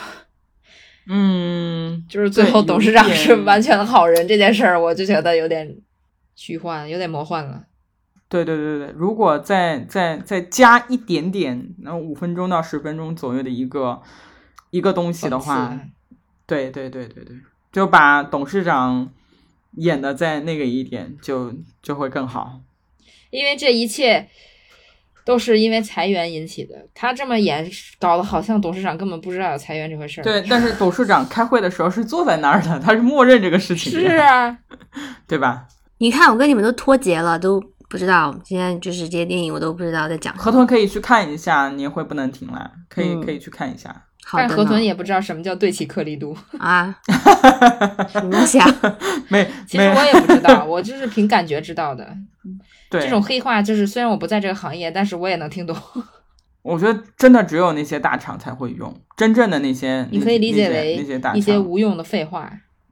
[1.08, 5.78] 嗯，就是最后董事长是完全的好人这件事儿，我就觉得有点
[6.36, 7.66] 虚幻，有点魔幻了。
[8.28, 14.02] 对对对对，如果再再再加一点点，然后五分钟到十分钟左右的一个
[14.70, 15.80] 一个东西的话
[16.48, 17.36] 对对对对对，
[17.72, 19.12] 就把董事长
[19.78, 22.62] 演的再那个一点，就就会更好。
[23.32, 24.30] 因为这一切
[25.32, 26.76] 都是因为裁员引起的。
[26.94, 27.66] 他这么演，
[27.98, 30.24] 搞得好像董事长根本不知道有裁员这回事儿。
[30.26, 34.58] 对，但是董事长开会的时候是坐在那儿的，他是默认这个事情是，啊，
[35.26, 35.66] 对吧？
[36.00, 40.44] 你看我跟你们都脱节了，都不知道今天就是这些电影我都不知道在讲什么。
[40.44, 44.04] 河豚可以去看一下，年会不能停了，可以、嗯可以去看一下。
[44.26, 46.36] 好但是河豚也不知道什么叫对齐颗粒度。
[46.60, 46.94] 啊，
[48.12, 48.68] 什么东西啊？
[49.30, 52.06] 没没其实我也不知道， 我就是凭感觉知道的。
[52.92, 55.76] 对这种黑话，就是虽然我不在这个行业，但是我也能听懂。
[56.62, 62.52] 我觉得真的只有那些大厂才会用，真正的那些你可以理解那些为那些大一些无用的废话，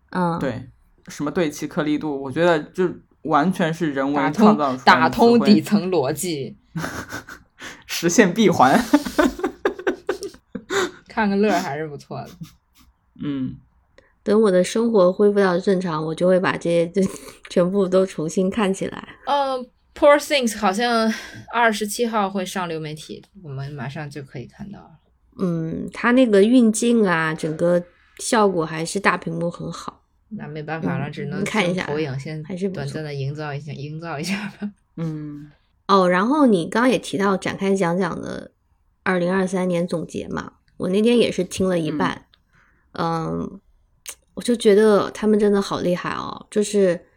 [0.10, 0.68] 嗯，对
[1.08, 2.90] 什么对齐颗粒度，我觉得就
[3.24, 6.58] 完全是人为创造打通底层逻辑，
[7.86, 8.82] 实现闭环。
[11.08, 12.30] 看个乐还是不错的。
[13.22, 13.56] 嗯，
[14.24, 17.02] 等我的生活恢复到正常，我就会把这些就
[17.50, 19.08] 全部都重新看起来。
[19.26, 19.68] 嗯
[20.00, 21.14] ，Poor Things 好像
[21.54, 24.92] 二十七号会上流媒体，我们马上就可以看到了。
[25.38, 27.84] 嗯，它那个运镜啊，整个
[28.20, 30.06] 效果还是大屏幕很好。
[30.30, 34.72] 那没办法了，嗯只能你看一下用投影先还是短暂的营造一下，营造一下吧。
[34.96, 35.52] 嗯，
[35.88, 38.52] 哦，然后你刚刚也提到展开讲讲的
[39.04, 42.26] 二零二三年总结嘛，我那天也是听了一半，
[42.94, 43.60] 嗯
[44.36, 47.08] 我就觉得他们真的好厉害哦，就是，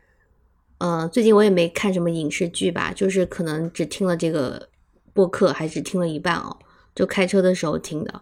[0.82, 4.68] 呃，最近我也没看什么影视剧吧，就是可能只听了这个
[5.12, 6.56] 播客，还只听了一半哦，
[6.92, 8.20] 就开车的时候听的，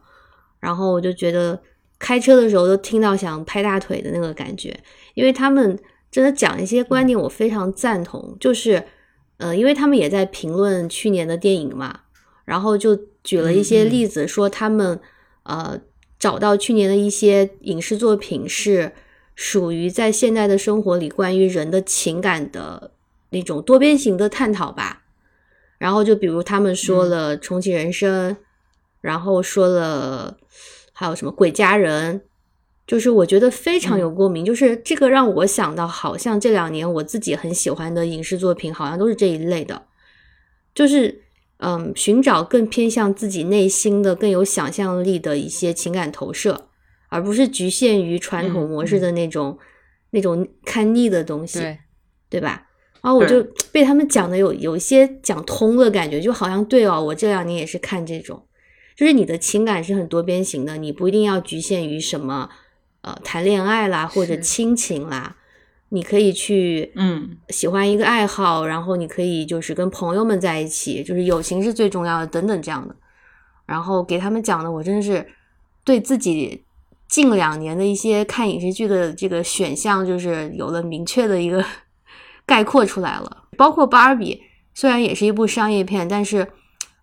[0.58, 1.58] 然后我就觉得
[1.98, 4.78] 开车的时候都听到想拍大腿的那个感觉，
[5.14, 5.78] 因为他们
[6.10, 8.84] 真的讲一些观点我非常赞同，就是。
[9.42, 12.00] 呃，因为他们也在评论去年的电影嘛，
[12.44, 15.00] 然后就举了一些例子，说他们
[15.44, 15.80] 呃
[16.18, 18.92] 找到去年的一些影视作品是
[19.42, 22.90] 属于在现代的生活里关于人的情感的
[23.30, 25.04] 那种多边形的探讨吧。
[25.78, 28.32] 然后就比如他们说了《重启人生》，
[29.00, 30.36] 然后说了
[30.92, 32.20] 还有什么《鬼家人》。
[32.86, 39.86] 就是我觉得非常有共鸣，就是这个让我想到，好像这两年我自己很喜欢的影视作品，好像都是这一类的，
[40.74, 41.22] 就是
[41.58, 46.66] 嗯，寻找更偏向自己内心的、更有想象力的一些情感投射，
[47.10, 49.58] 而不是局限于传统模式的那种、
[50.12, 51.78] 那种看腻的东西，对，
[52.30, 52.66] 对吧？
[53.02, 58.42] 然后我就被他们讲的有有一些讲通的感觉，就好像对哦，我这两年也是看这种，
[58.96, 62.48] 就是你的情感是很多边形的，你不一定要局限于什么。
[63.02, 65.34] 呃，谈恋爱啦，或者亲情啦，
[65.88, 72.94] 你可以去，嗯，喜欢一个爱好，然后你可以就是跟朋友们在一起，就是友情是最重要的，等等这样的。
[73.64, 75.26] 然后给他们讲的，我真的是
[75.82, 76.62] 对自己
[77.10, 81.62] 近两年的一些看影视剧的这个选项，就是有了明确的一个
[82.46, 83.44] 概括出来了。
[83.58, 84.40] 包括芭比，
[84.72, 86.48] 虽然也是一部商业片，但是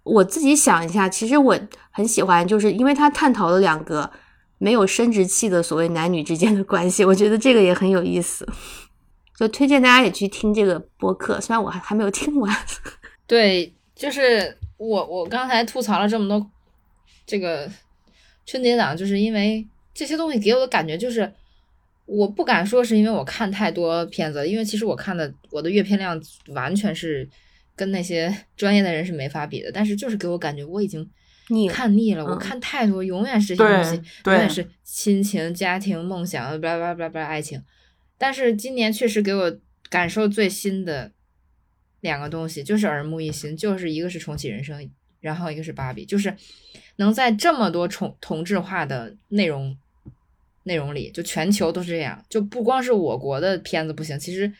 [0.03, 1.59] 我自己想一下，其实我
[1.91, 4.09] 很喜欢，就是因为它探讨了两个。
[4.59, 8.43] 没有生殖器的所谓男女之间的关系，我觉得这个也很有意思，
[9.37, 11.39] 就推荐大家也去听这个播客。
[11.39, 12.51] 虽然我还还没有听完，
[13.27, 16.49] 对， 就是我我刚才吐槽了这么多，
[17.27, 17.69] 这个
[18.47, 19.63] 春节档，就是因为
[19.97, 21.33] 这些东西给我的感觉就是，
[22.05, 27.27] 我不敢说是因为我看太多片子，因为其实我看的我的阅片量完全是
[27.75, 31.09] 跟那些 专业的人是没法比的，但是就是给我感觉我已经。
[31.49, 37.63] 腻看腻了，我嗯看太多，永远是这些东西，永远是亲情、家庭、梦想，巴拉巴拉巴拉巴拉爱情。
[38.17, 39.57] 但是今年确实给我
[39.89, 41.09] 感受最新的
[42.01, 44.91] 两个东西，就是耳目一新，就是一个是重启人生，
[45.21, 46.35] 然后一个是芭比，就是
[46.97, 49.77] 能在这么多重同质化的内容
[50.67, 54.53] 内容里，就全球都是这样，就不光是我国的片子不行，其实。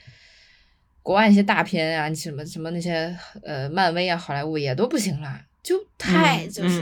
[1.03, 5.39] 国外一些大片啊，什么什么那些呃，漫威啊，好莱坞也都不行了。
[5.63, 6.81] 就太嗯就是，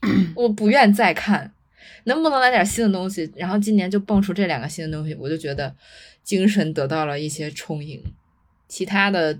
[0.00, 1.52] 嗯 我不愿再看，
[2.04, 3.30] 能不能来点新的东西？
[3.36, 5.76] 然后今年就蹦出这两个新的东西，我就觉得
[6.24, 8.02] 精神得到了一些充盈。
[8.68, 9.38] 其他的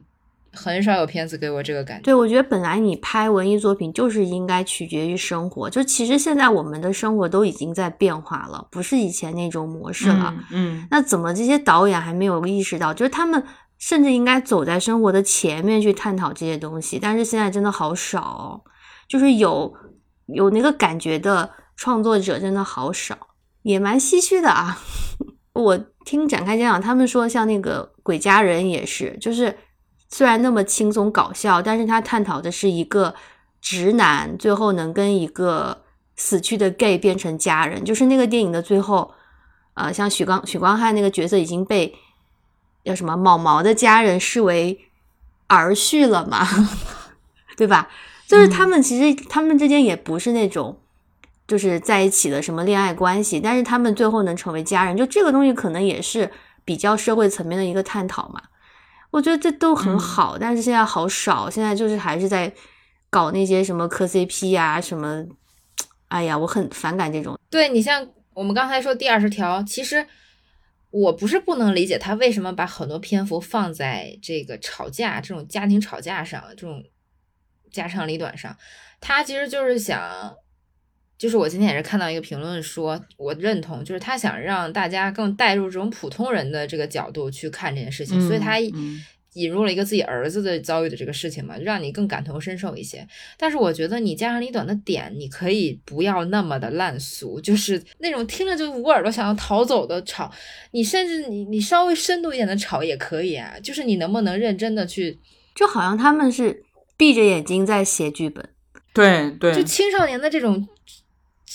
[0.59, 2.03] 很少有片子给我这个感觉。
[2.03, 10.35] 对，我觉得本来你拍文艺作品就是应该取决于生活，就其实现在我们的生活都已经在变化了，不是以前那种模式了。
[10.51, 12.93] 嗯，嗯，那怎么这些导演还没有意识到？
[12.93, 13.43] 就是他们
[13.79, 18.61] 甚至应该走在生活的前面去探讨这些东西，但是现在真的好少哦，
[19.09, 19.73] 就是有
[20.27, 23.17] 有那个感觉的创作者真的好少，
[23.63, 24.77] 也蛮唏嘘的啊。
[25.55, 29.57] 我听展开讲讲，他们说像那个《鬼家人》也是，就是
[30.09, 33.15] 虽然那么轻松搞笑，但是他探讨的是一个
[33.61, 35.83] 直男最后能跟一个
[36.17, 39.13] 死去的 gay 变成家人，就是那个电影的最后，
[39.75, 41.95] 呃，像许光许光汉那个角色已经被。
[42.85, 43.15] 叫什么？
[43.19, 44.81] 毛毛的家人视为
[45.49, 46.47] 儿婿了嘛？
[47.55, 47.91] 对吧？
[48.27, 50.81] 就是他们其实他们之间也不是那种
[51.47, 56.31] 就是在一起的什么恋爱关系，但是他们最后能成为家人，就这个东西可能也是
[56.65, 58.41] 比较社会层面的一个探讨嘛。
[59.11, 62.53] 我觉得这都很好，但是现在好少，现在就是还是在
[63.11, 65.27] 搞那些什么磕 CP 呀，什么，
[66.09, 67.39] 哎呀，我很反感这种。
[67.51, 70.07] 对你像我们刚才说第二十条，其实。
[70.91, 76.83] 我不是不能理解他为什么把很多篇幅放在这个吵架这种家庭吵架上，这种
[77.71, 78.57] 家长里短上。
[78.99, 80.35] 他其实就是想，
[81.19, 88.57] 就是我今天也是看到一个评论说，我认同，就是他想让大家更带入这种普通人的这个角度去看这件事情，所以他。
[89.35, 93.07] 引入了一个自己儿子的遭遇的这个事情嘛，让你更感同身受一些。
[93.37, 100.33] 但是我觉得你家长里短的点，你可以不要那么的烂俗，就是那种听着就捂耳朵想要逃走的吵。
[100.73, 103.55] 你甚至你你稍微深度一点的吵也可以啊。
[103.63, 105.21] 就是你能不能认真的去，
[105.55, 106.65] 就好像他们是
[106.97, 108.49] 闭着眼睛在写剧本。
[108.93, 110.67] 对对，就青少年的这种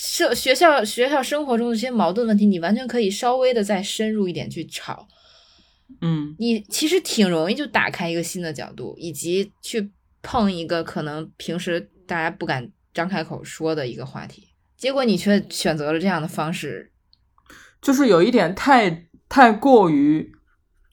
[0.04, 5.08] 社学校学校生活中的这些矛盾问题，你完全可以稍微的再深入一点去吵。
[6.02, 9.90] 嗯，你其实挺容易就打开一个新的角度，以及去
[10.22, 16.92] 碰一个可能平时大家不敢张开口说的一个话题，结果你却选择了这样的方式，
[17.80, 20.30] 就是有一点太太过于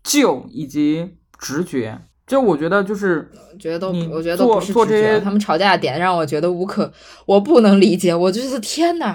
[0.04, 2.02] 旧以及直觉。
[2.32, 3.30] 就我觉得，就是
[3.60, 6.90] 觉得都，我觉得都不是做这些，他们吵架的点让我觉得无可，
[7.26, 8.16] 我不能理解。
[8.16, 9.14] 我就是天哪！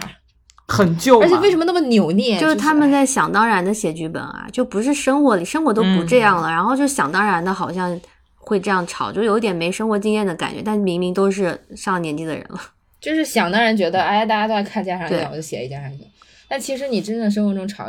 [0.69, 2.39] 很旧，而且为什么那么扭捏？
[2.39, 7.99] 就是他们在想当然的写剧本啊，就不是生活里，生活都不这样了，然后就想当然的，好像
[8.37, 10.61] 会这样吵，就有点没生活经验的感觉。
[10.63, 12.61] 但明明都是上年纪的人了，
[13.01, 16.05] 就是想当然觉得，哎，大家都在看家长剧，我就写一家长剧。
[16.49, 17.87] 但其实你真正生活中吵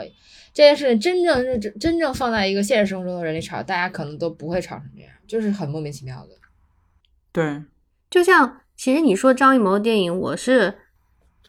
[0.53, 6.29] 这件事，真正是真正放在一个现实生活中的人里吵，大家可能都不会吵成这样，就是很莫名其妙的。
[7.31, 7.63] 对，
[8.09, 10.79] 就像其实你说张艺谋的电影，我是。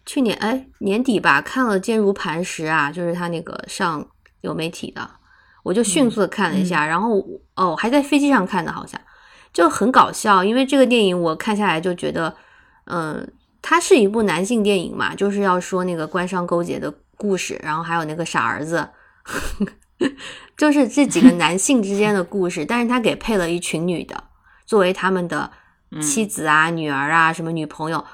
[0.07, 4.09] 去年哎年底吧，看了《坚如磐石》啊，就是他那个上
[4.41, 5.07] 有媒体的，
[5.63, 7.23] 我就迅速的看了一下，然后
[7.57, 8.99] 哦还在飞机上看的，好像
[9.53, 12.35] 就很搞笑，因为这个电影我看下来就觉得，
[12.87, 13.31] 嗯，
[13.61, 18.89] 它是一部男性电影嘛，就是要说那个官商勾结的故事，然后还有那个傻儿子，
[20.57, 24.25] 就是这几个男性之间的故事，但是他给配了一群女的
[24.65, 25.51] 作为他们的
[26.01, 28.05] 妻子啊、女儿啊、什么女朋友。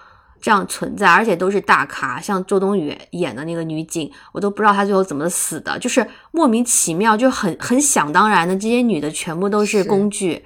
[0.40, 10.44] 这样存在，而且都是大咖，像周冬雨演的那个女警，我都不知道她最后怎么死的，就是莫名其妙，就很很想当然的，这些女的全部都是工具。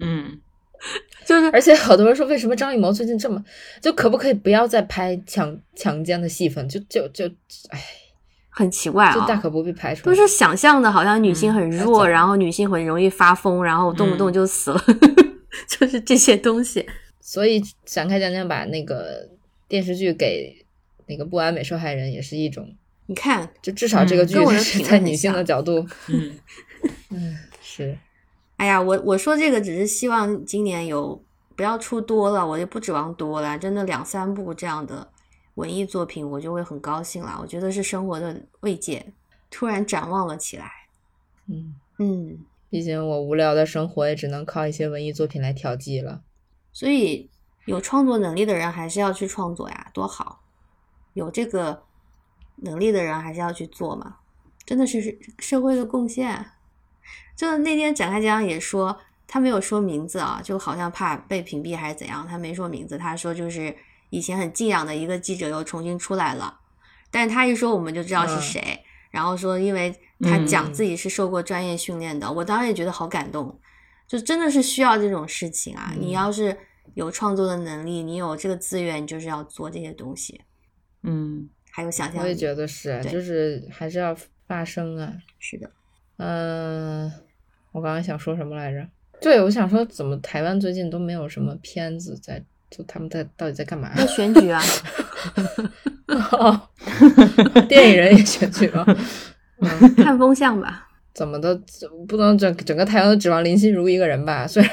[0.00, 0.40] 嗯，
[1.28, 3.44] 就是，而且好多人说，为什么张艺谋最近这么，
[3.82, 6.66] 就可不可以不要再拍强强奸的戏份？
[6.66, 7.26] 就就就，
[7.68, 7.78] 哎，
[8.58, 14.84] 很奇怪啊，就大可不必拍出来，都是想象的，好像女性很弱，然后女性很容易发疯，然后动不动就死了，
[15.70, 16.84] 就是这些东西。
[17.20, 19.28] 所以展开讲讲，把那个
[19.68, 20.52] 电视剧给
[21.06, 22.68] 那个不完美受害人，也是一种。
[23.06, 25.86] 你看，就至少这个剧是在女性的角度。
[26.08, 26.32] 嗯
[27.10, 27.96] 嗯，是。
[28.56, 31.22] 哎呀，我我说这个只是希望今年有
[31.54, 35.06] 不要出多了，我就不指望多了，真的两三部这样的
[35.58, 37.36] 文艺作品，我就会很高兴了。
[37.40, 39.12] 我觉得是生活的慰藉，
[39.50, 40.70] 突然展望了起来。
[41.48, 42.38] 嗯嗯，
[42.70, 46.22] 毕竟我无聊的生活也只能靠一些文艺作品来调剂了。
[46.72, 47.28] 所以，
[47.64, 50.44] 有创作能力的人还是要去创作呀，多好！
[51.14, 51.82] 有这个
[52.56, 54.18] 能力的人还是要去做嘛，
[54.64, 56.52] 真的是社会的贡献。
[57.34, 62.96] 就那天展开讲也说，他没有说名字啊，就好像怕被屏蔽还是怎样，他没说名字。
[62.96, 63.76] 他说就是
[64.10, 66.60] 以前很敬仰的一个记者又重新出来了，
[67.10, 68.80] 但是他一说我们就知道是谁。
[69.10, 73.58] 然后说，因为他讲自己是受过专业训练的，我当时也觉得好感动。
[74.06, 75.92] 就真的是需要这种事情啊！
[75.98, 76.56] 你要是。
[76.94, 80.40] 有创作的能力，你有这个资源，你就是要做这些东西。
[81.02, 84.16] 嗯，还有想象力，我也觉得是，就是还是要
[84.48, 85.12] 发声啊。
[85.38, 85.70] 是的，
[86.16, 87.12] 嗯，
[87.72, 88.88] 我刚刚想说什么来着？
[89.20, 92.42] 对，我想说，怎么台湾最近都没有什么片子在？
[92.70, 93.94] 就他们在到底在干嘛？
[93.96, 94.60] 在选举啊！
[97.68, 98.84] 电影人也选举了，
[99.96, 100.88] 看风向吧。
[101.14, 101.60] 怎么的，
[102.06, 104.46] 不能整整个台湾都指望林心如一个人吧？
[104.48, 104.70] 虽然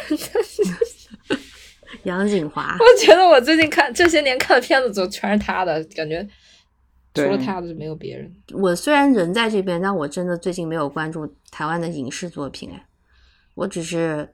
[2.03, 6.27] 杨景华，我觉得我最近看这些年看的片子就全是他的，感觉
[7.15, 8.31] 除了他的就没有别人。
[8.53, 12.85] 我虽然人在这边，但我真的最近没有关注台湾的影视作品，哎，
[13.55, 14.29] 我只是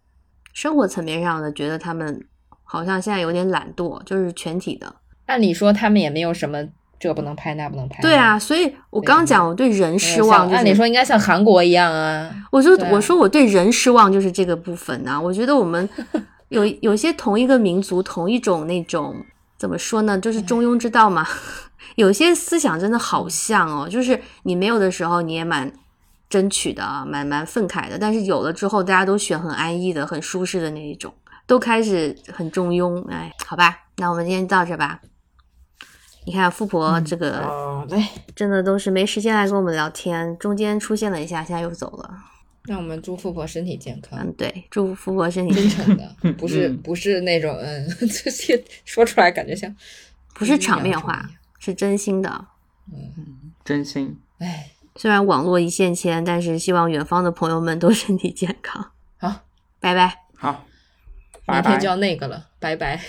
[0.54, 2.28] 生活层面上的觉得他们
[2.72, 4.96] 好像现在有点懒惰，就是全体的。
[5.26, 6.58] 按理说他们也没有什么
[6.98, 8.02] 这不能拍那不能拍。
[8.02, 12.34] 对啊，，所以我刚刚讲我对人失望，就是按理说应该像韩国一样啊。
[12.50, 15.90] 我说、啊我说我对人失望就是这个部分呐、我觉得我们
[16.48, 19.16] 有有些同一个民族，同一种那种
[19.58, 21.28] 怎么说呢，就是中庸之道嘛。
[21.96, 25.70] 有些思想真的好像哦，就是你没有的时候你也蛮
[26.30, 31.14] 争取的啊，蛮蛮愤慨的，但是有了之后大家都选很安逸的、很舒适的那一种，
[31.46, 33.06] 都开始很中庸。
[33.10, 35.02] 哎，好吧，那我们今天到这吧。
[36.26, 38.00] 你看富婆这个哦，对，
[38.36, 42.16] 真的都是没时间来跟我们聊天，中间出现了一下，现在又走了。
[42.66, 44.20] 那我们祝富婆身体健康。
[44.22, 49.76] 嗯，对，祝富婆身体真诚的， 不是嗯不是那种嗯，这 些说出来感觉像
[50.36, 51.28] 不是场面话
[51.58, 52.46] 是真心的。
[52.94, 54.20] 嗯真心。
[54.38, 58.92] 哎，虽然网络一线牵，但是希望远方的朋友们都身体健康。
[59.18, 59.42] 好，
[59.80, 60.20] 拜拜。
[60.36, 60.64] 好，
[61.52, 61.88] 明天就。
[61.88, 63.00] 要那个了，拜拜。